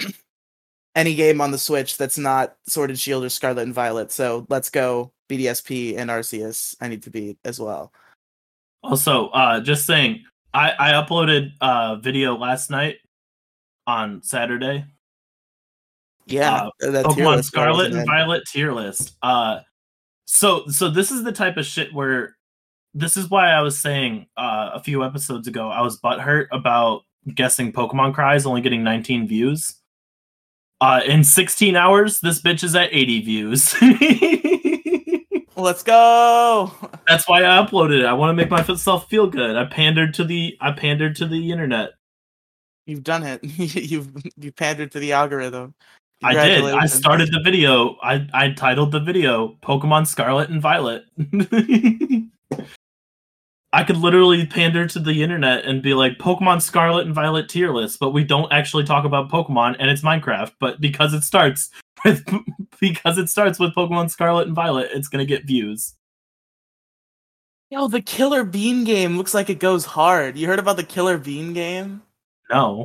any 0.95 1.17
game 1.17 1.41
on 1.41 1.51
the 1.51 1.59
Switch 1.59 1.97
that's 1.97 2.17
not 2.19 2.57
Sword 2.69 2.91
and 2.91 2.99
Shield 2.99 3.25
or 3.25 3.29
Scarlet 3.29 3.63
and 3.63 3.75
Violet. 3.75 4.13
So 4.13 4.47
let's 4.49 4.71
go 4.71 5.11
BDSP 5.29 5.99
and 5.99 6.11
Arceus. 6.11 6.77
I 6.81 6.87
need 6.87 7.03
to 7.03 7.11
beat 7.11 7.39
as 7.45 7.59
well. 7.59 7.93
Also, 8.85 9.29
uh, 9.31 9.61
just 9.61 9.85
saying, 9.85 10.25
I 10.53 10.73
I 10.79 10.93
uploaded 10.93 11.53
a 11.61 11.99
video 12.01 12.37
last 12.37 12.71
night 12.71 12.97
on 13.87 14.23
Saturday. 14.23 14.85
Yeah, 16.27 16.69
that 16.81 17.05
tier 17.15 17.25
Pokemon 17.25 17.45
Scarlet 17.45 17.93
and. 17.93 18.07
Violet 18.07 18.45
tier 18.47 18.73
list. 18.73 19.17
Uh, 19.23 19.61
so 20.27 20.67
so 20.69 20.89
this 20.91 21.11
is 21.11 21.25
the 21.25 21.33
type 21.33 21.57
of 21.57 21.67
shit 21.67 21.93
where 21.93 22.37
this 22.95 23.17
is 23.17 23.31
why 23.31 23.51
I 23.51 23.63
was 23.63 23.79
saying 23.79 24.27
uh, 24.37 24.71
a 24.75 24.83
few 24.83 25.05
episodes 25.05 25.49
ago 25.49 25.69
I 25.69 25.81
was 25.83 26.01
butthurt 26.01 26.47
about 26.53 27.03
guessing 27.35 27.73
Pokemon 27.73 28.15
cries 28.15 28.47
only 28.47 28.61
getting 28.61 28.83
19 28.83 29.29
views. 29.29 29.77
Uh, 30.81 31.03
in 31.05 31.23
16 31.23 31.77
hours, 31.77 32.21
this 32.21 32.41
bitch 32.41 32.65
is 32.65 32.75
at 32.75 32.89
80 32.91 33.21
views. 33.21 33.75
Let's 35.61 35.83
go. 35.83 36.73
That's 37.09 37.29
why 37.29 37.43
I 37.43 37.65
uploaded 37.65 38.01
it. 38.01 38.07
I 38.07 38.13
want 38.15 38.31
to 38.31 38.35
make 38.35 38.51
myself 38.51 39.09
feel 39.09 39.27
good. 39.27 39.57
I 39.57 39.65
pandered 39.65 40.15
to 40.15 40.25
the 40.25 40.57
I 40.61 40.73
pandered 40.73 41.17
to 41.17 41.27
the 41.27 41.53
internet. 41.53 41.91
You've 42.87 43.05
done 43.05 43.23
it. 43.23 43.41
You've 43.45 44.11
you 44.37 44.53
pandered 44.53 44.93
to 44.93 44.99
the 44.99 45.13
algorithm. 45.13 45.75
I 46.23 46.35
did. 46.35 46.65
I 46.65 46.87
started 46.87 47.33
the 47.33 47.41
video. 47.43 47.97
I 48.03 48.27
I 48.33 48.51
titled 48.51 48.93
the 48.93 49.01
video 49.01 49.57
Pokemon 49.63 50.07
Scarlet 50.07 50.51
and 50.51 50.61
Violet. 50.61 51.05
I 53.73 53.85
could 53.85 53.99
literally 53.99 54.47
pander 54.47 54.89
to 54.89 54.99
the 54.99 55.23
internet 55.23 55.65
and 55.65 55.81
be 55.81 55.95
like 55.95 56.19
Pokemon 56.19 56.61
Scarlet 56.61 57.07
and 57.07 57.15
Violet 57.15 57.49
tier 57.49 57.73
list, 57.73 58.01
but 58.01 58.11
we 58.11 58.25
don't 58.25 58.53
actually 58.53 58.83
talk 58.83 59.05
about 59.05 59.31
Pokemon 59.31 59.77
and 59.79 59.89
it's 59.89 60.03
Minecraft. 60.03 60.53
But 60.59 60.81
because 60.81 61.15
it 61.15 61.23
starts 61.23 61.71
with 62.05 62.25
because 62.81 63.19
it 63.19 63.29
starts 63.29 63.59
with 63.59 63.75
Pokemon 63.75 64.11
Scarlet 64.11 64.47
and 64.47 64.57
Violet, 64.57 64.91
it's 64.93 65.09
gonna 65.09 65.25
get 65.25 65.47
views. 65.47 65.95
Yo, 67.71 67.87
the 67.87 68.03
Killer 68.03 68.43
Bean 68.43 68.83
game 68.85 69.17
looks 69.17 69.33
like 69.33 69.49
it 69.49 69.61
goes 69.61 69.85
hard. 69.85 70.37
You 70.37 70.49
heard 70.49 70.59
about 70.59 70.77
the 70.77 70.83
Killer 70.83 71.19
Bean 71.19 71.53
game? 71.53 72.03
No. 72.51 72.85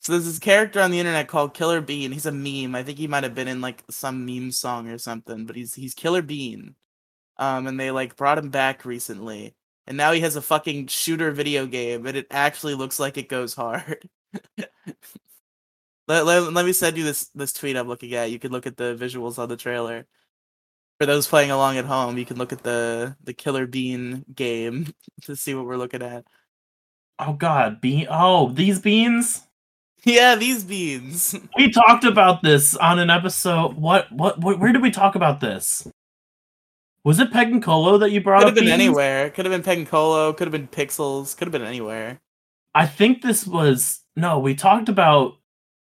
So 0.00 0.12
there's 0.12 0.24
this 0.24 0.38
character 0.38 0.80
on 0.80 0.92
the 0.92 1.00
internet 1.00 1.26
called 1.26 1.52
Killer 1.52 1.80
Bean. 1.80 2.12
He's 2.12 2.26
a 2.26 2.32
meme. 2.32 2.76
I 2.76 2.84
think 2.84 2.96
he 2.96 3.08
might 3.08 3.24
have 3.24 3.34
been 3.34 3.48
in 3.48 3.60
like 3.60 3.82
some 3.90 4.24
meme 4.24 4.52
song 4.52 4.88
or 4.88 4.98
something, 4.98 5.46
but 5.46 5.56
he's 5.56 5.74
he's 5.74 5.94
Killer 5.94 6.22
Bean. 6.22 6.76
Um, 7.38 7.66
and 7.66 7.78
they 7.78 7.90
like 7.90 8.16
brought 8.16 8.38
him 8.38 8.50
back 8.50 8.84
recently, 8.84 9.54
and 9.86 9.96
now 9.96 10.12
he 10.12 10.20
has 10.20 10.36
a 10.36 10.42
fucking 10.42 10.86
shooter 10.88 11.30
video 11.32 11.66
game, 11.66 12.06
and 12.06 12.16
it 12.16 12.26
actually 12.30 12.74
looks 12.74 12.98
like 12.98 13.16
it 13.18 13.28
goes 13.28 13.54
hard. 13.54 14.08
let, 16.08 16.24
let, 16.26 16.52
let 16.52 16.66
me 16.66 16.72
send 16.72 16.96
you 16.96 17.04
this 17.04 17.26
this 17.34 17.52
tweet 17.52 17.76
I'm 17.76 17.86
looking 17.86 18.14
at. 18.14 18.30
You 18.30 18.38
can 18.38 18.50
look 18.50 18.66
at 18.66 18.76
the 18.76 18.96
visuals 18.98 19.38
on 19.38 19.48
the 19.48 19.56
trailer. 19.56 20.06
For 20.98 21.06
those 21.06 21.28
playing 21.28 21.52
along 21.52 21.76
at 21.76 21.84
home, 21.84 22.18
you 22.18 22.24
can 22.24 22.38
look 22.38 22.52
at 22.52 22.62
the 22.62 23.16
the 23.22 23.34
Killer 23.34 23.66
Bean 23.66 24.24
game 24.34 24.92
to 25.22 25.36
see 25.36 25.54
what 25.54 25.66
we're 25.66 25.76
looking 25.76 26.02
at. 26.02 26.24
Oh 27.18 27.34
god, 27.34 27.80
bean 27.80 28.06
oh, 28.10 28.50
these 28.52 28.80
beans? 28.80 29.42
Yeah, 30.04 30.34
these 30.36 30.64
beans. 30.64 31.34
We 31.56 31.70
talked 31.70 32.04
about 32.04 32.42
this 32.42 32.76
on 32.76 32.98
an 32.98 33.10
episode. 33.10 33.74
What 33.74 34.10
what, 34.10 34.38
what 34.40 34.58
where 34.58 34.72
did 34.72 34.82
we 34.82 34.90
talk 34.90 35.14
about 35.14 35.40
this? 35.40 35.86
Was 37.04 37.20
it 37.20 37.32
Peg 37.32 37.48
and 37.48 37.62
Colo 37.62 37.98
that 37.98 38.10
you 38.10 38.20
brought 38.20 38.40
Could 38.40 38.48
up? 38.48 38.50
have 38.50 38.54
been 38.56 38.64
beans? 38.64 38.74
anywhere. 38.74 39.30
Could 39.30 39.46
have 39.46 39.52
been 39.52 39.62
Peg 39.62 39.78
and 39.78 39.88
Colo. 39.88 40.32
Could 40.32 40.46
have 40.46 40.52
been 40.52 40.68
Pixels. 40.68 41.36
Could 41.36 41.46
have 41.46 41.52
been 41.52 41.62
anywhere. 41.62 42.20
I 42.74 42.86
think 42.86 43.22
this 43.22 43.46
was 43.46 44.00
no. 44.16 44.38
We 44.38 44.54
talked 44.54 44.88
about 44.88 45.37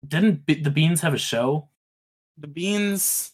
didn't 0.08 0.46
Be- 0.46 0.60
the 0.62 0.70
Beans 0.70 1.00
have 1.00 1.14
a 1.14 1.18
show? 1.18 1.68
The 2.38 2.48
beans. 2.48 3.32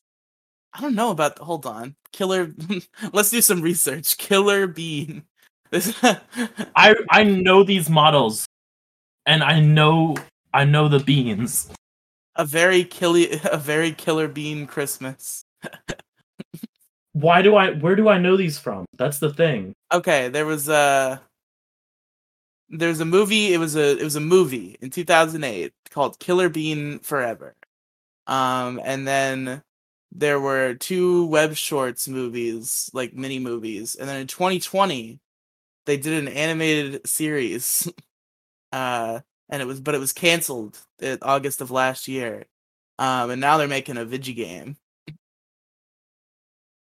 I 0.74 0.80
don't 0.80 0.94
know 0.94 1.10
about. 1.10 1.38
Hold 1.38 1.66
on, 1.66 1.96
Killer. 2.12 2.52
Let's 3.12 3.30
do 3.30 3.40
some 3.40 3.62
research. 3.62 4.16
Killer 4.18 4.66
Bean. 4.66 5.24
I 5.72 6.94
I 7.10 7.24
know 7.24 7.62
these 7.64 7.88
models, 7.88 8.46
and 9.26 9.42
I 9.42 9.60
know 9.60 10.16
I 10.52 10.64
know 10.64 10.88
the 10.88 10.98
beans. 11.00 11.70
a 12.36 12.44
very 12.44 12.84
killy, 12.84 13.40
a 13.44 13.56
very 13.58 13.92
Killer 13.92 14.28
Bean 14.28 14.66
Christmas. 14.66 15.42
Why 17.12 17.42
do 17.42 17.56
I? 17.56 17.72
Where 17.72 17.96
do 17.96 18.08
I 18.08 18.18
know 18.18 18.36
these 18.36 18.58
from? 18.58 18.86
That's 18.96 19.18
the 19.18 19.32
thing. 19.32 19.72
Okay, 19.92 20.28
there 20.28 20.46
was 20.46 20.68
a. 20.68 21.20
There's 22.70 23.00
a 23.00 23.04
movie. 23.04 23.52
It 23.52 23.58
was 23.58 23.76
a 23.76 23.98
it 23.98 24.04
was 24.04 24.16
a 24.16 24.20
movie 24.20 24.76
in 24.80 24.90
2008 24.90 25.72
called 25.90 26.18
Killer 26.20 26.48
Bean 26.48 27.00
Forever, 27.00 27.56
um, 28.26 28.80
and 28.84 29.06
then 29.08 29.62
there 30.12 30.40
were 30.40 30.74
two 30.74 31.26
web 31.26 31.54
shorts 31.54 32.08
movies, 32.08 32.90
like 32.94 33.14
mini 33.14 33.38
movies, 33.40 33.96
and 33.96 34.08
then 34.08 34.20
in 34.20 34.26
2020 34.28 35.20
they 35.86 35.96
did 35.96 36.12
an 36.14 36.28
animated 36.28 37.06
series, 37.06 37.88
uh, 38.72 39.20
and 39.48 39.62
it 39.62 39.66
was 39.66 39.80
but 39.80 39.94
it 39.96 39.98
was 40.00 40.12
canceled 40.12 40.78
in 41.00 41.18
August 41.22 41.60
of 41.60 41.70
last 41.72 42.08
year, 42.08 42.46
um, 42.98 43.30
and 43.30 43.40
now 43.40 43.56
they're 43.58 43.68
making 43.68 43.96
a 43.96 44.04
Vigi 44.04 44.34
game. 44.34 44.76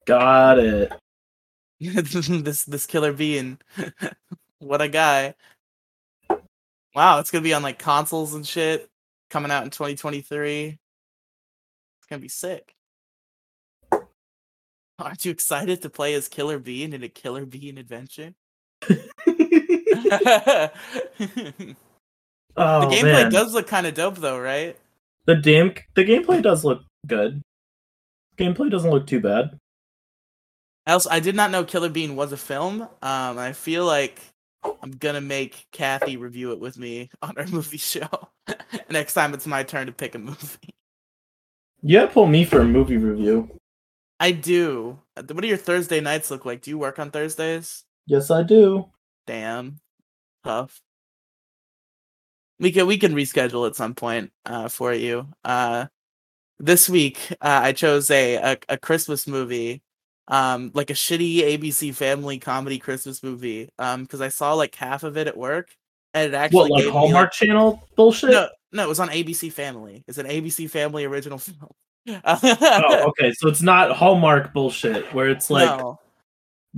Got 0.07 0.59
it. 0.59 0.93
this 1.81 2.65
this 2.65 2.87
killer 2.87 3.13
bean. 3.13 3.59
what 4.59 4.83
a 4.83 4.89
guy. 4.89 5.35
Wow, 6.95 7.19
it's 7.21 7.31
gonna 7.31 7.43
be 7.43 7.55
on 7.55 7.63
like 7.63 7.79
consoles 7.79 8.35
and 8.35 8.47
shit 8.47 8.89
coming 9.31 9.51
out 9.51 9.65
in 9.65 9.71
2023. 9.71 10.67
It's 10.67 10.79
gonna 12.09 12.21
be 12.21 12.29
sick. 12.29 12.75
Aren't 14.99 15.25
you 15.25 15.31
excited 15.31 15.83
to 15.83 15.91
play 15.91 16.15
as 16.15 16.29
Killer 16.29 16.59
Bean 16.59 16.93
in 16.93 17.03
a 17.03 17.09
Killer 17.09 17.47
Bean 17.47 17.79
adventure? 17.79 18.35
the 18.89 19.01
oh 22.57 22.89
gameplay 22.91 23.03
man, 23.03 23.33
does 23.33 23.55
look 23.55 23.67
kind 23.67 23.87
of 23.87 23.95
dope 23.95 24.17
though, 24.17 24.39
right? 24.39 24.77
the 25.27 25.37
damn 25.37 25.73
the 25.95 26.05
gameplay 26.05 26.43
does 26.43 26.65
look 26.65 26.83
good. 27.07 27.43
Gameplay 28.37 28.71
doesn't 28.71 28.91
look 28.91 29.07
too 29.07 29.21
bad. 29.21 29.59
Else, 30.87 31.07
I 31.09 31.21
did 31.21 31.37
not 31.37 31.51
know 31.51 31.63
Killer 31.63 31.91
Bean 31.91 32.17
was 32.17 32.33
a 32.33 32.37
film. 32.37 32.83
Um, 32.83 33.39
I 33.39 33.53
feel 33.53 33.85
like 33.85 34.21
I'm 34.83 34.93
gonna 34.93 35.21
make 35.21 35.67
Kathy 35.73 36.17
review 36.17 36.53
it 36.53 36.61
with 36.61 36.79
me 36.79 37.11
on 37.23 37.37
our 37.37 37.47
movie 37.47 37.79
show 37.79 38.09
next 38.91 39.15
time 39.15 39.35
it's 39.35 39.47
my 39.47 39.63
turn 39.63 39.87
to 39.87 39.93
pick 39.93 40.15
a 40.15 40.19
movie. 40.19 40.75
Yeah, 41.83 42.07
pull 42.07 42.27
me 42.27 42.45
for 42.45 42.61
a 42.61 42.65
movie 42.65 42.99
review. 42.99 43.59
I 44.19 44.33
do. 44.33 44.99
Uh, 45.17 45.23
What 45.31 45.41
do 45.41 45.49
your 45.49 45.57
Thursday 45.57 46.01
nights 46.01 46.31
look 46.31 46.45
like? 46.45 46.61
Do 46.61 46.71
you 46.71 46.79
work 46.79 46.99
on 46.99 47.11
Thursdays? 47.11 47.85
Yes, 48.07 48.31
I 48.31 48.43
do. 48.43 48.91
Damn, 49.27 49.81
tough. 50.45 50.81
We 52.59 52.71
can 52.73 52.87
we 52.87 52.99
can 52.99 53.15
reschedule 53.15 53.67
at 53.67 53.77
some 53.77 53.95
point 53.95 54.31
uh, 54.45 54.69
for 54.69 54.93
you. 54.93 55.29
Uh, 55.43 55.87
this 56.59 56.91
week 56.91 57.19
uh, 57.41 57.61
I 57.63 57.73
chose 57.73 58.11
a, 58.11 58.35
a 58.37 58.59
a 58.69 58.77
Christmas 58.77 59.27
movie, 59.27 59.83
um, 60.31 60.71
like 60.75 60.91
a 60.91 60.95
shitty 60.95 61.39
ABC 61.41 61.95
Family 61.95 62.39
comedy 62.39 62.79
Christmas 62.79 63.23
movie, 63.23 63.69
um, 63.79 64.03
because 64.05 64.21
I 64.21 64.29
saw 64.29 64.55
like 64.55 64.75
half 64.75 65.03
of 65.03 65.17
it 65.17 65.27
at 65.27 65.37
work, 65.37 65.69
and 66.15 66.33
it 66.33 66.37
actually 66.37 66.57
What 66.57 66.71
like 66.71 66.85
gave 66.85 66.87
me, 66.87 66.99
Hallmark 66.99 67.33
Channel 67.33 67.83
bullshit? 67.97 68.31
no, 68.31 68.49
no, 68.73 68.85
it 68.85 68.89
was 68.89 69.01
on 69.01 69.09
ABC 69.09 69.53
Family. 69.53 70.05
It's 70.07 70.19
an 70.19 70.27
ABC 70.27 70.71
Family 70.71 71.05
original 71.05 71.39
film. 71.39 71.71
Oh, 72.25 73.05
okay. 73.09 73.33
So 73.33 73.49
it's 73.49 73.63
not 73.63 73.93
Hallmark 73.93 74.53
bullshit 74.53 75.13
where 75.13 75.29
it's 75.29 75.51
like 75.51 75.79
no. 75.79 76.01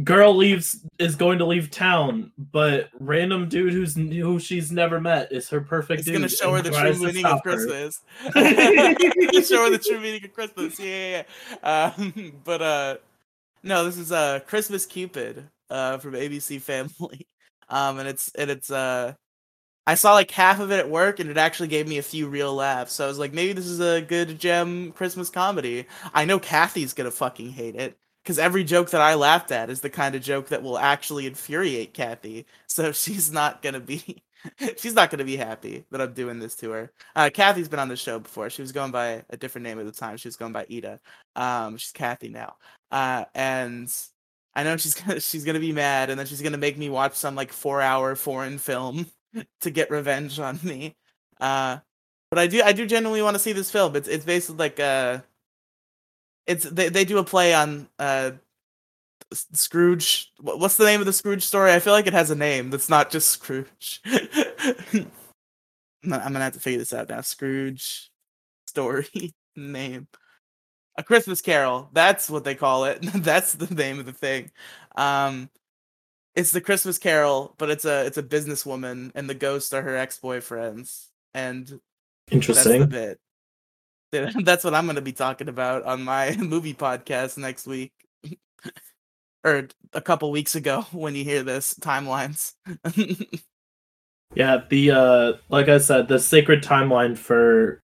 girl 0.03 0.35
leaves 0.35 0.81
is 0.99 1.15
going 1.15 1.39
to 1.39 1.45
leave 1.47 1.71
town, 1.71 2.33
but 2.37 2.91
random 2.99 3.49
dude 3.49 3.73
who's 3.73 3.95
who 3.95 4.39
she's 4.39 4.73
never 4.73 5.01
met 5.01 5.31
is 5.33 5.49
her 5.51 5.61
perfect 5.61 6.01
It's 6.01 6.11
gonna 6.11 6.29
show 6.29 6.55
her 6.55 6.63
the 6.63 6.71
true 6.71 6.99
meaning 6.99 7.25
of. 7.25 7.43
Christmas. 7.43 8.01
show 8.25 9.65
her 9.65 9.71
the 9.71 9.83
true 9.87 10.01
meaning 10.01 10.25
of 10.25 10.33
Christmas. 10.33 10.79
Yeah, 10.79 10.87
yeah, 10.87 11.23
yeah. 11.63 11.93
Um, 11.97 12.33
but 12.45 12.63
uh, 12.63 12.97
no, 13.63 13.85
this 13.85 13.99
is 13.99 14.13
uh 14.13 14.41
Christmas 14.47 14.87
Cupid 14.87 15.49
uh 15.71 15.99
from 15.99 16.15
ABC 16.15 16.61
Family. 16.61 17.27
Um, 17.69 17.99
and 17.99 18.07
it's 18.07 18.31
and 18.35 18.51
it's 18.51 18.71
uh, 18.71 19.15
I 19.87 19.97
saw 19.97 20.15
like 20.15 20.31
half 20.31 20.61
of 20.61 20.71
it 20.73 20.79
at 20.79 20.91
work, 20.91 21.21
and 21.21 21.31
it 21.31 21.37
actually 21.39 21.69
gave 21.69 21.89
me 21.89 21.99
a 21.99 22.03
few 22.03 22.29
real 22.29 22.55
laughs. 22.55 22.93
So 22.95 23.05
I 23.05 23.09
was 23.09 23.19
like, 23.19 23.33
maybe 23.33 23.53
this 23.55 23.67
is 23.67 23.81
a 23.81 24.03
good 24.03 24.39
gem 24.39 24.93
Christmas 24.93 25.31
comedy. 25.31 25.87
I 26.15 26.25
know 26.25 26.39
Kathy's 26.39 26.95
gonna 26.95 27.11
fucking 27.11 27.53
hate 27.53 27.77
it. 27.77 27.99
Because 28.25 28.39
every 28.39 28.65
joke 28.65 28.91
that 28.91 29.01
I 29.01 29.15
laughed 29.15 29.51
at 29.53 29.71
is 29.71 29.81
the 29.81 29.91
kind 29.91 30.15
of 30.15 30.23
joke 30.23 30.49
that 30.49 30.63
will 30.63 30.79
actually 30.79 31.27
infuriate 31.27 31.95
Kathy. 31.95 32.47
So 32.69 32.93
she's 32.95 33.33
not 33.33 33.63
gonna 33.63 33.81
be 33.81 34.23
she's 34.79 34.95
not 34.95 35.11
gonna 35.11 35.25
be 35.25 35.37
happy 35.37 35.85
that 35.91 36.01
I'm 36.01 36.13
doing 36.15 36.39
this 36.39 36.57
to 36.57 36.71
her. 36.71 36.93
Uh, 37.17 37.31
Kathy's 37.35 37.69
been 37.69 37.81
on 37.81 37.89
the 37.89 37.97
show 37.97 38.19
before. 38.21 38.51
She 38.51 38.63
was 38.63 38.73
going 38.73 38.93
by 38.93 39.25
a 39.31 39.37
different 39.37 39.65
name 39.67 39.79
at 39.81 39.87
the 39.87 39.93
time. 39.93 40.17
She 40.17 40.29
was 40.29 40.37
going 40.37 40.53
by 40.53 40.67
Ida. 40.71 41.01
Um, 41.37 41.77
she's 41.77 41.93
Kathy 41.93 42.29
now. 42.29 42.57
Uh, 42.93 43.25
and 43.35 43.93
I 44.55 44.63
know 44.63 44.77
she's 44.77 44.95
gonna 45.03 45.19
she's 45.19 45.45
gonna 45.45 45.59
be 45.59 45.73
mad, 45.73 46.11
and 46.11 46.19
then 46.19 46.27
she's 46.27 46.43
gonna 46.43 46.59
make 46.59 46.79
me 46.79 46.91
watch 46.91 47.15
some 47.15 47.35
like 47.35 47.53
four 47.53 47.81
hour 47.81 48.15
foreign 48.15 48.59
film 48.59 49.07
to 49.61 49.71
get 49.71 49.91
revenge 49.91 50.39
on 50.39 50.61
me. 50.63 50.95
Uh, 51.41 51.79
but 52.31 52.39
I 52.39 52.47
do 52.47 52.63
I 52.63 52.73
do 52.73 52.87
genuinely 52.87 53.23
want 53.23 53.35
to 53.35 53.41
see 53.41 53.53
this 53.53 53.71
film. 53.71 53.97
It's 53.97 54.09
it's 54.09 54.25
basically 54.25 54.59
like 54.59 54.79
uh, 54.79 55.21
it's 56.47 56.65
they 56.65 56.91
they 56.91 57.05
do 57.05 57.19
a 57.19 57.25
play 57.25 57.55
on 57.55 57.89
uh 57.99 58.33
Scrooge. 59.33 60.31
What's 60.41 60.77
the 60.77 60.85
name 60.85 61.01
of 61.01 61.07
the 61.07 61.13
Scrooge 61.13 61.43
story? 61.43 61.73
I 61.73 61.81
feel 61.81 61.95
like 61.95 62.07
it 62.07 62.13
has 62.13 62.31
a 62.31 62.37
name 62.37 62.71
that's 62.71 62.91
not 62.91 63.11
just 63.11 63.31
Scrooge. 63.31 64.03
I'm 64.07 65.09
gonna 66.11 66.41
have 66.41 66.53
to 66.53 66.61
figure 66.61 66.79
this 66.79 66.93
out 66.93 67.09
now. 67.09 67.23
Scrooge 67.23 68.11
story 68.67 69.33
name. 69.57 70.09
A 70.97 71.03
Christmas 71.03 71.41
Carol. 71.41 71.89
That's 71.93 72.29
what 72.29 72.45
they 72.45 72.55
call 72.55 72.85
it. 72.85 72.99
that's 73.15 73.55
the 73.55 73.73
name 73.75 73.99
of 73.99 74.07
the 74.07 74.13
thing. 74.13 74.51
Um, 74.97 75.51
it's 76.35 76.53
the 76.53 76.61
Christmas 76.61 76.99
Carol, 76.99 77.55
but 77.59 77.71
it's 77.71 77.85
a 77.85 78.07
it's 78.07 78.19
a 78.19 78.23
businesswoman, 78.23 79.13
and 79.15 79.29
the 79.29 79.35
ghosts 79.35 79.73
are 79.73 79.83
her 79.83 79.97
ex 79.97 80.19
boyfriends, 80.23 81.09
and 81.35 81.67
that's 81.67 81.81
the 82.29 82.35
Interesting. 82.35 82.87
bit. 82.87 83.19
That's 84.45 84.63
what 84.63 84.75
I'm 84.75 84.85
going 84.85 84.97
to 84.97 85.01
be 85.03 85.13
talking 85.13 85.49
about 85.49 85.85
on 85.85 86.03
my 86.03 86.37
movie 86.39 86.75
podcast 86.75 87.39
next 87.39 87.67
week. 87.67 87.93
or 89.43 89.69
a 89.95 90.03
couple 90.03 90.31
weeks 90.31 90.55
ago 90.55 90.83
when 90.93 91.15
you 91.15 91.25
hear 91.25 91.43
this 91.43 91.73
timelines. 91.75 92.53
Yeah, 94.35 94.63
the 94.69 94.91
uh 94.91 95.33
like 95.49 95.69
I 95.69 95.79
said, 95.79 96.09
the 96.09 96.19
sacred 96.19 96.63
timeline 96.63 97.17
for 97.17 97.81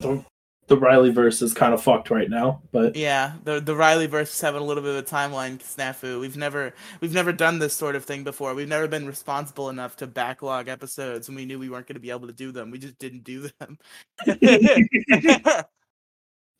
the, 0.00 0.24
the 0.70 0.78
Riely 0.78 1.10
verse 1.10 1.42
is 1.42 1.52
kind 1.52 1.74
of 1.74 1.82
fucked 1.82 2.10
right 2.10 2.30
now, 2.30 2.62
but 2.70 2.94
yeah, 2.94 3.32
the 3.42 3.60
the 3.60 3.74
Riely 3.74 4.06
verse 4.06 4.32
is 4.32 4.40
having 4.40 4.62
a 4.62 4.64
little 4.64 4.84
bit 4.84 4.94
of 4.94 4.98
a 4.98 5.02
timeline 5.02 5.58
snafu. 5.58 6.20
We've 6.20 6.36
never 6.36 6.72
we've 7.00 7.12
never 7.12 7.32
done 7.32 7.58
this 7.58 7.74
sort 7.74 7.96
of 7.96 8.04
thing 8.04 8.22
before. 8.22 8.54
We've 8.54 8.68
never 8.68 8.86
been 8.86 9.04
responsible 9.04 9.68
enough 9.68 9.96
to 9.96 10.06
backlog 10.06 10.68
episodes 10.68 11.28
when 11.28 11.34
we 11.34 11.44
knew 11.44 11.58
we 11.58 11.68
weren't 11.68 11.88
going 11.88 11.94
to 11.94 12.00
be 12.00 12.10
able 12.10 12.28
to 12.28 12.32
do 12.32 12.52
them. 12.52 12.70
We 12.70 12.78
just 12.78 13.00
didn't 13.00 13.24
do 13.24 13.50
them. 13.58 13.78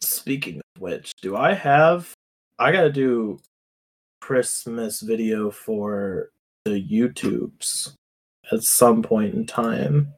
speaking 0.01 0.57
of 0.57 0.83
which, 0.83 1.13
do 1.23 1.37
I 1.37 1.55
have 1.55 2.13
I 2.59 2.73
got 2.73 2.83
to 2.83 2.93
do 2.93 3.39
Christmas 4.21 5.03
video 5.03 5.53
for 5.53 6.31
the 6.65 6.85
YouTubes 6.85 7.95
at 8.51 8.65
some 8.65 9.03
point 9.03 9.35
in 9.35 9.47
time. 9.47 10.13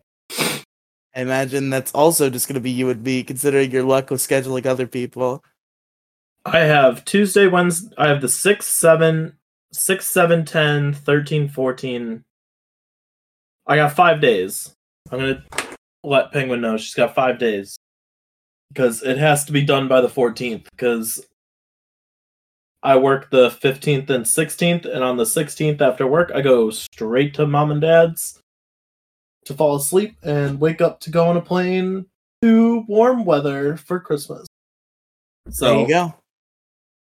I 1.14 1.20
imagine 1.20 1.70
that's 1.70 1.92
also 1.92 2.30
just 2.30 2.48
going 2.48 2.54
to 2.54 2.60
be 2.60 2.70
you 2.70 2.88
and 2.88 3.02
me, 3.02 3.22
considering 3.22 3.70
your 3.70 3.82
luck 3.82 4.10
with 4.10 4.20
scheduling 4.20 4.64
other 4.64 4.86
people. 4.86 5.44
I 6.44 6.60
have 6.60 7.04
Tuesday, 7.04 7.46
Wednesday, 7.46 7.94
I 7.98 8.08
have 8.08 8.20
the 8.20 8.28
6, 8.28 8.66
7, 8.66 9.36
6, 9.72 10.06
7, 10.06 10.44
10, 10.44 10.94
13, 10.94 11.48
14. 11.48 12.24
I 13.66 13.76
got 13.76 13.92
five 13.92 14.20
days. 14.20 14.74
I'm 15.10 15.18
going 15.18 15.34
to 15.36 15.76
let 16.02 16.32
Penguin 16.32 16.62
know 16.62 16.76
she's 16.76 16.94
got 16.94 17.14
five 17.14 17.38
days. 17.38 17.76
Because 18.72 19.02
it 19.02 19.18
has 19.18 19.44
to 19.44 19.52
be 19.52 19.62
done 19.62 19.86
by 19.86 20.00
the 20.00 20.08
14th. 20.08 20.64
Because 20.70 21.24
I 22.82 22.96
work 22.96 23.30
the 23.30 23.50
15th 23.50 24.10
and 24.10 24.24
16th. 24.24 24.86
And 24.86 25.04
on 25.04 25.18
the 25.18 25.24
16th 25.24 25.80
after 25.80 26.06
work, 26.06 26.32
I 26.34 26.40
go 26.40 26.70
straight 26.70 27.34
to 27.34 27.46
mom 27.46 27.70
and 27.70 27.82
dad's 27.82 28.41
to 29.44 29.54
fall 29.54 29.76
asleep 29.76 30.16
and 30.22 30.60
wake 30.60 30.80
up 30.80 31.00
to 31.00 31.10
go 31.10 31.26
on 31.26 31.36
a 31.36 31.40
plane 31.40 32.06
to 32.42 32.84
warm 32.88 33.24
weather 33.24 33.76
for 33.76 34.00
Christmas. 34.00 34.46
So 35.50 35.66
there 35.66 35.80
you 35.80 35.88
go. 35.88 36.14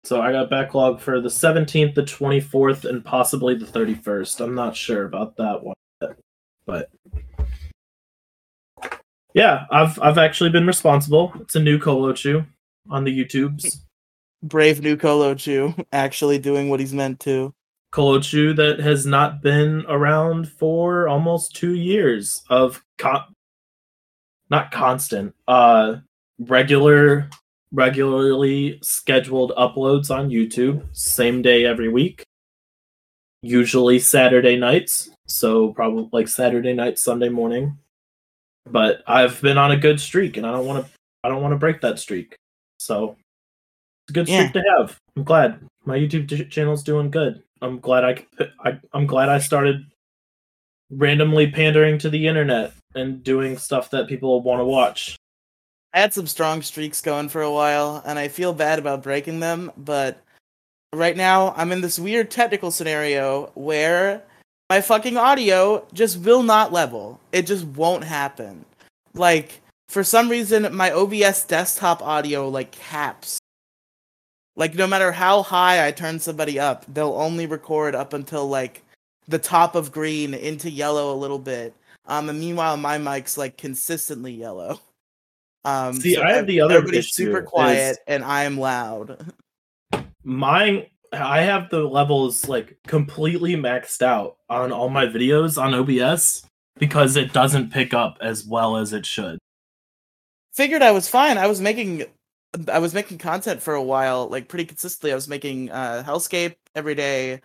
so 0.05 0.21
I 0.21 0.33
got 0.33 0.51
backlog 0.51 1.01
for 1.01 1.21
the 1.21 1.29
17th, 1.29 1.95
the 1.95 2.03
24th, 2.03 2.85
and 2.85 3.05
possibly 3.05 3.55
the 3.55 3.67
31st. 3.67 4.41
I'm 4.41 4.55
not 4.55 4.77
sure 4.77 5.05
about 5.05 5.37
that 5.37 5.63
one 5.63 5.75
yet. 6.03 6.17
But 6.67 6.91
Yeah, 9.35 9.65
I've 9.71 10.01
I've 10.01 10.19
actually 10.19 10.51
been 10.51 10.67
responsible. 10.67 11.33
It's 11.41 11.57
a 11.57 11.61
new 11.61 11.79
Colochu 11.79 12.47
on 12.91 13.05
the 13.05 13.25
YouTubes. 13.25 13.79
Brave 14.43 14.83
new 14.83 14.97
Colochu 14.97 15.85
actually 15.93 16.39
doing 16.39 16.69
what 16.69 16.81
he's 16.81 16.95
meant 16.95 17.21
to. 17.21 17.55
Colochu 17.97 18.55
that 18.57 18.79
has 18.79 19.07
not 19.07 19.41
been 19.41 19.83
around 19.89 20.51
for 20.51 21.09
almost 21.09 21.57
two 21.57 21.75
years 21.75 22.43
of 22.51 22.85
con- 22.99 23.35
not 24.51 24.71
constant, 24.71 25.35
uh, 25.49 25.97
regular, 26.39 27.31
regularly 27.73 28.79
scheduled 28.83 29.53
uploads 29.57 30.15
on 30.15 30.29
YouTube, 30.29 30.85
same 30.93 31.41
day 31.41 31.65
every 31.65 31.89
week. 31.89 32.23
Usually 33.41 33.99
Saturday 33.99 34.57
nights, 34.59 35.09
so 35.27 35.73
probably 35.73 36.11
like 36.13 36.29
Saturday 36.29 36.75
night, 36.75 36.99
Sunday 36.99 37.31
morning. 37.31 37.79
But 38.67 39.05
I've 39.07 39.41
been 39.41 39.57
on 39.57 39.71
a 39.71 39.77
good 39.77 40.01
streak, 40.01 40.37
and 40.37 40.47
I 40.47 40.53
don't 40.53 40.67
want 40.67 40.85
to. 40.85 40.93
I 41.25 41.31
don't 41.31 41.41
want 41.41 41.53
to 41.53 41.59
break 41.59 41.81
that 41.81 41.99
streak. 41.99 42.37
So 42.79 43.17
it's 44.05 44.11
a 44.11 44.13
good 44.13 44.27
streak 44.27 44.53
to 44.53 44.63
have. 44.77 44.99
I'm 45.17 45.25
glad 45.25 45.61
my 45.87 45.97
YouTube 45.97 46.29
ch- 46.29 46.53
channel's 46.53 46.83
doing 46.83 47.11
good. 47.11 47.43
I'm 47.63 47.79
glad 47.79 48.05
I, 48.05 48.27
I 48.61 48.79
I'm 48.93 49.07
glad 49.07 49.29
I 49.29 49.39
started 49.39 49.87
randomly 50.91 51.51
pandering 51.51 51.99
to 51.99 52.11
the 52.11 52.27
internet 52.27 52.73
and 52.95 53.23
doing 53.23 53.59
stuff 53.59 53.91
that 53.91 54.09
people 54.09 54.41
want 54.43 54.61
to 54.61 54.65
watch. 54.65 55.17
I 55.93 56.01
had 56.01 56.13
some 56.13 56.27
strong 56.27 56.63
streaks 56.63 57.01
going 57.01 57.29
for 57.29 57.43
a 57.43 57.51
while, 57.51 58.03
and 58.05 58.19
I 58.19 58.29
feel 58.29 58.53
bad 58.53 58.79
about 58.79 59.03
breaking 59.03 59.41
them, 59.41 59.73
but 59.77 60.23
right 60.93 61.17
now 61.17 61.55
I'm 61.57 61.73
in 61.73 61.81
this 61.81 61.99
weird 61.99 62.31
technical 62.31 62.71
scenario 62.71 63.51
where 63.55 64.23
my 64.69 64.81
fucking 64.81 65.17
audio 65.17 65.87
just 65.93 66.19
will 66.21 66.43
not 66.43 66.73
level. 66.73 67.21
It 67.33 67.47
just 67.47 67.65
won't 67.65 68.05
happen. 68.05 68.65
Like, 69.15 69.63
for 69.89 70.05
some 70.05 70.29
reason, 70.29 70.75
my 70.75 70.91
OBS 70.91 71.45
desktop 71.45 72.03
audio, 72.03 72.49
like, 72.49 72.73
caps. 72.73 73.39
Like, 74.57 74.75
no 74.75 74.87
matter 74.87 75.13
how 75.13 75.43
high 75.43 75.87
I 75.87 75.93
turn 75.93 76.19
somebody 76.19 76.59
up, 76.59 76.85
they'll 76.89 77.15
only 77.15 77.47
record 77.47 77.95
up 77.95 78.15
until, 78.15 78.49
like, 78.49 78.83
the 79.29 79.39
top 79.39 79.75
of 79.75 79.93
green 79.93 80.33
into 80.33 80.71
yellow 80.71 81.13
a 81.13 81.17
little 81.17 81.39
bit. 81.39 81.75
Um, 82.07 82.31
and 82.31 82.41
meanwhile, 82.41 82.77
my 82.77 82.97
mic's, 82.99 83.37
like, 83.37 83.59
consistently 83.59 84.33
yellow. 84.33 84.81
Um, 85.67 85.95
See, 85.95 86.15
so 86.15 86.23
I 86.23 86.33
have 86.33 86.47
the 86.47 86.61
other 86.61 86.77
everybody's 86.77 87.13
super 87.13 87.43
quiet, 87.43 87.99
and 88.07 88.25
I 88.25 88.45
am 88.45 88.57
loud. 88.59 89.33
Mine, 90.23 90.87
I 91.13 91.41
have 91.43 91.71
the 91.71 91.83
levels 91.83 92.49
like 92.49 92.77
completely 92.87 93.57
maxed 93.57 94.03
out 94.03 94.37
on 94.49 94.73
all 94.73 94.89
my 94.89 95.07
videos 95.07 95.61
on 95.61 95.75
OBS 95.75 96.47
because 96.79 97.17
it 97.17 97.33
doesn't 97.33 97.73
pick 97.73 97.95
up 97.95 98.19
as 98.21 98.45
well 98.45 98.77
as 98.77 98.93
it 98.93 99.07
should. 99.07 99.39
figured 100.55 100.83
I 100.83 100.91
was 100.93 101.09
fine. 101.09 101.37
I 101.37 101.47
was 101.47 101.61
making 101.61 102.05
I 102.71 102.79
was 102.79 102.95
making 102.95 103.19
content 103.19 103.63
for 103.63 103.75
a 103.75 103.83
while, 103.83 104.29
like 104.29 104.49
pretty 104.49 104.65
consistently. 104.65 105.13
I 105.13 105.15
was 105.15 105.29
making 105.29 105.71
uh 105.71 106.03
Hellscape 106.07 106.57
every 106.75 106.95
day. 106.95 107.41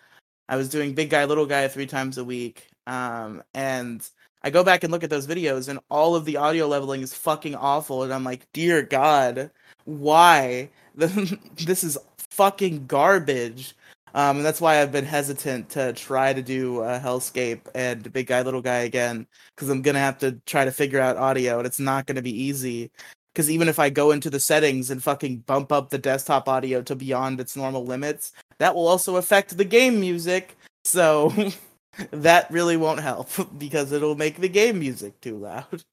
I 0.50 0.58
was 0.58 0.70
doing 0.70 0.94
Big 0.94 1.10
Guy 1.10 1.26
Little 1.26 1.46
Guy 1.46 1.68
three 1.68 1.88
times 1.88 2.18
a 2.18 2.24
week. 2.26 2.68
Um 2.88 3.44
and 3.54 4.08
I 4.44 4.50
go 4.50 4.64
back 4.64 4.84
and 4.84 4.92
look 4.92 5.04
at 5.04 5.10
those 5.10 5.28
videos 5.28 5.70
and 5.70 5.80
all 5.90 6.16
of 6.16 6.26
the 6.26 6.38
audio 6.38 6.68
leveling 6.68 7.02
is 7.02 7.14
fucking 7.14 7.56
awful 7.56 8.04
and 8.04 8.14
I'm 8.14 8.24
like, 8.24 8.48
"Dear 8.54 8.82
god, 8.84 9.52
why? 9.86 10.70
this 10.96 11.84
is 11.84 11.98
fucking 12.32 12.88
garbage." 12.88 13.76
Um, 14.14 14.38
and 14.38 14.46
that's 14.46 14.60
why 14.60 14.82
I've 14.82 14.92
been 14.92 15.06
hesitant 15.06 15.70
to 15.72 15.94
try 15.94 16.34
to 16.34 16.42
do 16.42 16.82
uh, 16.82 17.00
Hellscape 17.00 17.62
and 17.74 18.12
Big 18.12 18.28
Guy 18.28 18.42
Little 18.42 18.62
Guy 18.62 18.80
again 18.80 19.26
because 19.56 19.70
I'm 19.70 19.82
gonna 19.82 20.00
have 20.00 20.18
to 20.20 20.34
try 20.46 20.66
to 20.66 20.72
figure 20.72 21.00
out 21.00 21.18
audio, 21.18 21.60
and 21.60 21.66
it's 21.68 21.80
not 21.80 22.08
gonna 22.08 22.22
be 22.22 22.44
easy. 22.44 22.92
Because 23.34 23.50
even 23.50 23.68
if 23.68 23.80
I 23.80 23.90
go 23.90 24.12
into 24.12 24.30
the 24.30 24.40
settings 24.40 24.90
and 24.90 25.02
fucking 25.02 25.38
bump 25.40 25.72
up 25.72 25.90
the 25.90 25.98
desktop 25.98 26.50
audio 26.50 26.82
to 26.82 26.96
beyond 26.96 27.40
its 27.40 27.56
normal 27.56 27.86
limits, 27.86 28.34
that 28.60 28.76
will 28.76 28.88
also 28.88 29.16
affect 29.16 29.58
the 29.58 29.66
game 29.66 30.00
music. 30.00 30.58
So 30.84 31.34
that 32.12 32.52
really 32.52 32.78
won't 32.78 33.00
help 33.00 33.30
because 33.58 33.92
it'll 33.92 34.16
make 34.16 34.38
the 34.38 34.50
game 34.50 34.80
music 34.80 35.20
too 35.22 35.38
loud. 35.38 35.84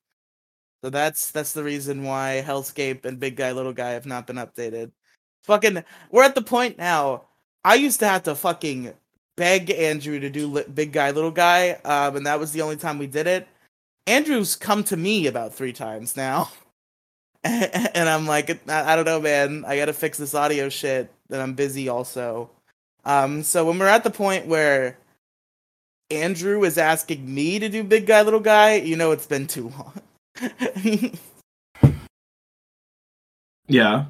So 0.83 0.91
that's 0.91 1.31
that's 1.31 1.53
the 1.53 1.65
reason 1.65 2.05
why 2.05 2.43
Hellscape 2.47 3.05
and 3.05 3.19
Big 3.19 3.37
Guy 3.37 3.53
Little 3.53 3.73
Guy 3.73 3.91
have 3.91 4.07
not 4.07 4.27
been 4.27 4.37
updated. 4.37 4.93
Fucking, 5.45 5.83
we're 6.11 6.23
at 6.23 6.35
the 6.35 6.43
point 6.43 6.79
now. 6.79 7.25
I 7.65 7.75
used 7.75 8.01
to 8.01 8.07
have 8.07 8.23
to 8.25 8.35
fucking 8.35 8.93
beg 9.37 9.71
Andrew 9.71 10.21
to 10.21 10.31
do 10.31 10.47
li- 10.47 10.65
Big 10.73 10.93
Guy 10.93 11.11
Little 11.11 11.31
Guy, 11.31 11.71
um, 11.85 12.17
and 12.17 12.27
that 12.27 12.39
was 12.39 12.53
the 12.53 12.63
only 12.63 12.77
time 12.77 12.99
we 12.99 13.07
did 13.07 13.27
it. 13.27 13.49
Andrew's 14.07 14.57
come 14.57 14.85
to 14.85 14.97
me 14.97 15.27
about 15.27 15.55
three 15.55 15.73
times 15.73 16.17
now. 16.17 16.51
and 17.95 18.09
I'm 18.09 18.27
like, 18.27 18.51
I, 18.69 18.93
I 18.93 18.97
don't 18.97 19.05
know, 19.05 19.21
man. 19.21 19.65
I 19.67 19.77
gotta 19.77 19.93
fix 19.93 20.19
this 20.19 20.35
audio 20.35 20.69
shit. 20.69 21.11
And 21.31 21.41
I'm 21.41 21.55
busy 21.55 21.89
also. 21.89 22.51
Um, 23.05 23.43
so 23.43 23.65
when 23.65 23.79
we're 23.79 23.87
at 23.87 24.05
the 24.05 24.11
point 24.11 24.47
where 24.47 24.99
Andrew 26.11 26.65
is 26.65 26.79
asking 26.79 27.33
me 27.33 27.59
to 27.59 27.69
do 27.69 27.85
big 27.85 28.07
guy, 28.07 28.23
little 28.23 28.41
guy, 28.41 28.75
you 28.77 28.97
know 28.97 29.13
it's 29.13 29.27
been 29.27 29.47
too 29.47 29.71
long. 29.71 31.13
Yeah. 33.69 34.07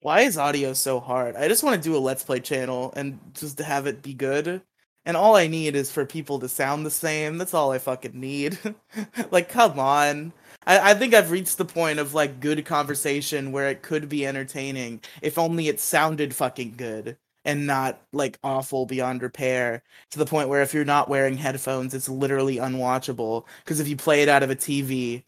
Why 0.00 0.22
is 0.22 0.38
audio 0.38 0.72
so 0.72 0.98
hard? 0.98 1.36
I 1.36 1.46
just 1.46 1.62
want 1.62 1.80
to 1.80 1.88
do 1.88 1.94
a 1.94 1.98
let's 1.98 2.24
play 2.24 2.40
channel 2.40 2.90
and 2.96 3.20
just 3.34 3.58
to 3.58 3.64
have 3.64 3.86
it 3.86 4.02
be 4.02 4.14
good. 4.14 4.62
And 5.04 5.16
all 5.16 5.36
I 5.36 5.46
need 5.46 5.76
is 5.76 5.90
for 5.90 6.06
people 6.06 6.38
to 6.38 6.48
sound 6.48 6.86
the 6.86 6.90
same. 6.90 7.36
That's 7.36 7.52
all 7.52 7.70
I 7.70 7.78
fucking 7.78 8.18
need. 8.18 8.58
like, 9.30 9.50
come 9.50 9.78
on. 9.78 10.32
I, 10.66 10.90
I 10.90 10.94
think 10.94 11.14
I've 11.14 11.30
reached 11.30 11.58
the 11.58 11.64
point 11.64 11.98
of 11.98 12.14
like 12.14 12.40
good 12.40 12.64
conversation 12.64 13.52
where 13.52 13.68
it 13.68 13.82
could 13.82 14.08
be 14.08 14.26
entertaining 14.26 15.00
if 15.22 15.38
only 15.38 15.68
it 15.68 15.80
sounded 15.80 16.34
fucking 16.34 16.74
good 16.76 17.16
and 17.44 17.66
not 17.66 18.02
like 18.12 18.38
awful 18.44 18.84
beyond 18.86 19.22
repair 19.22 19.82
to 20.10 20.18
the 20.18 20.26
point 20.26 20.48
where 20.48 20.62
if 20.62 20.74
you're 20.74 20.84
not 20.84 21.08
wearing 21.08 21.36
headphones, 21.38 21.94
it's 21.94 22.08
literally 22.08 22.56
unwatchable. 22.56 23.46
Because 23.64 23.80
if 23.80 23.88
you 23.88 23.96
play 23.96 24.22
it 24.22 24.28
out 24.28 24.42
of 24.42 24.50
a 24.50 24.56
TV, 24.56 25.24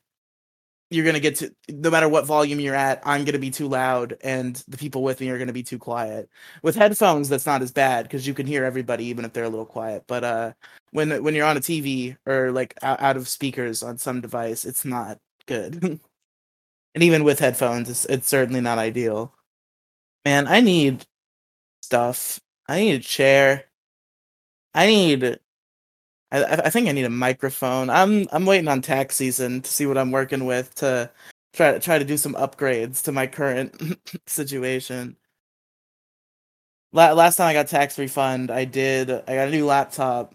you're 0.93 1.05
gonna 1.07 1.21
get 1.21 1.37
to 1.37 1.55
no 1.71 1.91
matter 1.91 2.09
what 2.09 2.27
volume 2.27 2.61
you're 2.61 2.75
at, 2.75 3.03
I'm 3.05 3.25
gonna 3.25 3.39
be 3.39 3.51
too 3.51 3.69
loud, 3.69 4.17
and 4.23 4.57
the 4.69 4.77
people 4.77 5.03
with 5.03 5.21
me 5.21 5.31
are 5.31 5.39
gonna 5.39 5.53
be 5.53 5.63
too 5.63 5.79
quiet. 5.79 6.29
With 6.63 6.77
headphones, 6.77 7.29
that's 7.29 7.47
not 7.47 7.63
as 7.63 7.73
bad 7.73 8.05
because 8.05 8.27
you 8.27 8.35
can 8.35 8.47
hear 8.47 8.65
everybody 8.65 9.05
even 9.07 9.25
if 9.25 9.33
they're 9.33 9.45
a 9.45 9.49
little 9.49 9.67
quiet. 9.67 10.05
But 10.07 10.25
uh, 10.25 10.53
when 10.93 11.23
when 11.23 11.35
you're 11.35 11.47
on 11.47 11.57
a 11.57 11.61
TV 11.61 12.17
or 12.27 12.53
like 12.53 12.75
out, 12.83 13.01
out 13.01 13.17
of 13.17 13.29
speakers 13.29 13.83
on 13.83 13.99
some 13.99 14.21
device, 14.21 14.65
it's 14.65 14.85
not 14.85 15.19
good. 15.47 15.83
and 16.95 17.03
even 17.03 17.25
with 17.25 17.39
headphones, 17.41 17.89
it's 17.91 18.05
it's 18.07 18.29
certainly 18.29 18.61
not 18.61 18.79
ideal. 18.79 19.35
Man, 20.25 20.47
I 20.49 20.61
need 20.61 21.05
stuff. 21.83 22.41
I 22.69 22.81
need 22.81 22.95
a 22.95 23.01
chair. 23.01 23.65
I 24.75 24.87
need 24.87 25.39
I, 26.33 26.45
I 26.67 26.71
think 26.71 26.89
I 26.89 26.93
need 26.93 27.05
a 27.05 27.11
microphone. 27.11 27.91
I'm 27.91 28.27
I'm 28.33 28.47
waiting 28.47 28.69
on 28.69 28.83
tax 28.83 29.17
season 29.17 29.63
to 29.63 29.71
see 29.71 29.87
what 29.87 29.99
I'm 29.99 30.11
working 30.11 30.47
with 30.47 30.75
to 30.77 31.11
try 31.53 31.73
to 31.73 31.81
try 31.81 31.99
to 31.99 32.05
do 32.05 32.17
some 32.17 32.35
upgrades 32.35 33.03
to 33.05 33.13
my 33.13 33.27
current 33.27 33.75
situation. 34.27 35.17
La- 36.93 37.13
last 37.13 37.37
time 37.37 37.49
I 37.49 37.53
got 37.55 37.69
tax 37.69 37.99
refund, 37.99 38.51
I 38.51 38.65
did. 38.65 39.11
I 39.11 39.35
got 39.35 39.49
a 39.49 39.51
new 39.51 39.67
laptop. 39.67 40.35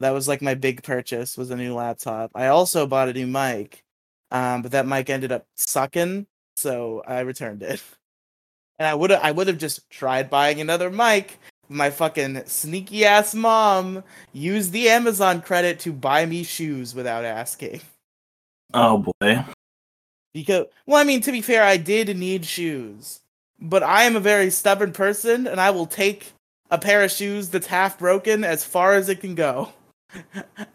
That 0.00 0.10
was 0.10 0.28
like 0.28 0.42
my 0.42 0.54
big 0.54 0.82
purchase 0.82 1.36
was 1.38 1.50
a 1.50 1.56
new 1.56 1.74
laptop. 1.74 2.30
I 2.34 2.48
also 2.48 2.86
bought 2.86 3.08
a 3.08 3.12
new 3.14 3.26
mic, 3.26 3.82
um, 4.30 4.62
but 4.62 4.72
that 4.72 4.86
mic 4.86 5.08
ended 5.10 5.32
up 5.32 5.46
sucking, 5.54 6.26
so 6.56 7.02
I 7.06 7.20
returned 7.20 7.62
it. 7.62 7.82
And 8.78 8.86
I 8.86 8.94
would 8.94 9.10
I 9.12 9.30
would 9.30 9.46
have 9.46 9.58
just 9.58 9.88
tried 9.88 10.28
buying 10.28 10.60
another 10.60 10.90
mic, 10.90 11.38
my 11.68 11.90
fucking 11.90 12.44
sneaky 12.46 13.04
ass 13.04 13.34
mom 13.34 14.04
used 14.32 14.72
the 14.72 14.88
Amazon 14.88 15.42
credit 15.42 15.80
to 15.80 15.92
buy 15.92 16.26
me 16.26 16.42
shoes 16.42 16.94
without 16.94 17.24
asking. 17.24 17.80
Oh 18.74 18.98
boy. 19.20 19.44
Because, 20.32 20.66
well, 20.84 21.00
I 21.00 21.04
mean, 21.04 21.22
to 21.22 21.32
be 21.32 21.40
fair, 21.40 21.62
I 21.62 21.78
did 21.78 22.14
need 22.16 22.44
shoes, 22.44 23.20
but 23.58 23.82
I 23.82 24.02
am 24.02 24.16
a 24.16 24.20
very 24.20 24.50
stubborn 24.50 24.92
person, 24.92 25.46
and 25.46 25.58
I 25.58 25.70
will 25.70 25.86
take 25.86 26.32
a 26.70 26.78
pair 26.78 27.02
of 27.02 27.10
shoes 27.10 27.48
that's 27.48 27.68
half 27.68 27.98
broken 27.98 28.44
as 28.44 28.64
far 28.64 28.94
as 28.94 29.08
it 29.08 29.20
can 29.20 29.34
go. 29.34 29.72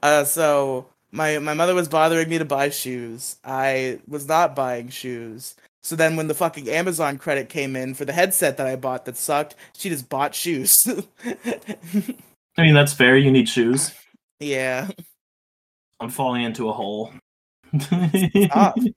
Uh, 0.03 0.23
so 0.23 0.87
my 1.11 1.37
my 1.39 1.53
mother 1.53 1.75
was 1.75 1.87
bothering 1.87 2.27
me 2.27 2.37
to 2.37 2.45
buy 2.45 2.69
shoes. 2.69 3.37
I 3.43 3.99
was 4.07 4.27
not 4.27 4.55
buying 4.55 4.89
shoes. 4.89 5.55
So 5.83 5.95
then 5.95 6.15
when 6.15 6.27
the 6.27 6.35
fucking 6.35 6.69
Amazon 6.69 7.17
credit 7.17 7.49
came 7.49 7.75
in 7.75 7.95
for 7.95 8.05
the 8.05 8.13
headset 8.13 8.57
that 8.57 8.67
I 8.67 8.75
bought 8.75 9.05
that 9.05 9.17
sucked, 9.17 9.55
she 9.73 9.89
just 9.89 10.09
bought 10.09 10.35
shoes. 10.35 10.87
I 12.57 12.61
mean 12.61 12.73
that's 12.73 12.93
fair. 12.93 13.17
You 13.17 13.31
need 13.31 13.49
shoes. 13.49 13.91
yeah. 14.39 14.89
I'm 15.99 16.09
falling 16.09 16.43
into 16.43 16.69
a 16.69 16.73
hole. 16.73 17.13
Stop. 17.79 18.77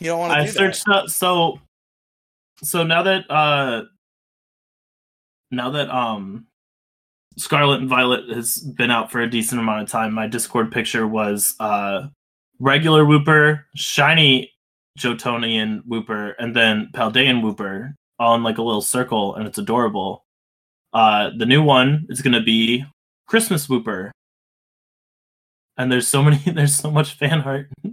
You 0.00 0.06
don't 0.06 0.18
want 0.18 0.32
to 0.32 0.38
I 0.38 0.46
searched 0.46 0.88
up 0.88 1.10
so 1.10 1.60
so 2.62 2.82
now 2.84 3.02
that 3.02 3.30
uh 3.30 3.82
now 5.50 5.68
that 5.70 5.90
um 5.90 6.46
Scarlet 7.36 7.80
and 7.80 7.88
Violet 7.88 8.28
has 8.34 8.56
been 8.56 8.90
out 8.90 9.12
for 9.12 9.20
a 9.20 9.28
decent 9.28 9.60
amount 9.60 9.82
of 9.82 9.90
time, 9.90 10.14
my 10.14 10.26
Discord 10.26 10.72
picture 10.72 11.06
was 11.06 11.54
uh 11.60 12.08
regular 12.60 13.04
Wooper, 13.04 13.64
shiny 13.76 14.49
Johtonian 14.98 15.82
Wooper, 15.86 16.34
and 16.38 16.54
then 16.54 16.90
Paldean 16.94 17.42
Wooper 17.42 17.94
all 18.18 18.34
in 18.34 18.42
like 18.42 18.58
a 18.58 18.62
little 18.62 18.82
circle, 18.82 19.34
and 19.34 19.46
it's 19.46 19.58
adorable. 19.58 20.24
Uh, 20.92 21.30
the 21.36 21.46
new 21.46 21.62
one 21.62 22.06
is 22.08 22.20
going 22.20 22.34
to 22.34 22.42
be 22.42 22.84
Christmas 23.26 23.66
Wooper, 23.66 24.10
and 25.76 25.90
there's 25.90 26.08
so 26.08 26.22
many, 26.22 26.38
there's 26.46 26.76
so 26.76 26.90
much 26.90 27.14
fan 27.14 27.42
art. 27.42 27.68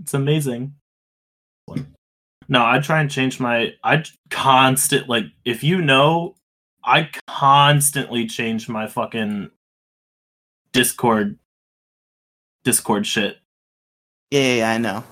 it's 0.00 0.14
amazing. 0.14 0.74
No, 2.48 2.64
I 2.64 2.78
try 2.78 3.00
and 3.00 3.10
change 3.10 3.40
my. 3.40 3.74
I 3.84 4.04
constant 4.30 5.08
like 5.08 5.24
if 5.44 5.62
you 5.62 5.82
know, 5.82 6.36
I 6.82 7.10
constantly 7.26 8.26
change 8.26 8.68
my 8.68 8.86
fucking 8.86 9.50
Discord 10.72 11.38
Discord 12.64 13.06
shit. 13.06 13.38
Yeah, 14.30 14.40
yeah, 14.40 14.54
yeah, 14.54 14.70
I 14.70 14.78
know. 14.78 15.04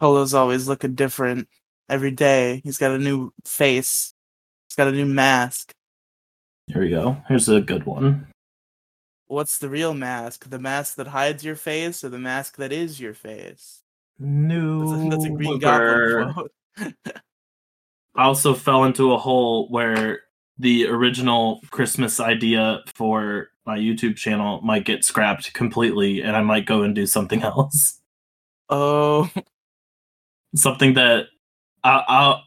Polo's 0.00 0.34
always 0.34 0.68
looking 0.68 0.94
different 0.94 1.48
every 1.88 2.10
day. 2.10 2.60
He's 2.64 2.78
got 2.78 2.92
a 2.92 2.98
new 2.98 3.32
face. 3.44 4.12
He's 4.68 4.76
got 4.76 4.88
a 4.88 4.92
new 4.92 5.06
mask. 5.06 5.72
Here 6.66 6.82
we 6.82 6.90
go. 6.90 7.16
Here's 7.28 7.48
a 7.48 7.60
good 7.60 7.86
one. 7.86 8.26
What's 9.26 9.58
the 9.58 9.68
real 9.68 9.94
mask? 9.94 10.48
The 10.48 10.58
mask 10.58 10.96
that 10.96 11.08
hides 11.08 11.44
your 11.44 11.56
face 11.56 12.04
or 12.04 12.08
the 12.08 12.18
mask 12.18 12.56
that 12.56 12.72
is 12.72 13.00
your 13.00 13.14
face? 13.14 13.82
New 14.18 14.80
That's 14.80 15.02
a, 15.02 15.08
that's 15.10 15.24
a 15.24 15.30
Green. 15.30 15.58
Goblin 15.58 16.32
quote. 16.34 16.52
I 18.14 18.24
also 18.24 18.52
fell 18.52 18.84
into 18.84 19.12
a 19.12 19.18
hole 19.18 19.68
where 19.68 20.20
the 20.58 20.86
original 20.88 21.60
Christmas 21.70 22.18
idea 22.20 22.80
for 22.94 23.48
my 23.64 23.78
YouTube 23.78 24.16
channel 24.16 24.60
might 24.62 24.84
get 24.84 25.04
scrapped 25.04 25.52
completely, 25.52 26.22
and 26.22 26.36
I 26.36 26.42
might 26.42 26.66
go 26.66 26.82
and 26.82 26.94
do 26.94 27.06
something 27.06 27.42
else. 27.44 27.97
Oh, 28.68 29.30
Something 30.54 30.94
that 30.94 31.26
I, 31.84 32.04
I'll 32.08 32.44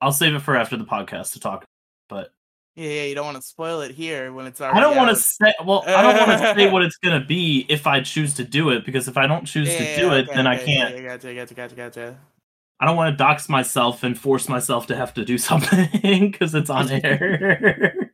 I'll 0.00 0.12
save 0.12 0.34
it 0.34 0.40
for 0.40 0.56
after 0.56 0.76
the 0.76 0.84
podcast 0.84 1.32
to 1.32 1.40
talk. 1.40 1.64
But 2.08 2.32
yeah, 2.76 2.88
yeah. 2.88 3.02
You 3.04 3.14
don't 3.14 3.26
want 3.26 3.36
to 3.36 3.42
spoil 3.42 3.80
it 3.80 3.90
here 3.90 4.32
when 4.32 4.46
it's 4.46 4.60
already. 4.60 4.78
I 4.78 4.80
don't 4.80 4.96
want 4.96 5.10
to 5.10 5.16
say. 5.16 5.52
Well, 5.64 5.82
I 5.86 6.02
don't 6.02 6.28
want 6.28 6.40
to 6.40 6.54
say 6.54 6.70
what 6.72 6.82
it's 6.82 6.96
gonna 6.96 7.24
be 7.24 7.66
if 7.68 7.86
I 7.86 8.00
choose 8.00 8.34
to 8.34 8.44
do 8.44 8.70
it 8.70 8.84
because 8.84 9.08
if 9.08 9.16
I 9.16 9.26
don't 9.26 9.44
choose 9.44 9.68
Yeah, 9.68 9.78
to 9.78 9.84
yeah, 9.84 9.96
do 9.96 10.06
yeah, 10.06 10.14
it, 10.14 10.28
okay, 10.28 10.36
then 10.36 10.46
I 10.46 10.56
can't. 10.56 10.94
Yeah, 10.94 11.00
yeah, 11.02 11.08
gotcha, 11.08 11.34
gotcha, 11.34 11.54
gotcha, 11.54 11.74
gotcha. 11.74 12.18
I 12.78 12.86
don't 12.86 12.96
want 12.96 13.12
to 13.12 13.16
dox 13.16 13.48
myself 13.48 14.02
and 14.04 14.18
force 14.18 14.48
myself 14.48 14.86
to 14.86 14.96
have 14.96 15.12
to 15.14 15.24
do 15.24 15.36
something 15.38 16.30
because 16.30 16.54
it's 16.54 16.70
on 16.70 16.90
air. 16.90 18.12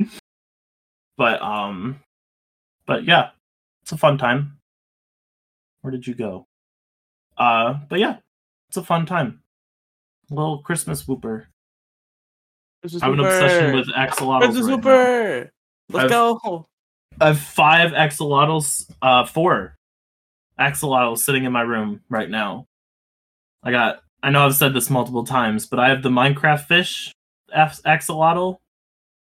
but 1.18 1.42
um, 1.42 2.00
but 2.86 3.04
yeah, 3.04 3.30
it's 3.82 3.92
a 3.92 3.98
fun 3.98 4.18
time. 4.18 4.58
Where 5.82 5.90
did 5.90 6.06
you 6.06 6.14
go? 6.14 6.46
Uh, 7.36 7.74
but 7.88 7.98
yeah, 7.98 8.16
it's 8.68 8.76
a 8.76 8.82
fun 8.82 9.06
time. 9.06 9.40
little 10.30 10.58
Christmas 10.62 11.04
Wooper. 11.04 11.46
Christmas 12.82 13.02
I 13.02 13.06
have 13.06 13.14
an 13.14 13.20
Whooper! 13.20 13.34
obsession 13.36 13.76
with 13.76 13.88
axolotls. 13.88 14.40
Christmas 14.40 14.66
right 14.66 14.84
now. 14.84 15.50
Let's 15.90 16.04
I've- 16.04 16.08
go. 16.12 16.66
I 17.20 17.26
have 17.28 17.40
five 17.40 17.92
axolotls, 17.92 18.90
uh, 19.00 19.24
four 19.24 19.76
axolotls 20.60 21.18
sitting 21.18 21.44
in 21.44 21.52
my 21.52 21.62
room 21.62 22.02
right 22.10 22.28
now. 22.28 22.66
I 23.62 23.70
got, 23.70 24.00
I 24.22 24.30
know 24.30 24.44
I've 24.44 24.54
said 24.54 24.74
this 24.74 24.90
multiple 24.90 25.24
times, 25.24 25.64
but 25.66 25.78
I 25.78 25.88
have 25.88 26.02
the 26.02 26.10
Minecraft 26.10 26.66
fish 26.66 27.12
ax- 27.54 27.80
axolotl 27.86 28.58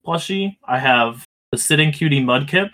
plushie. 0.05 0.57
I 0.65 0.79
have 0.79 1.25
the 1.51 1.57
sitting 1.57 1.91
cutie 1.91 2.23
mudkip. 2.23 2.69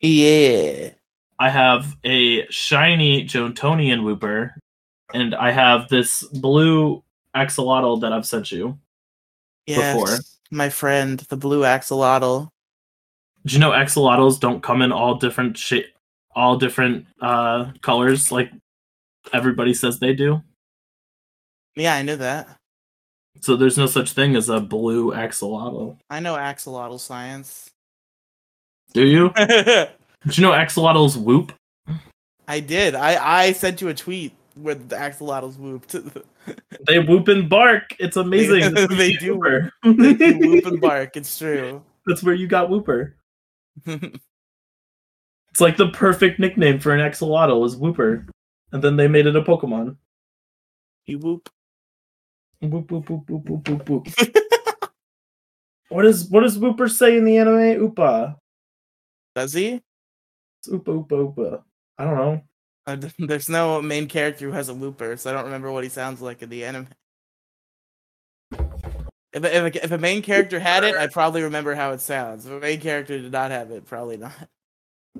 Yeah. 0.00 0.90
I 1.38 1.50
have 1.50 1.96
a 2.04 2.46
shiny 2.50 3.24
Johtonian 3.24 4.00
Wooper, 4.00 4.52
and 5.12 5.34
I 5.34 5.50
have 5.50 5.88
this 5.88 6.22
blue 6.24 7.02
axolotl 7.34 8.00
that 8.00 8.12
I've 8.12 8.26
sent 8.26 8.50
you. 8.50 8.78
Yes, 9.66 9.94
Before. 9.94 10.18
my 10.50 10.68
friend, 10.70 11.18
the 11.18 11.36
blue 11.36 11.62
axolotl. 11.62 12.48
Did 13.44 13.52
you 13.52 13.58
know 13.58 13.70
axolotls 13.70 14.40
don't 14.40 14.62
come 14.62 14.82
in 14.82 14.92
all 14.92 15.16
different 15.16 15.58
shape, 15.58 15.86
all 16.34 16.56
different 16.56 17.06
uh 17.20 17.72
colors 17.82 18.32
like 18.32 18.50
everybody 19.32 19.74
says 19.74 19.98
they 19.98 20.14
do? 20.14 20.42
Yeah, 21.74 21.94
I 21.94 22.02
knew 22.02 22.16
that. 22.16 22.48
So 23.42 23.56
there's 23.56 23.76
no 23.76 23.86
such 23.86 24.12
thing 24.12 24.34
as 24.34 24.48
a 24.48 24.60
blue 24.60 25.12
axolotl. 25.12 25.98
I 26.08 26.20
know 26.20 26.34
axolotl 26.34 26.98
science. 26.98 27.70
Do 28.94 29.04
you? 29.04 29.32
Did 30.24 30.38
you 30.38 30.42
know 30.42 30.52
axolotls 30.52 31.16
whoop? 31.16 31.52
I 32.48 32.60
did. 32.60 32.94
I 32.94 33.42
I 33.42 33.52
sent 33.52 33.80
you 33.80 33.88
a 33.88 33.94
tweet 33.94 34.32
where 34.54 34.74
the 34.74 34.96
axolotls 34.96 35.56
whooped. 35.58 35.94
They 36.86 37.00
whoop 37.00 37.26
and 37.26 37.48
bark. 37.48 37.96
It's 37.98 38.16
amazing. 38.16 38.72
They 38.96 39.14
do. 39.14 39.40
They 39.82 40.12
do 40.14 40.38
whoop 40.38 40.66
and 40.66 40.80
bark. 40.80 41.16
It's 41.16 41.36
true. 41.36 41.82
That's 42.06 42.22
where 42.22 42.34
you 42.36 42.46
got 42.46 42.70
Whooper. 42.70 43.16
It's 43.84 45.60
like 45.60 45.76
the 45.76 45.88
perfect 45.88 46.38
nickname 46.38 46.78
for 46.78 46.92
an 46.94 47.00
axolotl 47.00 47.66
is 47.66 47.74
Whooper. 47.76 48.26
And 48.70 48.80
then 48.80 48.94
they 48.96 49.08
made 49.08 49.26
it 49.26 49.34
a 49.34 49.42
Pokemon. 49.42 49.96
you 51.06 51.18
whoop. 51.18 51.48
Whoop 52.60 52.92
whoop 52.92 53.10
whoop 53.10 53.28
whoop 53.28 53.48
whoop 53.48 53.68
whoop 53.68 53.88
whoop. 53.88 54.06
what 55.88 56.06
is 56.06 56.28
what 56.30 56.42
does 56.42 56.58
Whooper 56.58 56.88
say 56.88 57.16
in 57.18 57.24
the 57.24 57.38
anime? 57.38 57.90
Oopa. 57.90 58.36
Does 59.34 59.52
he? 59.52 59.82
Oopa 60.68 61.06
Oopa 61.06 61.34
Oopa. 61.34 61.62
I 61.98 62.04
don't 62.04 62.16
know. 62.16 62.42
Uh, 62.86 62.96
there's 63.18 63.48
no 63.48 63.82
main 63.82 64.06
character 64.06 64.46
who 64.46 64.52
has 64.52 64.68
a 64.68 64.74
Wooper, 64.74 65.18
so 65.18 65.30
I 65.30 65.32
don't 65.32 65.44
remember 65.44 65.72
what 65.72 65.84
he 65.84 65.90
sounds 65.90 66.20
like 66.20 66.42
in 66.42 66.48
the 66.48 66.64
anime. 66.64 66.88
If 69.32 69.44
a, 69.44 69.66
if, 69.66 69.74
a, 69.74 69.84
if 69.84 69.90
a 69.92 69.98
main 69.98 70.22
character 70.22 70.58
had 70.58 70.82
it, 70.84 70.96
I 70.96 71.08
probably 71.08 71.42
remember 71.42 71.74
how 71.74 71.92
it 71.92 72.00
sounds. 72.00 72.46
If 72.46 72.52
a 72.52 72.60
main 72.60 72.80
character 72.80 73.18
did 73.18 73.32
not 73.32 73.50
have 73.50 73.70
it, 73.70 73.84
probably 73.84 74.16
not. 74.16 74.32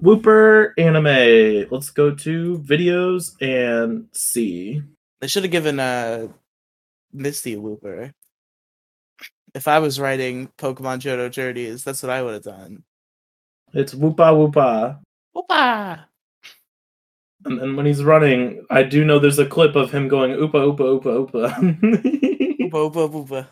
Wooper 0.03 0.73
anime. 0.79 1.69
Let's 1.71 1.91
go 1.91 2.15
to 2.15 2.59
videos 2.59 3.33
and 3.41 4.09
see. 4.13 4.83
They 5.21 5.29
should 5.29 5.45
have 5.45 5.53
given 5.53 5.81
uh 5.81 6.29
Misty 7.13 7.55
a 7.55 7.59
Wooper. 7.59 8.13
If 9.55 9.69
I 9.69 9.79
was 9.79 9.99
writing 9.99 10.51
Pokemon 10.59 11.01
Johto 11.01 11.31
Journeys, 11.31 11.83
that's 11.83 12.03
what 12.03 12.11
I 12.11 12.23
would 12.23 12.35
have 12.35 12.43
done. 12.43 12.85
It's 13.73 13.95
Whoopa 13.95 14.33
Whoopa. 14.33 15.01
Whoopa! 15.37 16.07
And 17.45 17.61
then 17.61 17.77
when 17.77 17.87
he's 17.87 18.03
running, 18.03 18.65
I 18.71 18.83
do 18.83 19.05
know 19.05 19.19
there's 19.19 19.39
a 19.39 19.47
clip 19.47 19.77
of 19.77 19.93
him 19.93 20.09
going 20.09 20.33
oopa 20.33 20.75
oopa 20.75 21.01
oopa 21.01 21.31
oopa. 21.31 22.71
Whoopa, 22.71 22.93
whoopa, 22.93 23.11
whoopa. 23.13 23.47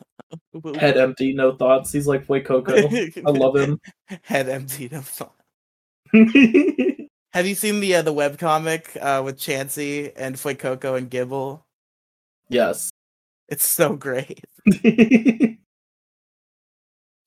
Whoopa, 0.55 0.63
whoopa. 0.63 0.77
Head 0.77 0.97
empty, 0.97 1.33
no 1.35 1.55
thoughts. 1.55 1.93
He's 1.93 2.07
like 2.07 2.27
Boy 2.27 2.41
Coco. 2.41 2.75
I 2.75 3.31
love 3.31 3.57
him. 3.57 3.79
Head 4.23 4.49
empty. 4.49 4.89
No 4.91 5.01
thought. 5.01 5.35
Have 7.33 7.47
you 7.47 7.55
seen 7.55 7.81
the 7.81 7.97
uh, 7.97 8.03
the 8.03 8.15
webcomic 8.15 8.97
uh, 9.01 9.23
with 9.23 9.39
Chansey 9.39 10.13
and 10.17 10.37
Fuecoco 10.37 10.97
and 10.97 11.11
Gible? 11.11 11.63
yes. 12.49 12.91
It's 13.49 13.67
so 13.67 13.95
great. 13.95 14.45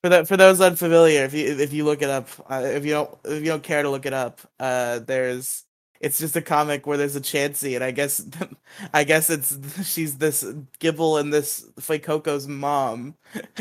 For 0.03 0.09
that, 0.09 0.27
for 0.27 0.37
those 0.37 0.61
unfamiliar, 0.61 1.23
if 1.25 1.33
you 1.33 1.45
if 1.59 1.73
you 1.73 1.83
look 1.83 2.01
it 2.01 2.09
up, 2.09 2.29
uh, 2.49 2.61
if 2.63 2.85
you 2.85 2.91
don't 2.91 3.17
if 3.25 3.39
you 3.39 3.47
don't 3.47 3.63
care 3.63 3.81
to 3.81 3.89
look 3.89 4.05
it 4.05 4.13
up, 4.13 4.41
uh, 4.59 4.99
there's 4.99 5.63
it's 5.99 6.19
just 6.19 6.35
a 6.35 6.41
comic 6.41 6.85
where 6.85 6.97
there's 6.97 7.15
a 7.15 7.21
Chansey, 7.21 7.73
and 7.75 7.83
I 7.83 7.91
guess 7.91 8.23
I 8.93 9.03
guess 9.03 9.29
it's 9.29 9.57
she's 9.91 10.17
this 10.17 10.43
Gible 10.79 11.19
and 11.19 11.33
this 11.33 11.65
Fuecoco's 11.79 12.47
mom, 12.47 13.15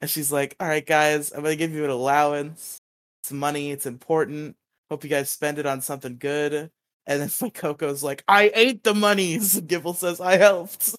and 0.00 0.10
she's 0.10 0.30
like, 0.30 0.56
"All 0.60 0.68
right, 0.68 0.84
guys, 0.84 1.32
I'm 1.32 1.42
gonna 1.42 1.56
give 1.56 1.72
you 1.72 1.84
an 1.84 1.90
allowance. 1.90 2.78
It's 3.22 3.32
money. 3.32 3.70
It's 3.70 3.86
important. 3.86 4.56
Hope 4.90 5.04
you 5.04 5.10
guys 5.10 5.30
spend 5.30 5.58
it 5.58 5.66
on 5.66 5.80
something 5.80 6.18
good." 6.18 6.70
And 7.06 7.22
then 7.22 7.28
Fuecoco's 7.28 8.02
like, 8.04 8.22
"I 8.28 8.52
ate 8.54 8.84
the 8.84 8.94
monies." 8.94 9.58
Gible 9.62 9.96
says, 9.96 10.20
"I 10.20 10.36
helped." 10.36 10.94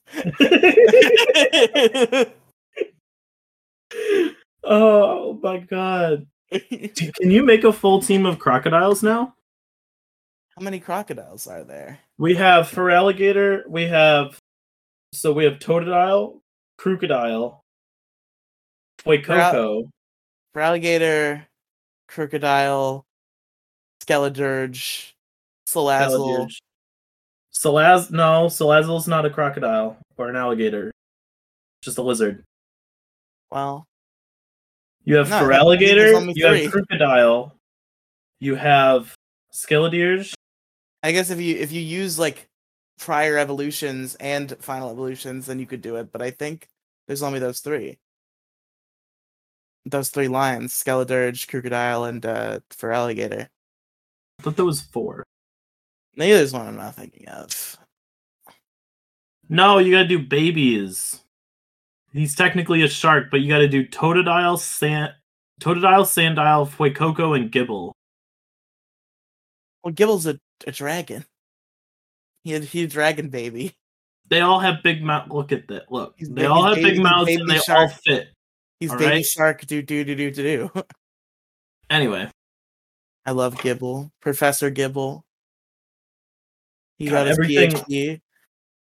Oh 4.64 5.40
my 5.42 5.60
god. 5.60 6.28
Can 6.52 7.32
you 7.32 7.44
make 7.44 7.64
a 7.64 7.74
full 7.74 8.02
team 8.02 8.26
of 8.26 8.40
crocodiles 8.40 9.04
now? 9.04 9.34
How 10.58 10.64
many 10.64 10.80
crocodiles 10.80 11.48
are 11.48 11.64
there? 11.64 12.00
We 12.18 12.36
have 12.36 12.68
Feraligatr, 12.68 13.68
we 13.68 13.84
have 13.84 14.38
so 15.14 15.32
we 15.32 15.46
have 15.46 15.60
Totodile, 15.60 16.42
Krookodile, 16.80 17.60
Fuecoco, 19.00 19.90
For 20.54 20.62
alligator, 20.62 21.48
Krookodile, 22.10 23.04
Skeledirge, 24.04 25.14
Salazzle. 25.68 26.50
Salaz 27.54 28.12
no, 28.12 28.46
Salazzle's 28.48 29.08
not 29.08 29.26
a 29.26 29.30
crocodile 29.30 29.98
or 30.18 30.30
an 30.30 30.36
alligator. 30.36 30.92
Just 31.82 31.98
a 31.98 32.02
lizard. 32.02 32.44
Well, 33.52 33.86
You 35.10 35.16
have 35.16 35.30
No, 35.32 35.40
for 35.40 35.52
I 35.52 35.58
think 35.58 35.80
there's 35.80 36.14
alligator, 36.14 36.32
you 36.36 36.48
three. 36.48 36.64
have 36.66 36.72
Krookodile, 36.72 37.52
you 38.40 38.54
have 38.54 39.16
Skeledirge, 39.52 40.36
I 41.02 41.12
guess 41.12 41.32
if 41.32 41.42
you 41.42 41.56
if 41.56 41.72
you 41.72 41.82
use 41.82 42.20
like 42.20 42.48
prior 43.00 43.40
evolutions 43.40 44.14
and 44.20 44.56
final 44.60 44.92
evolutions, 44.92 45.48
then 45.48 45.58
you 45.58 45.66
could 45.66 45.82
do 45.82 45.96
it. 45.96 46.12
But 46.12 46.22
I 46.22 46.30
think 46.30 46.68
there's 47.08 47.24
only 47.24 47.40
those 47.40 47.60
three. 47.62 47.98
Those 49.88 50.10
three 50.10 50.28
lines: 50.28 50.74
Skeledirge, 50.74 51.48
Krookodile, 51.48 52.08
and 52.08 52.24
uh, 52.24 52.60
Feraligatr. 52.70 53.48
I 54.40 54.44
thought 54.44 54.58
there 54.58 54.64
was 54.64 54.82
four. 54.82 55.24
Maybe 56.16 56.34
there's 56.34 56.54
one 56.54 56.68
I'm 56.68 56.76
not 56.76 56.94
thinking 56.94 57.28
of. 57.30 57.78
No, 59.50 59.80
you 59.80 59.92
gotta 59.92 60.08
do 60.08 60.20
babies. 60.20 61.20
He's 62.12 62.36
technically 62.36 62.82
a 62.82 62.88
shark, 62.88 63.28
but 63.32 63.42
you 63.42 63.50
gotta 63.50 63.68
do 63.68 63.86
Totodile, 63.86 64.58
Sand, 64.58 65.14
Totodile, 65.62 66.04
Sandile, 66.06 66.68
Fuecoco, 66.68 67.36
and 67.36 67.52
Gible. 67.52 67.92
Well, 69.84 69.94
Gible's 69.94 70.26
a, 70.26 70.40
a 70.68 70.72
dragon. 70.72 71.26
He 72.44 72.52
had 72.52 72.64
he's 72.64 72.86
a 72.86 72.88
dragon 72.88 73.30
baby. 73.30 73.76
They 74.30 74.42
all 74.42 74.60
have 74.60 74.84
big 74.84 75.04
mouth. 75.04 75.30
Look 75.30 75.52
at 75.52 75.68
that. 75.70 75.92
Look, 75.92 76.16
He's 76.18 76.30
they 76.30 76.44
ba- 76.44 76.50
all 76.52 76.64
have 76.64 76.76
baby- 76.76 76.92
big 76.92 77.02
mouths 77.04 77.26
baby 77.28 77.42
and 77.42 77.50
they 77.50 77.60
all 77.74 77.88
fit. 77.88 78.30
He's 78.80 78.92
All 78.92 78.98
baby 78.98 79.12
right. 79.16 79.26
shark. 79.26 79.66
Do 79.66 79.82
do 79.82 80.04
do 80.06 80.16
do 80.16 80.32
do 80.32 80.44
do. 80.74 80.84
Anyway, 81.92 82.30
I 83.26 83.32
love 83.32 83.56
Gible, 83.56 84.12
Professor 84.22 84.70
Gible. 84.70 85.24
He 87.00 87.06
God, 87.06 87.12
got 87.12 87.28
his 87.28 87.40
everything- 87.40 87.72
PhD. 87.72 88.22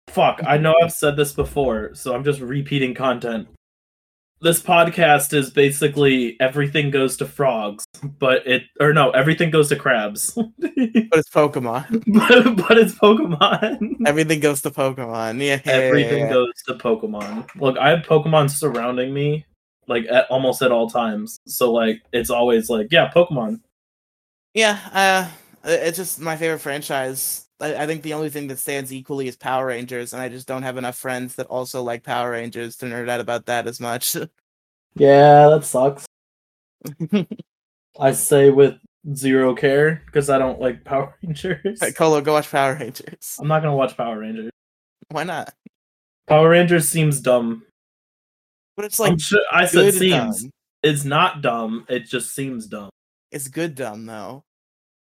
Fuck. 0.09 0.41
I 0.45 0.57
know 0.57 0.75
I've 0.81 0.93
said 0.93 1.15
this 1.15 1.33
before, 1.33 1.93
so 1.95 2.15
I'm 2.15 2.23
just 2.23 2.39
repeating 2.39 2.93
content. 2.93 3.47
This 4.39 4.61
podcast 4.61 5.33
is 5.33 5.49
basically 5.49 6.39
everything 6.39 6.91
goes 6.91 7.17
to 7.17 7.25
frogs, 7.25 7.85
but 8.19 8.45
it 8.45 8.63
or 8.79 8.93
no, 8.93 9.09
everything 9.11 9.49
goes 9.49 9.69
to 9.69 9.75
crabs. 9.75 10.37
But 11.09 11.19
it's 11.19 11.29
Pokemon. 11.29 12.03
but, 12.13 12.67
but 12.67 12.77
it's 12.77 12.93
Pokemon. 12.93 13.95
Everything 14.05 14.41
goes 14.41 14.61
to 14.61 14.71
Pokemon. 14.71 15.41
Yeah. 15.41 15.61
Everything 15.65 16.25
yeah. 16.25 16.29
goes 16.29 16.51
to 16.67 16.73
Pokemon. 16.73 17.47
Look, 17.55 17.77
I 17.77 17.89
have 17.89 17.99
Pokemon 17.99 18.51
surrounding 18.51 19.13
me, 19.13 19.45
like 19.87 20.05
at 20.09 20.27
almost 20.29 20.61
at 20.61 20.71
all 20.71 20.89
times. 20.89 21.39
So 21.47 21.71
like, 21.71 22.01
it's 22.11 22.29
always 22.29 22.69
like, 22.69 22.87
yeah, 22.91 23.09
Pokemon. 23.09 23.61
Yeah, 24.53 24.79
uh, 24.91 25.29
it's 25.63 25.97
just 25.97 26.19
my 26.19 26.35
favorite 26.35 26.59
franchise. 26.59 27.46
I, 27.59 27.75
I 27.75 27.87
think 27.87 28.03
the 28.03 28.13
only 28.13 28.29
thing 28.29 28.47
that 28.47 28.59
stands 28.59 28.93
equally 28.93 29.27
is 29.27 29.35
Power 29.35 29.67
Rangers, 29.67 30.13
and 30.13 30.21
I 30.21 30.29
just 30.29 30.47
don't 30.47 30.63
have 30.63 30.77
enough 30.77 30.97
friends 30.97 31.35
that 31.35 31.47
also 31.47 31.81
like 31.83 32.03
Power 32.03 32.31
Rangers 32.31 32.75
to 32.77 32.85
nerd 32.85 33.09
out 33.09 33.19
about 33.19 33.45
that 33.47 33.67
as 33.67 33.79
much. 33.79 34.15
Yeah, 34.99 35.49
that 35.49 35.63
sucks. 35.63 36.07
I 37.99 38.11
say 38.13 38.49
with 38.49 38.79
zero 39.13 39.53
care 39.53 40.01
because 40.07 40.29
I 40.31 40.39
don't 40.39 40.59
like 40.59 40.83
Power 40.83 41.15
Rangers. 41.23 41.79
Colo, 41.95 42.19
go 42.21 42.33
watch 42.33 42.49
Power 42.49 42.75
Rangers. 42.79 43.37
I'm 43.39 43.47
not 43.47 43.61
gonna 43.61 43.75
watch 43.75 43.95
Power 43.95 44.17
Rangers. 44.17 44.49
Why 45.09 45.23
not? 45.23 45.53
Power 46.25 46.49
Rangers 46.49 46.89
seems 46.89 47.21
dumb. 47.21 47.63
But 48.75 48.85
it's 48.85 48.99
like 48.99 49.19
sure, 49.19 49.41
I 49.51 49.67
said 49.67 49.93
seems. 49.93 50.41
dumb. 50.41 50.51
It's 50.81 51.03
not 51.03 51.41
dumb. 51.41 51.85
It 51.89 52.05
just 52.07 52.33
seems 52.33 52.65
dumb. 52.65 52.89
It's 53.31 53.47
good 53.47 53.75
dumb 53.75 54.05
though. 54.07 54.43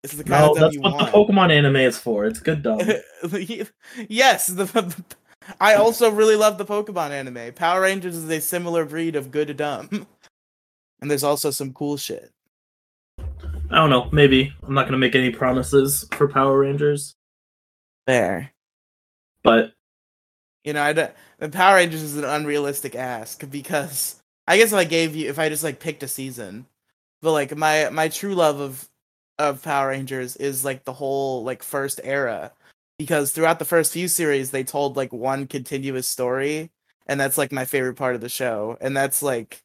It's 0.06 0.14
the 0.14 0.24
kind 0.24 0.46
No, 0.46 0.52
of 0.52 0.60
that's 0.60 0.76
you 0.76 0.82
what 0.82 0.94
want. 0.94 1.12
the 1.12 1.18
Pokemon 1.18 1.50
anime 1.52 1.78
is 1.78 1.98
for. 1.98 2.26
It's 2.26 2.40
good 2.40 2.62
dumb. 2.62 2.80
yes, 4.08 4.46
the, 4.46 5.04
I 5.60 5.74
also 5.74 6.12
really 6.12 6.36
love 6.36 6.60
the 6.60 6.66
Pokemon 6.66 7.10
anime. 7.10 7.54
Power 7.54 7.82
Rangers 7.82 8.16
is 8.16 8.30
a 8.30 8.40
similar 8.40 8.86
breed 8.86 9.16
of 9.16 9.32
good 9.32 9.58
dumb, 9.58 9.90
and 11.02 11.10
there's 11.10 11.24
also 11.24 11.50
some 11.50 11.74
cool 11.74 11.98
shit. 11.98 12.32
I 13.18 13.78
don't 13.78 13.90
know. 13.90 14.08
Maybe 14.12 14.54
I'm 14.62 14.76
not 14.76 14.86
gonna 14.86 15.00
make 15.00 15.16
any 15.16 15.32
promises 15.32 16.08
for 16.12 16.28
Power 16.28 16.60
Rangers, 16.60 17.16
There, 18.06 18.52
but 19.44 19.74
you 20.64 20.74
know, 20.74 20.84
I 20.84 20.94
the 20.94 21.14
Power 21.52 21.78
Rangers 21.78 22.04
is 22.04 22.16
an 22.16 22.26
unrealistic 22.26 22.94
ask 22.94 23.50
because 23.50 24.22
I 24.48 24.58
guess 24.58 24.72
if 24.72 24.78
I 24.78 24.84
gave 24.84 25.16
you, 25.16 25.30
if 25.30 25.40
I 25.40 25.50
just 25.50 25.64
like 25.64 25.80
picked 25.80 26.04
a 26.04 26.08
season, 26.08 26.68
but 27.24 27.32
like 27.32 27.58
my 27.58 27.90
my 27.90 28.08
true 28.08 28.36
love 28.36 28.60
of 28.60 28.88
of 29.40 29.64
Power 29.64 29.90
Rangers 29.90 30.36
is 30.38 30.66
like 30.66 30.86
the 30.86 30.94
whole 30.94 31.44
like 31.44 31.64
first 31.64 32.00
era. 32.04 32.52
Because 32.98 33.32
throughout 33.32 33.60
the 33.60 33.66
first 33.66 33.92
few 33.94 34.08
series 34.08 34.52
they 34.52 34.64
told 34.64 34.96
like 34.98 35.12
one 35.14 35.48
continuous 35.48 36.08
story 36.08 36.72
and 37.08 37.20
that's 37.20 37.38
like 37.38 37.52
my 37.52 37.66
favorite 37.66 37.96
part 37.96 38.16
of 38.16 38.22
the 38.22 38.30
show. 38.30 38.78
And 38.82 38.96
that's 38.96 39.22
like 39.22 39.62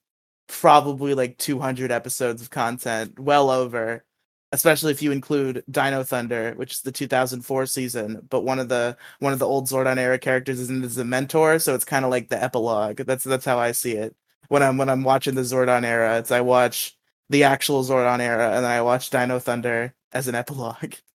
probably 0.49 1.14
like 1.14 1.39
200 1.39 1.93
episodes 1.93 2.43
of 2.43 2.51
content 2.51 3.18
well 3.18 3.51
over 3.51 4.05
especially 4.53 4.91
if 4.91 5.01
you 5.01 5.12
include 5.12 5.62
Dino 5.71 6.03
Thunder 6.03 6.55
which 6.57 6.73
is 6.73 6.81
the 6.83 6.93
2004 6.93 7.66
season. 7.66 8.27
But 8.29 8.43
one 8.43 8.59
of 8.59 8.68
the 8.68 8.97
one 9.21 9.33
of 9.33 9.39
the 9.39 9.47
old 9.47 9.68
Zordon 9.68 9.97
era 9.97 10.18
characters 10.18 10.59
is 10.61 10.71
in 10.71 10.83
as 10.83 10.99
a 10.99 11.05
mentor 11.05 11.59
so 11.61 11.75
it's 11.75 11.85
kind 11.85 12.05
of 12.05 12.11
like 12.11 12.29
the 12.29 12.43
epilogue. 12.43 12.99
That's 12.99 13.25
that's 13.25 13.45
how 13.45 13.59
I 13.59 13.73
see 13.73 13.93
it. 13.93 14.16
When 14.49 14.62
I'm 14.62 14.77
when 14.77 14.89
I'm 14.89 15.05
watching 15.05 15.35
the 15.37 15.43
Zordon 15.43 15.85
era 15.85 16.18
it's 16.18 16.33
I 16.33 16.41
watch 16.41 16.97
the 17.31 17.45
actual 17.45 17.83
Zordon 17.83 18.20
era 18.20 18.49
and 18.49 18.64
then 18.64 18.70
I 18.70 18.83
watch 18.83 19.09
Dino 19.09 19.39
Thunder 19.39 19.95
as 20.12 20.28
an 20.28 20.35
epilogue 20.35 20.95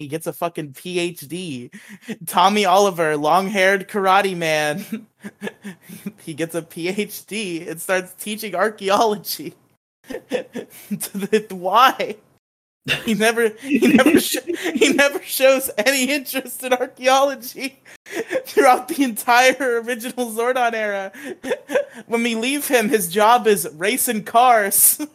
he 0.00 0.08
gets 0.08 0.26
a 0.26 0.32
fucking 0.32 0.72
PhD. 0.72 1.72
Tommy 2.26 2.64
Oliver, 2.64 3.18
long-haired 3.18 3.86
karate 3.86 4.34
man. 4.34 5.06
he 6.24 6.32
gets 6.32 6.54
a 6.54 6.62
PhD 6.62 7.68
and 7.68 7.80
starts 7.80 8.14
teaching 8.14 8.54
archaeology. 8.54 9.54
Why? 11.50 12.16
He 13.04 13.12
never, 13.12 13.50
he 13.60 13.92
never, 13.92 14.18
sh- 14.18 14.38
he 14.74 14.94
never 14.94 15.22
shows 15.22 15.70
any 15.76 16.10
interest 16.10 16.64
in 16.64 16.72
archaeology 16.72 17.78
throughout 18.44 18.88
the 18.88 19.02
entire 19.02 19.80
original 19.82 20.30
Zordon 20.32 20.72
era. 20.72 21.12
When 22.06 22.22
we 22.22 22.34
leave 22.34 22.68
him, 22.68 22.88
his 22.88 23.08
job 23.08 23.46
is 23.46 23.68
racing 23.74 24.24
cars. 24.24 25.00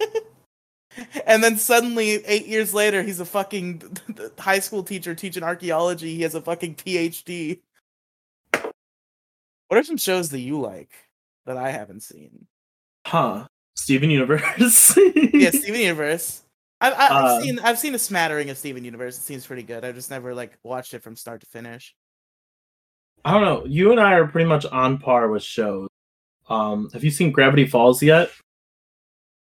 And 1.27 1.43
then 1.43 1.57
suddenly, 1.57 2.23
eight 2.25 2.47
years 2.47 2.73
later, 2.73 3.03
he's 3.03 3.19
a 3.19 3.25
fucking 3.25 3.81
high 4.39 4.59
school 4.59 4.81
teacher 4.81 5.13
teaching 5.13 5.43
archaeology. 5.43 6.15
He 6.15 6.21
has 6.21 6.35
a 6.35 6.41
fucking 6.41 6.75
PhD. 6.75 7.59
What 8.53 9.77
are 9.77 9.83
some 9.83 9.97
shows 9.97 10.29
that 10.29 10.39
you 10.39 10.61
like 10.61 10.91
that 11.45 11.57
I 11.57 11.71
haven't 11.71 12.01
seen? 12.03 12.47
huh? 13.05 13.45
Steven 13.75 14.09
Universe. 14.09 14.97
Yeah, 15.33 15.49
Steven 15.49 15.81
Universe. 15.81 16.43
I've, 16.79 16.93
I- 16.93 17.07
I've 17.07 17.23
Uh, 17.25 17.41
seen 17.41 17.59
I've 17.59 17.79
seen 17.79 17.93
a 17.95 17.99
smattering 17.99 18.49
of 18.49 18.57
Steven 18.57 18.85
Universe. 18.85 19.17
It 19.17 19.21
seems 19.23 19.45
pretty 19.45 19.63
good. 19.63 19.83
I've 19.83 19.95
just 19.95 20.09
never 20.09 20.33
like 20.33 20.57
watched 20.63 20.93
it 20.93 21.03
from 21.03 21.17
start 21.17 21.41
to 21.41 21.47
finish. 21.47 21.93
I 23.25 23.31
don't 23.31 23.41
know. 23.41 23.65
You 23.65 23.91
and 23.91 23.99
I 23.99 24.13
are 24.13 24.27
pretty 24.27 24.47
much 24.47 24.65
on 24.67 24.99
par 24.99 25.27
with 25.29 25.43
shows. 25.43 25.89
Um, 26.47 26.89
have 26.93 27.03
you 27.03 27.09
seen 27.11 27.31
Gravity 27.31 27.65
Falls 27.65 28.01
yet? 28.03 28.29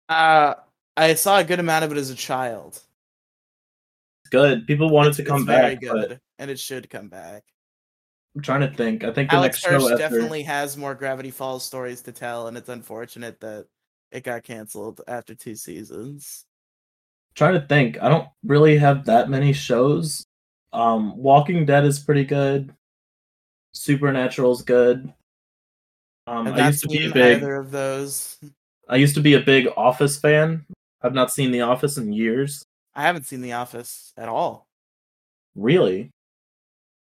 Uh, 0.09 0.55
I 0.97 1.13
saw 1.13 1.37
a 1.37 1.43
good 1.43 1.59
amount 1.59 1.85
of 1.85 1.91
it 1.91 1.97
as 1.97 2.09
a 2.09 2.15
child. 2.15 2.69
It's 4.23 4.29
good. 4.31 4.65
People 4.65 4.89
want 4.89 5.07
It's- 5.09 5.19
it 5.19 5.23
to 5.23 5.29
come 5.29 5.41
it's 5.41 5.45
very 5.47 5.75
back, 5.75 5.81
good, 5.81 6.19
and 6.39 6.49
it 6.49 6.59
should 6.59 6.89
come 6.89 7.09
back. 7.09 7.43
I'm 8.35 8.41
trying 8.41 8.61
to 8.61 8.73
think. 8.75 9.03
I 9.03 9.13
think 9.13 9.29
the 9.29 9.35
Alex 9.37 9.63
next 9.63 9.71
show 9.81 9.85
after. 9.91 9.97
definitely 9.97 10.43
has 10.43 10.75
more 10.75 10.95
Gravity 10.95 11.31
Falls 11.31 11.63
stories 11.63 12.01
to 12.01 12.11
tell, 12.11 12.47
and 12.47 12.57
it's 12.57 12.67
unfortunate 12.69 13.39
that 13.41 13.67
it 14.11 14.23
got 14.23 14.43
canceled 14.43 15.01
after 15.07 15.35
two 15.35 15.55
seasons. 15.55 16.45
trying 17.35 17.53
to 17.59 17.67
think. 17.67 18.01
I 18.01 18.07
don't 18.07 18.29
really 18.45 18.77
have 18.77 19.05
that 19.05 19.29
many 19.29 19.51
shows. 19.51 20.25
Um, 20.71 21.17
Walking 21.17 21.65
Dead 21.65 21.83
is 21.83 21.99
pretty 21.99 22.23
good. 22.23 22.73
Supernatural's 23.75 24.61
good. 24.61 25.13
Um, 26.27 26.47
I 26.47 26.67
used 26.67 26.81
to 26.81 26.87
be 26.87 27.05
a 27.05 27.11
big. 27.11 27.37
either 27.37 27.55
of 27.55 27.71
those. 27.71 28.37
I 28.89 28.95
used 28.95 29.15
to 29.15 29.21
be 29.21 29.33
a 29.33 29.39
big 29.39 29.67
Office 29.77 30.17
fan. 30.17 30.65
I've 31.01 31.13
not 31.13 31.31
seen 31.31 31.51
The 31.51 31.61
Office 31.61 31.97
in 31.97 32.13
years. 32.13 32.65
I 32.95 33.03
haven't 33.03 33.25
seen 33.25 33.41
The 33.41 33.53
Office 33.53 34.13
at 34.17 34.29
all. 34.29 34.65
Really? 35.55 36.11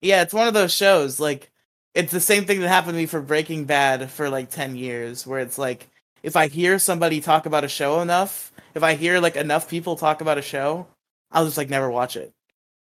Yeah, 0.02 0.22
it's 0.22 0.34
one 0.34 0.48
of 0.48 0.54
those 0.54 0.74
shows. 0.74 1.18
Like, 1.18 1.50
it's 1.94 2.12
the 2.12 2.20
same 2.20 2.44
thing 2.44 2.60
that 2.60 2.68
happened 2.68 2.94
to 2.94 2.98
me 2.98 3.06
for 3.06 3.20
Breaking 3.20 3.64
Bad 3.64 4.10
for 4.10 4.28
like 4.28 4.50
10 4.50 4.76
years, 4.76 5.26
where 5.26 5.40
it's 5.40 5.58
like, 5.58 5.88
if 6.22 6.36
I 6.36 6.48
hear 6.48 6.78
somebody 6.78 7.20
talk 7.20 7.46
about 7.46 7.64
a 7.64 7.68
show 7.68 8.00
enough, 8.00 8.52
if 8.74 8.82
I 8.82 8.94
hear 8.94 9.20
like 9.20 9.36
enough 9.36 9.70
people 9.70 9.96
talk 9.96 10.20
about 10.20 10.38
a 10.38 10.42
show, 10.42 10.86
I'll 11.30 11.44
just 11.44 11.56
like 11.56 11.70
never 11.70 11.90
watch 11.90 12.16
it. 12.16 12.32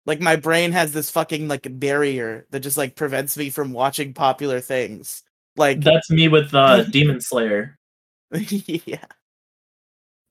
Like, 0.06 0.20
my 0.20 0.36
brain 0.36 0.72
has 0.72 0.92
this 0.92 1.10
fucking 1.10 1.48
like 1.48 1.66
barrier 1.70 2.46
that 2.50 2.60
just 2.60 2.76
like 2.76 2.94
prevents 2.96 3.36
me 3.36 3.50
from 3.50 3.72
watching 3.72 4.12
popular 4.12 4.60
things. 4.60 5.22
Like, 5.56 5.80
That's 5.80 6.10
me 6.10 6.28
with 6.28 6.54
uh, 6.54 6.82
Demon 6.90 7.20
Slayer. 7.20 7.78
yeah. 8.32 9.04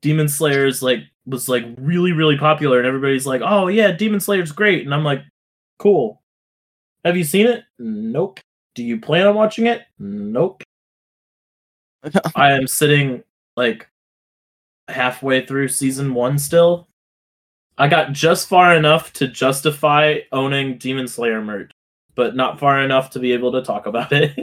Demon 0.02 0.28
Slayer's 0.28 0.84
like 0.84 1.00
was 1.26 1.48
like 1.48 1.64
really 1.78 2.12
really 2.12 2.38
popular, 2.38 2.78
and 2.78 2.86
everybody's 2.86 3.26
like, 3.26 3.42
"Oh 3.44 3.68
yeah, 3.70 3.92
Demon 3.94 4.20
Slayer's 4.20 4.52
great," 4.52 4.84
and 4.84 4.94
I'm 4.94 5.06
like, 5.06 5.24
"Cool." 5.80 6.22
Have 7.06 7.18
you 7.18 7.24
seen 7.24 7.48
it? 7.48 7.64
Nope. 7.80 8.40
Do 8.76 8.84
you 8.84 9.00
plan 9.00 9.28
on 9.28 9.36
watching 9.36 9.68
it? 9.68 9.84
Nope. 10.00 10.64
I 12.36 12.52
am 12.52 12.68
sitting 12.68 13.24
like 13.56 13.90
halfway 14.88 15.46
through 15.46 15.70
season 15.70 16.14
one 16.14 16.38
still. 16.38 16.88
I 17.78 17.88
got 17.88 18.12
just 18.14 18.48
far 18.48 18.76
enough 18.76 19.14
to 19.14 19.28
justify 19.28 20.20
owning 20.32 20.78
Demon 20.78 21.08
Slayer 21.08 21.42
merch, 21.42 21.72
but 22.16 22.36
not 22.36 22.60
far 22.60 22.82
enough 22.82 23.12
to 23.12 23.20
be 23.20 23.34
able 23.34 23.52
to 23.54 23.64
talk 23.64 23.86
about 23.88 24.10
it. 24.12 24.34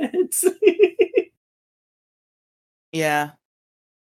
Yeah. 2.92 3.32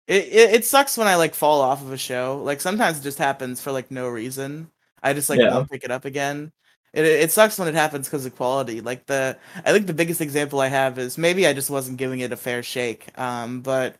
It, 0.07 0.25
it 0.27 0.53
it 0.55 0.65
sucks 0.65 0.97
when 0.97 1.07
I 1.07 1.15
like 1.15 1.35
fall 1.35 1.61
off 1.61 1.81
of 1.81 1.91
a 1.93 1.97
show. 1.97 2.41
Like 2.43 2.61
sometimes 2.61 2.99
it 2.99 3.03
just 3.03 3.17
happens 3.19 3.61
for 3.61 3.71
like 3.71 3.91
no 3.91 4.09
reason. 4.09 4.69
I 5.03 5.13
just 5.13 5.29
like 5.29 5.41
Yeah. 5.41 5.51
won't 5.51 5.69
pick 5.71 5.83
it 5.83 5.91
up 5.91 6.05
again. 6.05 6.51
It 6.93 7.05
it 7.05 7.31
sucks 7.31 7.59
when 7.59 7.67
it 7.69 7.75
happens 7.75 8.07
because 8.09 8.25
of 8.25 8.35
quality. 8.35 8.81
Like 8.81 9.05
the 9.07 9.37
I 9.65 9.73
think 9.73 9.87
the 9.87 9.93
biggest 9.93 10.21
example 10.21 10.61
I 10.61 10.67
have 10.69 10.99
is 10.99 11.17
maybe 11.17 11.47
I 11.47 11.53
just 11.53 11.69
wasn't 11.69 11.97
giving 11.99 12.21
it 12.21 12.31
a 12.33 12.37
fair 12.37 12.63
shake. 12.63 13.17
Um, 13.19 13.61
but 13.61 13.97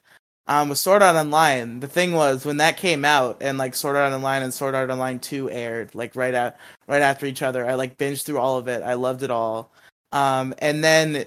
um, 0.48 0.70
with 0.70 0.78
Sword 0.78 1.02
Art 1.02 1.16
Online, 1.16 1.80
the 1.80 1.88
thing 1.88 2.14
was 2.14 2.46
when 2.46 2.58
that 2.58 2.78
came 2.78 3.06
out 3.06 3.38
and 3.42 3.58
like 3.58 3.76
Sword 3.76 3.96
Art 3.96 4.14
Online 4.14 4.44
and 4.44 4.54
Sword 4.54 4.76
Art 4.76 4.90
Online 4.90 5.20
Two 5.20 5.50
aired 5.50 5.96
like 5.96 6.16
right 6.16 6.34
at 6.34 6.60
right 6.88 7.02
after 7.02 7.26
each 7.26 7.42
other. 7.42 7.66
I 7.66 7.76
like 7.76 7.98
binged 7.98 8.24
through 8.24 8.40
all 8.40 8.58
of 8.58 8.68
it. 8.68 8.84
I 8.84 8.96
loved 8.96 9.24
it 9.24 9.32
all. 9.32 9.72
Um, 10.12 10.54
and 10.60 10.84
then 10.84 11.26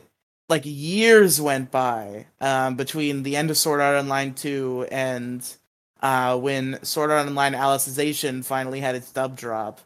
like 0.49 0.63
years 0.65 1.41
went 1.41 1.71
by 1.71 2.27
um, 2.41 2.77
between 2.77 3.23
the 3.23 3.37
end 3.37 3.51
of 3.51 3.57
Sword 3.57 3.81
Art 3.81 3.97
Online 3.99 4.35
2 4.35 4.89
and 4.91 5.57
uh, 6.03 6.39
when 6.39 6.79
Sword 6.85 7.11
Art 7.11 7.27
Online 7.27 7.55
Alicization 7.55 8.45
finally 8.45 8.81
had 8.81 8.95
its 8.95 9.11
dub 9.11 9.37
drop. 9.37 9.81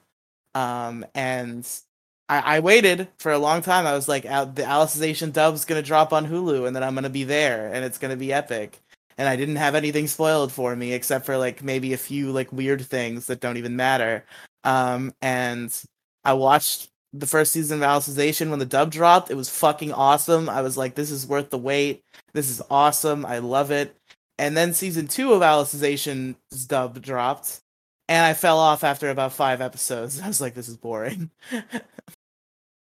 Um, 0.54 1.06
and 1.14 1.66
I, 2.28 2.56
I 2.56 2.60
waited 2.60 3.08
for 3.18 3.32
a 3.32 3.38
long 3.38 3.62
time. 3.62 3.86
I 3.86 3.94
was 3.94 4.08
like, 4.08 4.26
"Al- 4.26 4.46
the 4.46 4.62
Alicization 4.62 5.32
dub's 5.32 5.64
gonna 5.64 5.82
drop 5.82 6.12
on 6.12 6.26
Hulu, 6.26 6.66
and 6.66 6.74
then 6.74 6.82
I'm 6.82 6.94
gonna 6.94 7.08
be 7.10 7.24
there, 7.24 7.72
and 7.72 7.84
it's 7.84 7.98
gonna 7.98 8.16
be 8.16 8.32
epic. 8.32 8.80
And 9.20 9.28
I 9.28 9.36
didn't 9.36 9.56
have 9.56 9.74
anything 9.74 10.06
spoiled 10.06 10.50
for 10.50 10.74
me 10.74 10.94
except 10.94 11.26
for 11.26 11.36
like 11.36 11.62
maybe 11.62 11.92
a 11.92 11.98
few 11.98 12.32
like 12.32 12.50
weird 12.52 12.80
things 12.80 13.26
that 13.26 13.40
don't 13.40 13.58
even 13.58 13.76
matter. 13.76 14.24
Um, 14.64 15.12
and 15.20 15.70
I 16.24 16.32
watched 16.32 16.88
the 17.12 17.26
first 17.26 17.52
season 17.52 17.82
of 17.82 17.86
Alicization 17.86 18.48
when 18.48 18.60
the 18.60 18.64
dub 18.64 18.90
dropped. 18.90 19.30
It 19.30 19.36
was 19.36 19.50
fucking 19.50 19.92
awesome. 19.92 20.48
I 20.48 20.62
was 20.62 20.78
like, 20.78 20.94
this 20.94 21.10
is 21.10 21.26
worth 21.26 21.50
the 21.50 21.58
wait. 21.58 22.02
This 22.32 22.48
is 22.48 22.62
awesome. 22.70 23.26
I 23.26 23.40
love 23.40 23.70
it. 23.70 23.94
And 24.38 24.56
then 24.56 24.72
season 24.72 25.06
two 25.06 25.34
of 25.34 25.42
Alicization 25.42 26.36
dub 26.66 27.02
dropped, 27.02 27.60
and 28.08 28.24
I 28.24 28.32
fell 28.32 28.58
off 28.58 28.84
after 28.84 29.10
about 29.10 29.34
five 29.34 29.60
episodes. 29.60 30.18
I 30.22 30.28
was 30.28 30.40
like, 30.40 30.54
this 30.54 30.68
is 30.68 30.78
boring. 30.78 31.30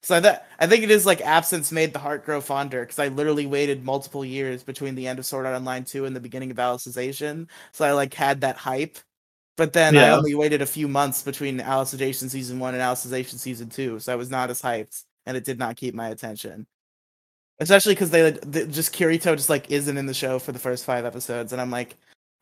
so 0.06 0.20
that 0.20 0.48
I 0.60 0.68
think 0.68 0.84
it 0.84 0.92
is 0.92 1.08
like 1.08 1.20
absence 1.22 1.72
made 1.72 1.92
the 1.92 1.98
heart 1.98 2.26
grow 2.26 2.40
fonder 2.40 2.82
because 2.82 3.00
I 3.00 3.08
literally 3.08 3.48
waited 3.48 3.84
multiple 3.84 4.24
years 4.24 4.62
between 4.62 4.94
the 4.94 5.08
end 5.08 5.18
of 5.18 5.26
Sword 5.26 5.48
Art 5.48 5.56
Online 5.56 5.84
two 5.84 6.06
and 6.06 6.16
the 6.16 6.20
beginning 6.20 6.52
of 6.52 6.60
Alice's 6.60 6.96
Alicization. 6.96 7.48
So 7.72 7.86
I 7.86 7.92
like 7.94 8.14
had 8.14 8.42
that 8.42 8.56
hype. 8.56 9.00
But 9.58 9.74
then 9.74 9.98
I 9.98 10.10
only 10.12 10.36
waited 10.36 10.62
a 10.62 10.68
few 10.68 10.88
months 10.88 11.24
between 11.24 11.60
Alice's 11.60 12.00
Alicization 12.00 12.30
season 12.30 12.60
one 12.60 12.76
and 12.76 12.84
Alice's 12.84 13.12
Alicization 13.12 13.40
season 13.40 13.70
two, 13.70 13.98
so 13.98 14.14
I 14.14 14.16
was 14.16 14.30
not 14.30 14.52
as 14.52 14.62
hyped, 14.62 15.04
and 15.26 15.36
it 15.36 15.44
did 15.44 15.58
not 15.58 15.76
keep 15.76 15.96
my 15.96 16.10
attention. 16.10 16.68
Especially 17.60 17.96
because 17.96 18.12
they, 18.12 18.32
like, 18.32 18.42
they 18.42 18.68
just 18.68 18.94
Kirito 18.94 19.36
just 19.36 19.50
like 19.50 19.72
isn't 19.72 19.98
in 19.98 20.06
the 20.06 20.14
show 20.14 20.38
for 20.38 20.52
the 20.52 20.60
first 20.60 20.86
five 20.86 21.04
episodes, 21.04 21.52
and 21.52 21.60
I'm 21.60 21.72
like, 21.72 21.96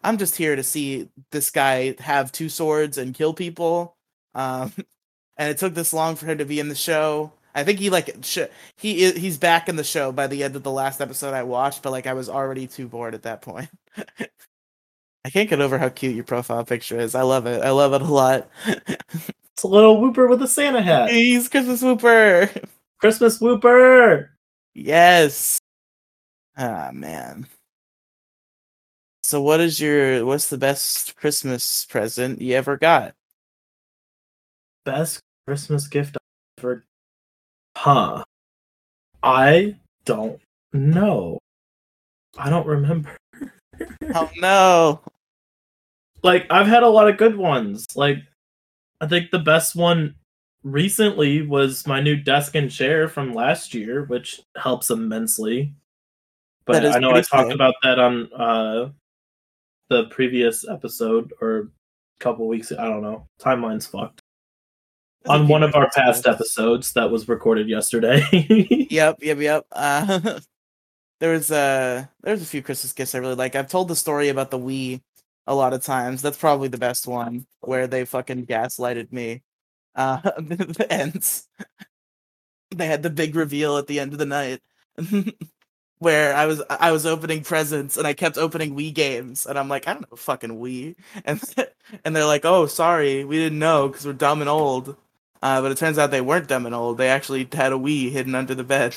I'm 0.03 0.18
just 0.18 0.36
here 0.36 0.57
to 0.57 0.64
see 0.64 1.07
this 1.32 1.49
guy 1.49 1.95
have 1.99 2.34
two 2.34 2.49
swords 2.49 2.97
and 2.97 3.16
kill 3.16 3.34
people. 3.34 3.95
Um, 4.36 4.74
and 5.38 5.49
it 5.49 5.59
took 5.59 5.76
this 5.76 5.93
long 5.93 6.18
for 6.18 6.26
him 6.26 6.39
to 6.39 6.45
be 6.45 6.59
in 6.59 6.68
the 6.68 6.76
show. 6.76 7.32
I 7.56 7.64
think 7.64 7.80
he 7.80 7.89
like 7.89 8.16
sh- 8.24 8.39
he 8.78 9.08
i- 9.08 9.12
he's 9.18 9.38
back 9.38 9.70
in 9.70 9.76
the 9.76 9.84
show 9.84 10.12
by 10.12 10.28
the 10.28 10.43
end 10.43 10.56
of 10.56 10.64
the 10.64 10.72
last 10.72 11.01
episode 11.01 11.34
I 11.34 11.43
watched, 11.43 11.84
but 11.84 11.91
like 11.91 12.08
I 12.08 12.14
was 12.14 12.30
already 12.30 12.68
too 12.68 12.88
bored 12.88 13.14
at 13.16 13.24
that 13.24 13.41
point. 13.41 13.70
I 15.26 15.30
can't 15.30 15.49
get 15.49 15.62
over 15.62 15.78
how 15.78 15.89
cute 15.89 16.16
your 16.16 16.26
profile 16.26 16.66
picture 16.66 16.99
is. 16.99 17.16
I 17.16 17.22
love 17.22 17.45
it. 17.45 17.62
I 17.64 17.70
love 17.72 17.93
it 17.93 18.01
a 18.01 18.06
lot. 18.06 18.49
it's 18.68 19.64
a 19.64 19.68
little 19.68 20.01
Wooper 20.01 20.30
with 20.30 20.41
a 20.41 20.47
Santa 20.47 20.82
hat. 20.82 21.12
He's 21.12 21.47
Christmas 21.47 21.82
Wooper. 21.82 22.66
Christmas 22.99 23.39
Wooper. 23.39 24.30
Yes. 24.74 25.60
Ah 26.58 26.91
man. 26.93 27.47
So 29.24 29.41
what 29.41 29.60
is 29.62 29.80
your 29.80 30.26
what's 30.26 30.47
the 30.49 30.58
best 30.58 31.16
Christmas 31.16 31.86
present 31.86 32.41
you 32.41 32.56
ever 32.56 32.78
got? 32.78 33.16
Best 34.86 35.20
Christmas 35.47 35.88
gift 35.88 36.18
I've 36.18 36.64
ever. 36.64 36.86
Huh. 37.76 38.24
I 39.21 39.76
don't 40.05 40.39
know. 40.74 41.39
I 42.38 42.49
don't 42.49 42.67
remember. 42.67 43.17
Oh 44.15 44.30
no. 44.38 45.01
like 46.24 46.45
I've 46.49 46.67
had 46.67 46.84
a 46.84 46.89
lot 46.89 47.09
of 47.09 47.17
good 47.17 47.36
ones. 47.36 47.86
Like 47.95 48.17
I 49.01 49.07
think 49.07 49.32
the 49.32 49.39
best 49.39 49.76
one 49.76 50.15
recently 50.63 51.41
was 51.41 51.88
my 51.88 51.99
new 51.99 52.15
desk 52.15 52.55
and 52.55 52.71
chair 52.71 53.07
from 53.09 53.34
last 53.34 53.74
year, 53.74 54.05
which 54.05 54.41
helps 54.55 54.89
immensely. 54.89 55.74
But 56.65 56.86
I 56.86 56.99
know 56.99 57.11
I 57.11 57.21
talked 57.21 57.47
sick. 57.47 57.55
about 57.55 57.74
that 57.84 57.99
on 57.99 58.32
uh 58.34 58.89
the 59.89 60.05
previous 60.05 60.67
episode 60.67 61.34
or 61.41 61.57
a 61.59 62.19
couple 62.19 62.47
weeks 62.47 62.71
I 62.71 62.86
don't 62.88 63.01
know. 63.01 63.28
Timeline's 63.39 63.88
fucked. 63.88 64.22
A 65.26 65.32
On 65.32 65.47
one 65.47 65.63
of 65.63 65.76
our 65.76 65.89
past 65.91 66.28
episodes 66.28 66.93
that 66.93 67.09
was 67.09 67.28
recorded 67.28 67.69
yesterday. 67.69 68.21
Yep, 68.89 69.24
yep, 69.24 69.38
yep. 69.39 69.65
Uh, 69.71 70.39
there 71.19 71.32
was 71.32 71.49
uh 71.51 72.05
there's 72.21 72.41
a 72.41 72.45
few 72.45 72.61
Christmas 72.61 72.93
gifts 72.93 73.15
I 73.15 73.19
really 73.19 73.36
like. 73.36 73.55
I've 73.55 73.69
told 73.69 73.88
the 73.88 73.95
story 73.95 74.30
about 74.30 74.51
the 74.51 74.59
Wii 74.59 75.01
a 75.47 75.55
lot 75.55 75.74
of 75.74 75.84
times. 75.84 76.21
That's 76.21 76.38
probably 76.38 76.67
the 76.67 76.78
best 76.78 77.07
one 77.07 77.47
where 77.61 77.88
they 77.88 78.05
fucking 78.05 78.45
gaslighted 78.45 79.11
me. 79.11 79.41
Uh, 79.95 80.17
the 80.38 80.88
ends. 80.89 81.47
They 82.71 82.88
had 82.88 83.03
the 83.03 83.09
big 83.09 83.36
reveal 83.36 83.78
at 83.78 83.88
the 83.88 83.99
end 83.99 84.13
of 84.13 84.19
the 84.19 84.26
night. 84.26 84.61
Where 85.99 86.36
I 86.36 86.45
was 86.45 86.61
I 86.69 86.91
was 86.91 87.05
opening 87.05 87.43
presents 87.43 87.95
and 87.95 88.05
I 88.05 88.13
kept 88.13 88.38
opening 88.38 88.76
Wii 88.76 88.93
games 88.93 89.45
and 89.45 89.57
I'm 89.57 89.69
like 89.69 89.88
I 89.88 89.93
don't 89.93 90.11
know 90.11 90.17
fucking 90.17 90.59
Wii 90.59 90.95
and 91.24 91.41
and 92.03 92.13
they're 92.15 92.26
like 92.26 92.43
oh 92.43 92.67
sorry 92.67 93.24
we 93.24 93.38
didn't 93.38 93.59
know 93.59 93.88
because 93.88 94.05
we're 94.05 94.11
dumb 94.11 94.41
and 94.41 94.49
old 94.49 94.97
uh, 95.44 95.62
but 95.62 95.74
it 95.74 95.78
turns 95.78 95.98
out 95.98 96.10
they 96.10 96.22
weren't 96.22 96.48
dumb 96.48 96.66
and 96.66 96.74
old. 96.74 96.98
They 96.98 97.10
actually 97.10 97.46
had 97.52 97.74
a 97.74 97.76
Wii 97.76 98.10
hidden 98.10 98.34
under 98.34 98.56
the 98.56 98.64
bed. 98.64 98.96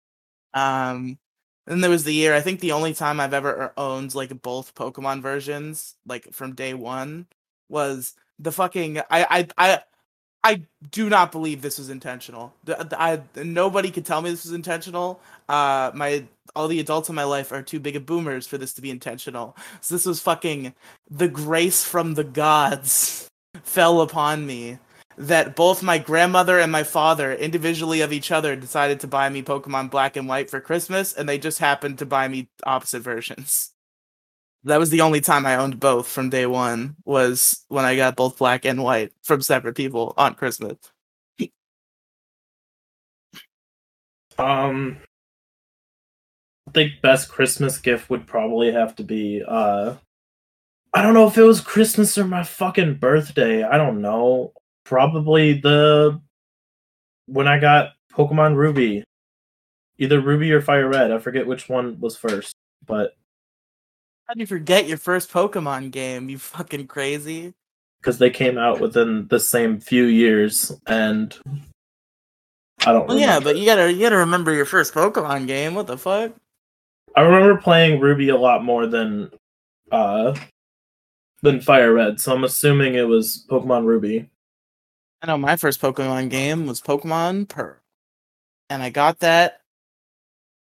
um, 0.54 1.18
then 1.66 1.80
there 1.80 1.88
was 1.88 2.04
the 2.04 2.12
year. 2.12 2.34
I 2.34 2.42
think 2.42 2.60
the 2.60 2.72
only 2.72 2.92
time 2.92 3.18
I've 3.18 3.32
ever 3.32 3.72
owned 3.74 4.14
like 4.14 4.42
both 4.42 4.74
Pokemon 4.74 5.22
versions, 5.22 5.94
like 6.06 6.30
from 6.30 6.54
day 6.54 6.74
one, 6.74 7.26
was 7.70 8.14
the 8.38 8.52
fucking. 8.52 8.98
I 8.98 9.04
I 9.10 9.48
I 9.56 9.80
I 10.44 10.62
do 10.90 11.08
not 11.08 11.32
believe 11.32 11.62
this 11.62 11.78
was 11.78 11.88
intentional. 11.88 12.52
I 12.68 13.22
nobody 13.36 13.90
could 13.90 14.04
tell 14.04 14.20
me 14.20 14.28
this 14.28 14.44
was 14.44 14.52
intentional. 14.52 15.20
Uh, 15.48 15.90
my 15.94 16.24
all 16.54 16.68
the 16.68 16.80
adults 16.80 17.08
in 17.08 17.14
my 17.14 17.24
life 17.24 17.50
are 17.50 17.62
too 17.62 17.80
big 17.80 17.96
of 17.96 18.04
boomers 18.04 18.46
for 18.46 18.58
this 18.58 18.74
to 18.74 18.82
be 18.82 18.90
intentional. 18.90 19.56
So 19.80 19.94
this 19.94 20.04
was 20.04 20.20
fucking 20.20 20.74
the 21.10 21.28
grace 21.28 21.82
from 21.82 22.12
the 22.12 22.24
gods 22.24 23.26
fell 23.62 24.02
upon 24.02 24.46
me 24.46 24.78
that 25.18 25.56
both 25.56 25.82
my 25.82 25.98
grandmother 25.98 26.60
and 26.60 26.70
my 26.70 26.84
father 26.84 27.32
individually 27.34 28.00
of 28.00 28.12
each 28.12 28.30
other 28.30 28.54
decided 28.54 29.00
to 29.00 29.08
buy 29.08 29.28
me 29.28 29.42
Pokemon 29.42 29.90
Black 29.90 30.16
and 30.16 30.28
White 30.28 30.48
for 30.48 30.60
Christmas 30.60 31.12
and 31.12 31.28
they 31.28 31.38
just 31.38 31.58
happened 31.58 31.98
to 31.98 32.06
buy 32.06 32.28
me 32.28 32.48
opposite 32.64 33.00
versions. 33.00 33.72
That 34.62 34.78
was 34.78 34.90
the 34.90 35.00
only 35.00 35.20
time 35.20 35.44
I 35.44 35.56
owned 35.56 35.80
both 35.80 36.06
from 36.06 36.30
day 36.30 36.46
1 36.46 36.96
was 37.04 37.64
when 37.66 37.84
I 37.84 37.96
got 37.96 38.14
both 38.14 38.38
Black 38.38 38.64
and 38.64 38.82
White 38.82 39.12
from 39.24 39.42
separate 39.42 39.76
people 39.76 40.14
on 40.16 40.34
Christmas. 40.34 40.76
Um, 44.38 44.98
I 46.68 46.70
think 46.70 47.00
best 47.02 47.28
Christmas 47.28 47.78
gift 47.78 48.08
would 48.08 48.28
probably 48.28 48.70
have 48.70 48.94
to 48.96 49.02
be 49.02 49.42
uh 49.46 49.96
I 50.94 51.02
don't 51.02 51.14
know 51.14 51.26
if 51.26 51.36
it 51.36 51.42
was 51.42 51.60
Christmas 51.60 52.16
or 52.16 52.24
my 52.24 52.44
fucking 52.44 52.94
birthday. 52.94 53.62
I 53.62 53.76
don't 53.76 54.00
know. 54.00 54.52
Probably 54.88 55.52
the 55.52 56.18
when 57.26 57.46
I 57.46 57.58
got 57.58 57.90
Pokemon 58.10 58.56
Ruby. 58.56 59.04
Either 59.98 60.18
Ruby 60.18 60.50
or 60.50 60.62
Fire 60.62 60.88
Red. 60.88 61.12
I 61.12 61.18
forget 61.18 61.46
which 61.46 61.68
one 61.68 62.00
was 62.00 62.16
first. 62.16 62.54
But 62.86 63.14
How 64.26 64.32
do 64.32 64.40
you 64.40 64.46
forget 64.46 64.88
your 64.88 64.96
first 64.96 65.30
Pokemon 65.30 65.90
game? 65.90 66.30
You 66.30 66.38
fucking 66.38 66.86
crazy. 66.86 67.52
because 68.00 68.16
they 68.16 68.30
came 68.30 68.56
out 68.56 68.80
within 68.80 69.26
the 69.28 69.38
same 69.38 69.78
few 69.78 70.04
years 70.04 70.72
and 70.86 71.36
I 72.86 72.92
don't 72.92 73.08
Well, 73.08 73.18
yeah, 73.18 73.40
but 73.40 73.58
you 73.58 73.66
gotta 73.66 73.92
you 73.92 74.00
gotta 74.00 74.16
remember 74.16 74.54
your 74.54 74.64
first 74.64 74.94
Pokemon 74.94 75.46
game. 75.46 75.74
What 75.74 75.86
the 75.86 75.98
fuck? 75.98 76.32
I 77.14 77.20
remember 77.20 77.60
playing 77.60 78.00
Ruby 78.00 78.30
a 78.30 78.36
lot 78.36 78.64
more 78.64 78.86
than 78.86 79.30
uh 79.92 80.34
than 81.42 81.60
Fire 81.60 81.92
Red, 81.92 82.18
so 82.20 82.32
I'm 82.34 82.44
assuming 82.44 82.94
it 82.94 83.06
was 83.06 83.44
Pokemon 83.50 83.84
Ruby. 83.84 84.30
I 85.22 85.26
know 85.26 85.38
my 85.38 85.56
first 85.56 85.80
Pokemon 85.80 86.30
game 86.30 86.66
was 86.66 86.80
Pokemon 86.80 87.48
Pearl. 87.48 87.76
And 88.70 88.82
I 88.82 88.90
got 88.90 89.20
that 89.20 89.62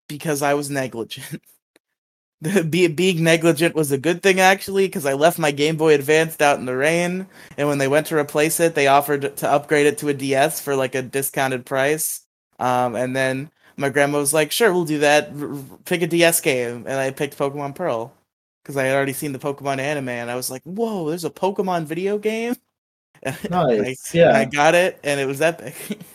because 0.08 0.42
I 0.42 0.54
was 0.54 0.70
negligent. 0.70 1.42
Be, 2.70 2.88
being 2.88 3.24
negligent 3.24 3.76
was 3.76 3.92
a 3.92 3.98
good 3.98 4.22
thing 4.22 4.40
actually 4.40 4.88
because 4.88 5.06
I 5.06 5.14
left 5.14 5.40
my 5.40 5.52
Game 5.52 5.78
Boy 5.78 5.96
Advanced 5.96 6.42
out 6.42 6.60
in 6.60 6.66
the 6.66 6.76
rain, 6.76 7.28
and 7.58 7.68
when 7.68 7.78
they 7.80 7.88
went 7.88 8.08
to 8.08 8.18
replace 8.18 8.60
it, 8.60 8.76
they 8.76 8.88
offered 8.88 9.38
to 9.38 9.50
upgrade 9.50 9.88
it 9.88 9.98
to 10.00 10.10
a 10.10 10.14
DS 10.14 10.62
for 10.62 10.76
like 10.76 10.96
a 10.96 11.02
discounted 11.02 11.66
price. 11.66 12.22
Um, 12.60 12.96
and 12.96 13.16
then 13.16 13.50
my 13.78 13.90
grandma 13.90 14.20
was 14.20 14.34
like, 14.34 14.52
"Sure, 14.52 14.72
we'll 14.74 14.86
do 14.86 15.00
that. 15.00 15.32
R- 15.40 15.58
pick 15.86 16.02
a 16.04 16.08
DS 16.08 16.42
game," 16.42 16.86
and 16.88 17.00
I 17.00 17.10
picked 17.12 17.38
Pokemon 17.38 17.74
Pearl 17.76 18.14
because 18.62 18.78
I 18.78 18.84
had 18.84 18.96
already 18.96 19.14
seen 19.14 19.32
the 19.32 19.40
Pokemon 19.40 19.80
anime, 19.80 20.10
and 20.10 20.30
I 20.30 20.36
was 20.36 20.52
like, 20.52 20.62
"Whoa, 20.64 21.10
there's 21.10 21.26
a 21.26 21.30
Pokemon 21.32 21.86
video 21.86 22.18
game!" 22.20 22.56
Nice. 23.50 24.16
I, 24.16 24.20
and 24.20 24.38
I 24.38 24.46
got 24.46 24.76
it, 24.76 25.00
and 25.04 25.20
it 25.20 25.26
was 25.26 25.42
epic. 25.42 25.76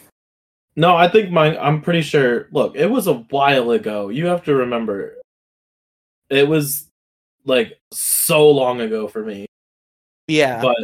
No, 0.77 0.97
I 0.97 1.09
think 1.09 1.31
mine. 1.31 1.59
I'm 1.61 1.83
pretty 1.83 2.01
sure. 2.01 2.49
Look, 2.53 2.77
it 2.77 2.87
was 2.87 3.07
a 3.07 3.15
while 3.15 3.73
ago. 3.73 4.09
You 4.09 4.27
have 4.27 4.45
to 4.45 4.55
remember, 4.55 5.17
it 6.31 6.49
was 6.49 6.89
like 7.45 7.79
so 7.93 8.49
long 8.51 8.81
ago 8.81 9.09
for 9.09 9.23
me. 9.23 9.47
yeah, 10.29 10.63
But 10.63 10.77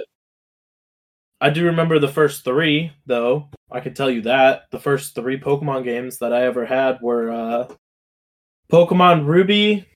I 1.41 1.51
do 1.51 1.65
remember 1.67 1.99
the 1.99 2.09
first 2.09 2.45
three, 2.45 2.93
though. 3.07 3.49
I 3.71 3.81
can 3.81 3.95
tell 3.95 4.11
you 4.11 4.23
that 4.23 4.65
the 4.71 4.81
first 4.81 5.15
three 5.15 5.39
Pokemon 5.39 5.85
games 5.85 6.19
that 6.19 6.33
I 6.33 6.43
ever 6.43 6.67
had 6.67 7.01
were 7.01 7.31
uh, 7.31 7.69
Pokemon 8.71 9.27
Ruby, 9.27 9.87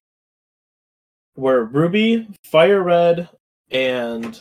were 1.37 1.64
Ruby, 1.64 2.28
Fire 2.45 2.83
Red, 2.83 3.28
and 3.70 4.39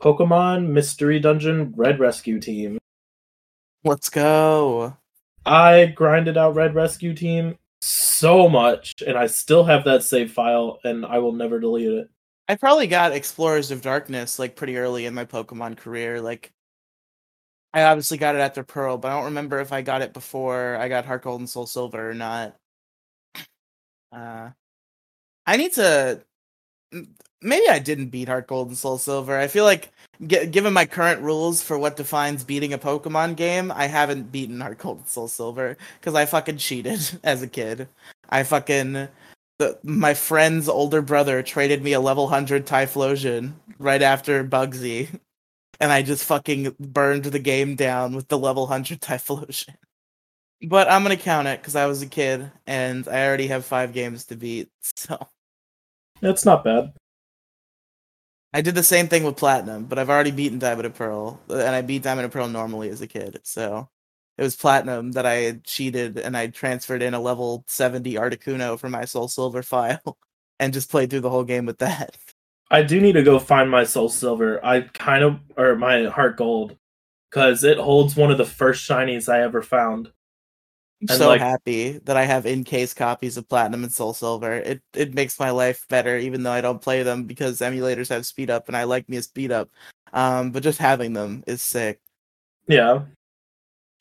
Pokemon 0.00 0.68
Mystery 0.68 1.18
Dungeon 1.18 1.72
Red 1.76 1.98
Rescue 1.98 2.40
Team. 2.40 2.78
let's 3.84 4.10
go. 4.10 4.96
I 5.44 5.86
grinded 5.86 6.36
out 6.36 6.54
Red 6.54 6.74
Rescue 6.74 7.14
Team 7.14 7.56
so 7.80 8.48
much, 8.48 8.94
and 9.06 9.16
I 9.16 9.26
still 9.26 9.64
have 9.64 9.84
that 9.84 10.02
save 10.02 10.32
file, 10.32 10.80
and 10.84 11.06
I 11.06 11.18
will 11.18 11.32
never 11.32 11.60
delete 11.60 11.88
it. 11.90 12.10
I 12.48 12.56
probably 12.56 12.86
got 12.86 13.12
Explorers 13.12 13.70
of 13.70 13.82
Darkness 13.82 14.38
like 14.38 14.56
pretty 14.56 14.76
early 14.76 15.06
in 15.06 15.14
my 15.14 15.24
Pokemon 15.24 15.76
career. 15.76 16.20
Like, 16.20 16.52
I 17.74 17.84
obviously 17.84 18.18
got 18.18 18.34
it 18.34 18.40
after 18.40 18.64
Pearl, 18.64 18.98
but 18.98 19.10
I 19.10 19.16
don't 19.16 19.26
remember 19.26 19.60
if 19.60 19.72
I 19.72 19.82
got 19.82 20.02
it 20.02 20.12
before 20.12 20.76
I 20.76 20.88
got 20.88 21.06
Heart 21.06 21.22
Gold 21.22 21.40
and 21.40 21.50
Soul 21.50 21.66
Silver 21.66 22.10
or 22.10 22.14
not. 22.14 22.56
Uh, 24.12 24.50
I 25.46 25.56
need 25.56 25.72
to. 25.74 26.22
Maybe 27.42 27.68
I 27.68 27.78
didn't 27.78 28.08
beat 28.08 28.28
Heart 28.28 28.46
Gold 28.46 28.68
and 28.68 28.78
Soul 28.78 28.98
Silver. 28.98 29.38
I 29.38 29.46
feel 29.46 29.64
like, 29.64 29.90
g- 30.26 30.46
given 30.46 30.72
my 30.72 30.86
current 30.86 31.20
rules 31.20 31.62
for 31.62 31.78
what 31.78 31.96
defines 31.96 32.44
beating 32.44 32.72
a 32.72 32.78
Pokemon 32.78 33.36
game, 33.36 33.70
I 33.70 33.86
haven't 33.86 34.32
beaten 34.32 34.60
Heart 34.60 34.78
Gold 34.78 34.98
and 34.98 35.08
Soul 35.08 35.28
Silver 35.28 35.76
because 36.00 36.14
I 36.14 36.24
fucking 36.26 36.56
cheated 36.56 37.00
as 37.24 37.42
a 37.42 37.46
kid. 37.48 37.88
I 38.30 38.42
fucking 38.42 39.08
the, 39.58 39.78
my 39.82 40.14
friend's 40.14 40.68
older 40.68 41.02
brother 41.02 41.42
traded 41.42 41.82
me 41.82 41.92
a 41.92 42.00
level 42.00 42.24
100 42.24 42.66
Typhlosion 42.66 43.52
right 43.78 44.02
after 44.02 44.44
Bugsy. 44.44 45.08
And 45.78 45.92
I 45.92 46.00
just 46.00 46.24
fucking 46.24 46.74
burned 46.80 47.24
the 47.24 47.38
game 47.38 47.74
down 47.74 48.16
with 48.16 48.28
the 48.28 48.38
level 48.38 48.62
100 48.62 48.98
Typhlosion. 48.98 49.74
But 50.62 50.90
I'm 50.90 51.04
to 51.04 51.16
count 51.18 51.48
it 51.48 51.60
because 51.60 51.76
I 51.76 51.84
was 51.84 52.00
a 52.00 52.06
kid 52.06 52.50
and 52.66 53.06
I 53.06 53.26
already 53.26 53.48
have 53.48 53.66
five 53.66 53.92
games 53.92 54.24
to 54.26 54.36
beat. 54.36 54.70
So 54.96 55.28
It's 56.22 56.46
not 56.46 56.64
bad. 56.64 56.94
I 58.56 58.62
did 58.62 58.74
the 58.74 58.82
same 58.82 59.06
thing 59.06 59.22
with 59.22 59.36
Platinum, 59.36 59.84
but 59.84 59.98
I've 59.98 60.08
already 60.08 60.30
beaten 60.30 60.58
Diamond 60.58 60.86
and 60.86 60.94
Pearl. 60.94 61.38
And 61.50 61.60
I 61.60 61.82
beat 61.82 62.02
Diamond 62.02 62.24
and 62.24 62.32
Pearl 62.32 62.48
normally 62.48 62.88
as 62.88 63.02
a 63.02 63.06
kid. 63.06 63.38
So 63.42 63.90
it 64.38 64.42
was 64.42 64.56
Platinum 64.56 65.12
that 65.12 65.26
I 65.26 65.60
cheated 65.64 66.16
and 66.18 66.34
I 66.34 66.46
transferred 66.46 67.02
in 67.02 67.12
a 67.12 67.20
level 67.20 67.64
70 67.66 68.14
Articuno 68.14 68.78
for 68.78 68.88
my 68.88 69.04
Soul 69.04 69.28
Silver 69.28 69.62
file 69.62 70.16
and 70.58 70.72
just 70.72 70.90
played 70.90 71.10
through 71.10 71.20
the 71.20 71.28
whole 71.28 71.44
game 71.44 71.66
with 71.66 71.80
that. 71.80 72.16
I 72.70 72.80
do 72.82 72.98
need 72.98 73.12
to 73.12 73.22
go 73.22 73.38
find 73.38 73.70
my 73.70 73.84
Soul 73.84 74.08
Silver. 74.08 74.64
I 74.64 74.80
kind 74.80 75.22
of, 75.22 75.38
or 75.58 75.76
my 75.76 76.04
Heart 76.04 76.38
Gold, 76.38 76.78
because 77.30 77.62
it 77.62 77.76
holds 77.76 78.16
one 78.16 78.30
of 78.30 78.38
the 78.38 78.46
first 78.46 78.88
shinies 78.88 79.30
I 79.30 79.42
ever 79.42 79.60
found. 79.60 80.12
I'm 81.02 81.08
And, 81.10 81.18
so 81.18 81.28
like- 81.28 81.40
happy 81.40 81.98
that 82.04 82.16
I 82.16 82.24
have 82.24 82.46
in 82.46 82.64
case 82.64 82.94
copies 82.94 83.36
of 83.36 83.48
Platinum 83.48 83.84
and 83.84 83.92
Soul 83.92 84.14
Silver. 84.14 84.54
It 84.54 84.80
it 84.94 85.12
makes 85.14 85.38
my 85.38 85.50
life 85.50 85.84
better, 85.88 86.16
even 86.16 86.42
though 86.42 86.52
I 86.52 86.60
don't 86.62 86.80
play 86.80 87.02
them 87.02 87.24
because 87.24 87.60
emulators 87.60 88.08
have 88.08 88.24
speed 88.26 88.48
up 88.50 88.68
and 88.68 88.76
I 88.76 88.84
like 88.84 89.08
me 89.08 89.18
a 89.18 89.22
speed 89.22 89.52
up. 89.52 89.68
Um, 90.14 90.50
but 90.52 90.62
just 90.62 90.78
having 90.78 91.12
them 91.12 91.44
is 91.46 91.60
sick. 91.60 92.00
Yeah. 92.66 93.02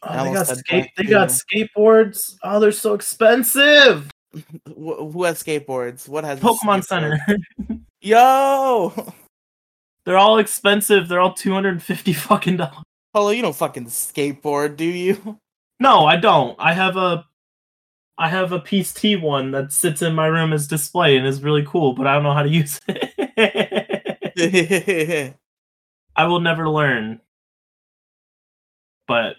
Oh, 0.04 0.24
they 0.24 0.34
got 0.34 0.48
skate. 0.48 0.90
They 0.98 1.04
got 1.04 1.30
skateboards. 1.30 2.36
Oh, 2.44 2.60
they're 2.60 2.72
so 2.72 2.94
expensive. 2.94 4.10
Wh- 4.34 5.02
who 5.12 5.24
has 5.24 5.42
skateboards? 5.44 6.08
What 6.08 6.24
has 6.24 6.40
Pokemon? 6.40 6.84
Center. 6.86 7.20
Yo, 8.02 8.94
they're 10.06 10.18
all 10.18 10.38
expensive. 10.38 11.08
They're 11.08 11.20
all 11.22 11.34
two 11.34 11.52
hundred 11.54 11.70
and 11.72 11.84
fifty 11.84 12.14
fucking 12.14 12.58
dollars. 12.58 12.84
Polo, 13.14 13.32
you 13.32 13.42
don't 13.42 13.56
fucking 13.56 13.86
skateboard, 13.88 14.78
do 14.78 14.86
you? 14.86 15.40
No, 15.80 16.06
I 16.06 16.16
don't. 16.16 16.56
I 16.60 16.74
have 16.74 16.98
a 16.98 17.26
I 18.18 18.30
have 18.30 18.52
a 18.52 18.60
Peace 18.60 18.94
T 18.94 19.16
one 19.16 19.52
that 19.52 19.74
sits 19.74 20.02
in 20.02 20.16
my 20.16 20.28
room 20.28 20.54
as 20.54 20.68
display 20.68 21.18
and 21.18 21.28
is 21.28 21.44
really 21.44 21.66
cool, 21.66 21.94
but 21.94 22.08
I 22.08 22.14
don't 22.14 22.24
know 22.24 22.34
how 22.34 22.44
to 22.44 22.50
use 22.60 22.80
it. 22.88 23.16
I 26.16 26.26
will 26.26 26.40
never 26.40 26.70
learn. 26.70 27.20
But 29.08 29.36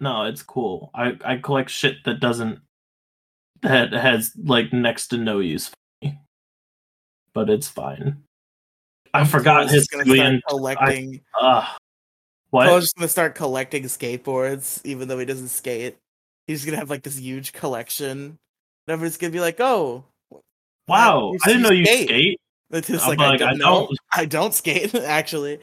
no, 0.00 0.24
it's 0.24 0.42
cool. 0.42 0.90
I 0.94 1.16
I 1.24 1.36
collect 1.36 1.70
shit 1.70 2.04
that 2.04 2.20
doesn't 2.20 2.60
that 3.62 3.92
has 3.92 4.32
like 4.42 4.72
next 4.72 5.08
to 5.08 5.16
no 5.16 5.40
use 5.40 5.68
for 5.68 5.76
me. 6.02 6.18
But 7.32 7.50
it's 7.50 7.68
fine. 7.68 8.22
I 9.12 9.24
forgot 9.24 9.70
his 9.70 9.88
just 9.88 9.90
gonna 9.90 10.04
start 10.14 10.42
collecting. 10.48 11.20
Uh, 11.40 11.66
what? 12.50 12.80
Just 12.80 12.96
gonna 12.96 13.08
start 13.08 13.34
collecting 13.34 13.84
skateboards, 13.84 14.80
even 14.84 15.08
though 15.08 15.18
he 15.18 15.24
doesn't 15.24 15.48
skate. 15.48 15.96
He's 16.46 16.64
gonna 16.64 16.78
have 16.78 16.90
like 16.90 17.02
this 17.02 17.18
huge 17.18 17.52
collection. 17.52 18.18
And 18.18 18.38
everyone's 18.88 19.16
gonna 19.16 19.32
be 19.32 19.40
like, 19.40 19.60
"Oh, 19.60 20.04
wow, 20.88 21.34
I 21.44 21.48
didn't 21.48 21.62
know 21.62 21.70
you 21.70 21.84
skate." 21.86 22.08
skate. 22.08 22.40
It's 22.70 22.88
just 22.88 23.04
I'm 23.04 23.16
like, 23.16 23.20
I, 23.20 23.36
don't, 23.36 23.48
I 23.48 23.56
don't. 23.56 23.98
I 24.12 24.24
don't 24.24 24.54
skate 24.54 24.94
actually. 24.94 25.58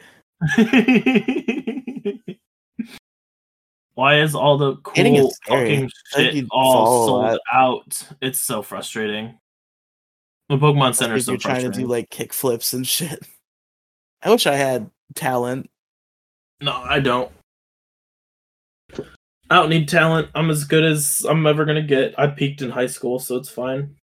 Why 3.94 4.20
is 4.20 4.34
all 4.34 4.56
the 4.58 4.76
cool 4.76 5.32
fucking 5.48 5.90
shit 6.14 6.46
all 6.52 7.06
sold 7.06 7.24
that. 7.24 7.40
out? 7.52 8.08
It's 8.22 8.38
so 8.38 8.62
frustrating. 8.62 9.38
The 10.48 10.56
Pokemon 10.56 10.94
Center 10.94 11.16
is 11.16 11.26
so 11.26 11.32
you're 11.32 11.38
trying 11.38 11.70
to 11.70 11.70
do 11.70 11.86
like 11.86 12.08
kick 12.08 12.32
flips 12.32 12.72
and 12.72 12.86
shit. 12.86 13.26
I 14.22 14.30
wish 14.30 14.46
I 14.46 14.54
had 14.54 14.90
talent. 15.14 15.68
No, 16.60 16.72
I 16.72 17.00
don't. 17.00 17.30
I 19.50 19.56
don't 19.56 19.70
need 19.70 19.88
talent. 19.88 20.28
I'm 20.34 20.50
as 20.50 20.64
good 20.64 20.84
as 20.84 21.24
I'm 21.28 21.46
ever 21.46 21.64
gonna 21.64 21.82
get. 21.82 22.18
I 22.18 22.26
peaked 22.26 22.62
in 22.62 22.70
high 22.70 22.86
school, 22.86 23.18
so 23.18 23.36
it's 23.36 23.48
fine. 23.48 23.96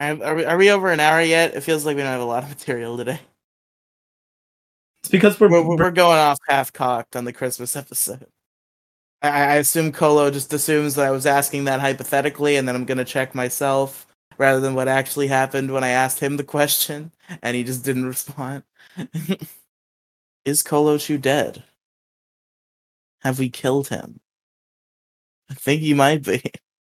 Are 0.00 0.34
we, 0.34 0.44
are 0.44 0.56
we 0.56 0.70
over 0.70 0.90
an 0.90 1.00
hour 1.00 1.20
yet? 1.20 1.54
It 1.54 1.62
feels 1.62 1.86
like 1.86 1.96
we 1.96 2.02
don't 2.02 2.10
have 2.10 2.20
a 2.20 2.24
lot 2.24 2.42
of 2.42 2.48
material 2.48 2.96
today. 2.96 3.20
It's 5.02 5.10
because 5.10 5.38
we're, 5.38 5.48
We're, 5.48 5.62
we're, 5.62 5.76
we're 5.76 5.90
going 5.90 6.18
off 6.18 6.38
half 6.48 6.72
cocked 6.72 7.16
on 7.16 7.24
the 7.24 7.32
Christmas 7.32 7.76
episode. 7.76 8.26
I, 9.22 9.28
I 9.28 9.54
assume 9.56 9.92
Colo 9.92 10.30
just 10.30 10.52
assumes 10.52 10.96
that 10.96 11.06
I 11.06 11.10
was 11.12 11.26
asking 11.26 11.64
that 11.64 11.80
hypothetically, 11.80 12.56
and 12.56 12.66
then 12.68 12.74
I'm 12.74 12.84
gonna 12.84 13.04
check 13.04 13.34
myself 13.34 14.06
rather 14.38 14.60
than 14.60 14.74
what 14.74 14.88
actually 14.88 15.28
happened 15.28 15.72
when 15.72 15.84
I 15.84 15.90
asked 15.90 16.20
him 16.20 16.36
the 16.36 16.44
question, 16.44 17.12
and 17.42 17.56
he 17.56 17.64
just 17.64 17.84
didn't 17.84 18.06
respond. 18.06 18.64
Is 20.44 20.64
Colochu 20.64 21.20
dead? 21.20 21.62
Have 23.20 23.38
we 23.38 23.48
killed 23.48 23.88
him? 23.88 24.18
I 25.48 25.54
think 25.54 25.82
he 25.82 25.94
might 25.94 26.24
be. 26.24 26.42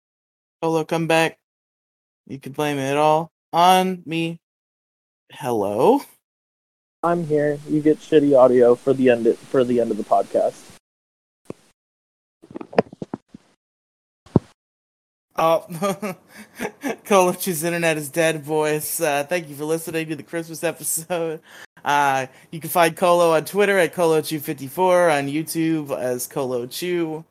Colo, 0.61 0.85
come 0.85 1.07
back. 1.07 1.39
You 2.27 2.38
can 2.38 2.51
blame 2.51 2.77
it 2.77 2.95
all 2.95 3.31
on 3.51 4.03
me. 4.05 4.39
Hello? 5.31 6.01
I'm 7.01 7.26
here. 7.26 7.57
You 7.67 7.81
get 7.81 7.97
shitty 7.97 8.38
audio 8.38 8.76
for 8.76 8.93
the 8.93 9.09
end 9.09 9.35
for 9.38 9.63
the 9.63 9.80
end 9.80 9.89
of 9.89 9.97
the 9.97 10.03
podcast. 10.03 10.61
Oh, 15.38 15.65
Colochu's 17.05 17.63
internet 17.63 17.97
is 17.97 18.09
dead, 18.09 18.45
boys. 18.45 18.99
Uh, 18.99 19.23
thank 19.23 19.47
you 19.47 19.55
for 19.55 19.63
listening 19.63 20.09
to 20.09 20.15
the 20.17 20.23
Christmas 20.23 20.63
episode. 20.63 21.39
Uh, 21.84 22.27
you 22.51 22.60
can 22.60 22.69
find 22.69 22.95
Colo 22.95 23.34
on 23.34 23.45
Twitter 23.45 23.77
at 23.77 23.93
Colochu54, 23.93 25.18
on 25.18 25.27
YouTube 25.27 25.97
as 25.97 26.27
Colochu. 26.27 27.23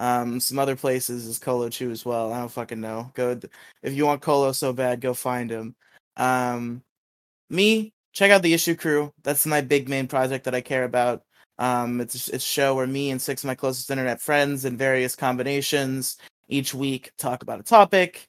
Um, 0.00 0.40
some 0.40 0.58
other 0.58 0.76
places 0.76 1.26
is 1.26 1.38
Colochu 1.38 1.90
as 1.90 2.04
well. 2.04 2.32
I 2.32 2.40
don't 2.40 2.50
fucking 2.50 2.80
know. 2.80 3.10
Go 3.14 3.38
if 3.82 3.94
you 3.94 4.04
want 4.06 4.22
Colo 4.22 4.52
so 4.52 4.72
bad, 4.72 5.00
go 5.00 5.14
find 5.14 5.50
him. 5.50 5.74
Um, 6.16 6.82
me, 7.50 7.92
check 8.12 8.30
out 8.30 8.42
the 8.42 8.54
Issue 8.54 8.74
Crew. 8.74 9.12
That's 9.22 9.46
my 9.46 9.60
big 9.60 9.88
main 9.88 10.08
project 10.08 10.44
that 10.44 10.54
I 10.54 10.60
care 10.60 10.84
about. 10.84 11.22
Um, 11.58 12.00
it's 12.00 12.28
it's 12.28 12.44
a 12.44 12.46
show 12.46 12.74
where 12.74 12.86
me 12.86 13.10
and 13.10 13.22
six 13.22 13.44
of 13.44 13.48
my 13.48 13.54
closest 13.54 13.90
internet 13.90 14.20
friends 14.20 14.64
in 14.64 14.76
various 14.76 15.14
combinations 15.14 16.18
each 16.48 16.74
week 16.74 17.12
talk 17.18 17.42
about 17.42 17.60
a 17.60 17.62
topic 17.62 18.28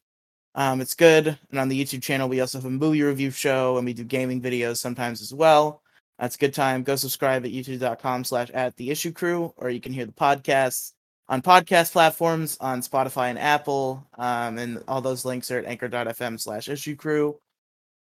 Um, 0.56 0.82
it's 0.82 0.96
good. 0.96 1.38
And 1.50 1.60
on 1.60 1.70
the 1.70 1.84
YouTube 1.84 2.04
channel, 2.04 2.30
we 2.30 2.42
also 2.42 2.58
have 2.60 2.66
a 2.66 2.70
movie 2.70 3.02
review 3.02 3.32
show 3.32 3.78
and 3.78 3.86
we 3.86 3.94
do 3.94 4.04
gaming 4.04 4.42
videos 4.42 4.78
sometimes 4.78 5.22
as 5.22 5.34
well. 5.34 5.82
That's 6.20 6.36
a 6.36 6.40
good 6.40 6.54
time. 6.54 6.84
Go 6.84 6.96
subscribe 6.96 7.44
at 7.46 7.52
youtube.com 7.52 8.24
slash 8.24 8.50
at 8.52 8.76
the 8.78 8.92
issue 8.92 9.12
crew, 9.12 9.54
or 9.58 9.70
you 9.70 9.82
can 9.82 9.94
hear 9.94 10.06
the 10.06 10.12
podcast 10.12 10.94
on 11.28 11.42
podcast 11.42 11.92
platforms 11.92 12.58
on 12.60 12.82
Spotify 12.82 13.30
and 13.30 13.40
Apple. 13.40 14.08
Um, 14.18 14.58
and 14.58 14.84
all 14.88 15.02
those 15.02 15.26
links 15.26 15.50
are 15.50 15.58
at 15.58 15.66
anchor.fm 15.66 16.40
slash 16.40 16.70
issue 16.70 16.96
crew. 16.96 17.40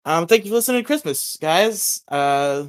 Um, 0.04 0.28
thank 0.28 0.44
you 0.44 0.52
for 0.52 0.56
listening 0.56 0.82
to 0.82 0.86
Christmas, 0.86 1.38
guys. 1.42 2.04
Uh, 2.08 2.66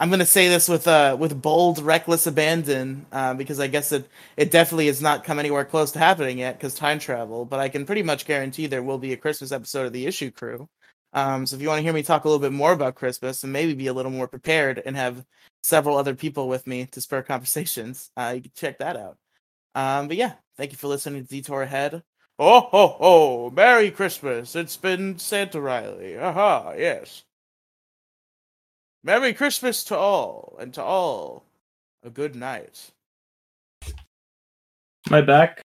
I'm 0.00 0.10
gonna 0.10 0.26
say 0.26 0.48
this 0.48 0.68
with 0.68 0.86
uh 0.86 1.16
with 1.18 1.40
bold, 1.42 1.80
reckless 1.80 2.26
abandon, 2.26 3.06
uh, 3.10 3.34
because 3.34 3.58
I 3.58 3.66
guess 3.66 3.90
it 3.92 4.08
it 4.36 4.50
definitely 4.52 4.86
has 4.86 5.02
not 5.02 5.24
come 5.24 5.38
anywhere 5.40 5.64
close 5.64 5.90
to 5.92 5.98
happening 5.98 6.38
yet 6.38 6.56
because 6.56 6.74
time 6.74 6.98
travel. 7.00 7.44
But 7.44 7.58
I 7.60 7.68
can 7.68 7.84
pretty 7.84 8.02
much 8.04 8.24
guarantee 8.26 8.66
there 8.66 8.82
will 8.82 8.98
be 8.98 9.12
a 9.12 9.16
Christmas 9.16 9.50
episode 9.50 9.86
of 9.86 9.92
the 9.92 10.06
Issue 10.06 10.30
Crew. 10.30 10.68
Um, 11.14 11.46
so 11.46 11.56
if 11.56 11.62
you 11.62 11.68
want 11.68 11.78
to 11.78 11.82
hear 11.82 11.92
me 11.92 12.02
talk 12.02 12.24
a 12.24 12.28
little 12.28 12.40
bit 12.40 12.52
more 12.52 12.72
about 12.72 12.94
Christmas 12.94 13.42
and 13.42 13.52
maybe 13.52 13.74
be 13.74 13.86
a 13.88 13.92
little 13.92 14.12
more 14.12 14.28
prepared 14.28 14.80
and 14.84 14.94
have 14.96 15.24
several 15.62 15.96
other 15.96 16.14
people 16.14 16.48
with 16.48 16.66
me 16.66 16.86
to 16.86 17.00
spur 17.00 17.22
conversations, 17.22 18.10
uh, 18.16 18.32
you 18.36 18.42
can 18.42 18.52
check 18.54 18.78
that 18.78 18.96
out. 18.96 19.16
Um, 19.74 20.08
but 20.08 20.16
yeah, 20.18 20.34
thank 20.56 20.72
you 20.72 20.78
for 20.78 20.88
listening 20.88 21.22
to 21.22 21.28
Detour 21.28 21.62
Ahead. 21.62 22.02
Oh 22.38 22.60
ho 22.60 22.88
ho! 22.88 23.50
Merry 23.50 23.90
Christmas! 23.90 24.56
It's 24.56 24.76
been 24.76 25.18
Santa 25.18 25.60
Riely. 25.60 26.18
Aha! 26.18 26.74
Yes. 26.78 27.24
Merry 29.08 29.32
Christmas 29.32 29.84
to 29.84 29.96
all, 29.96 30.54
and 30.60 30.74
to 30.74 30.82
all, 30.82 31.42
a 32.04 32.10
good 32.10 32.36
night. 32.36 32.90
My 35.08 35.22
back. 35.22 35.62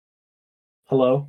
Hello. 0.88 1.26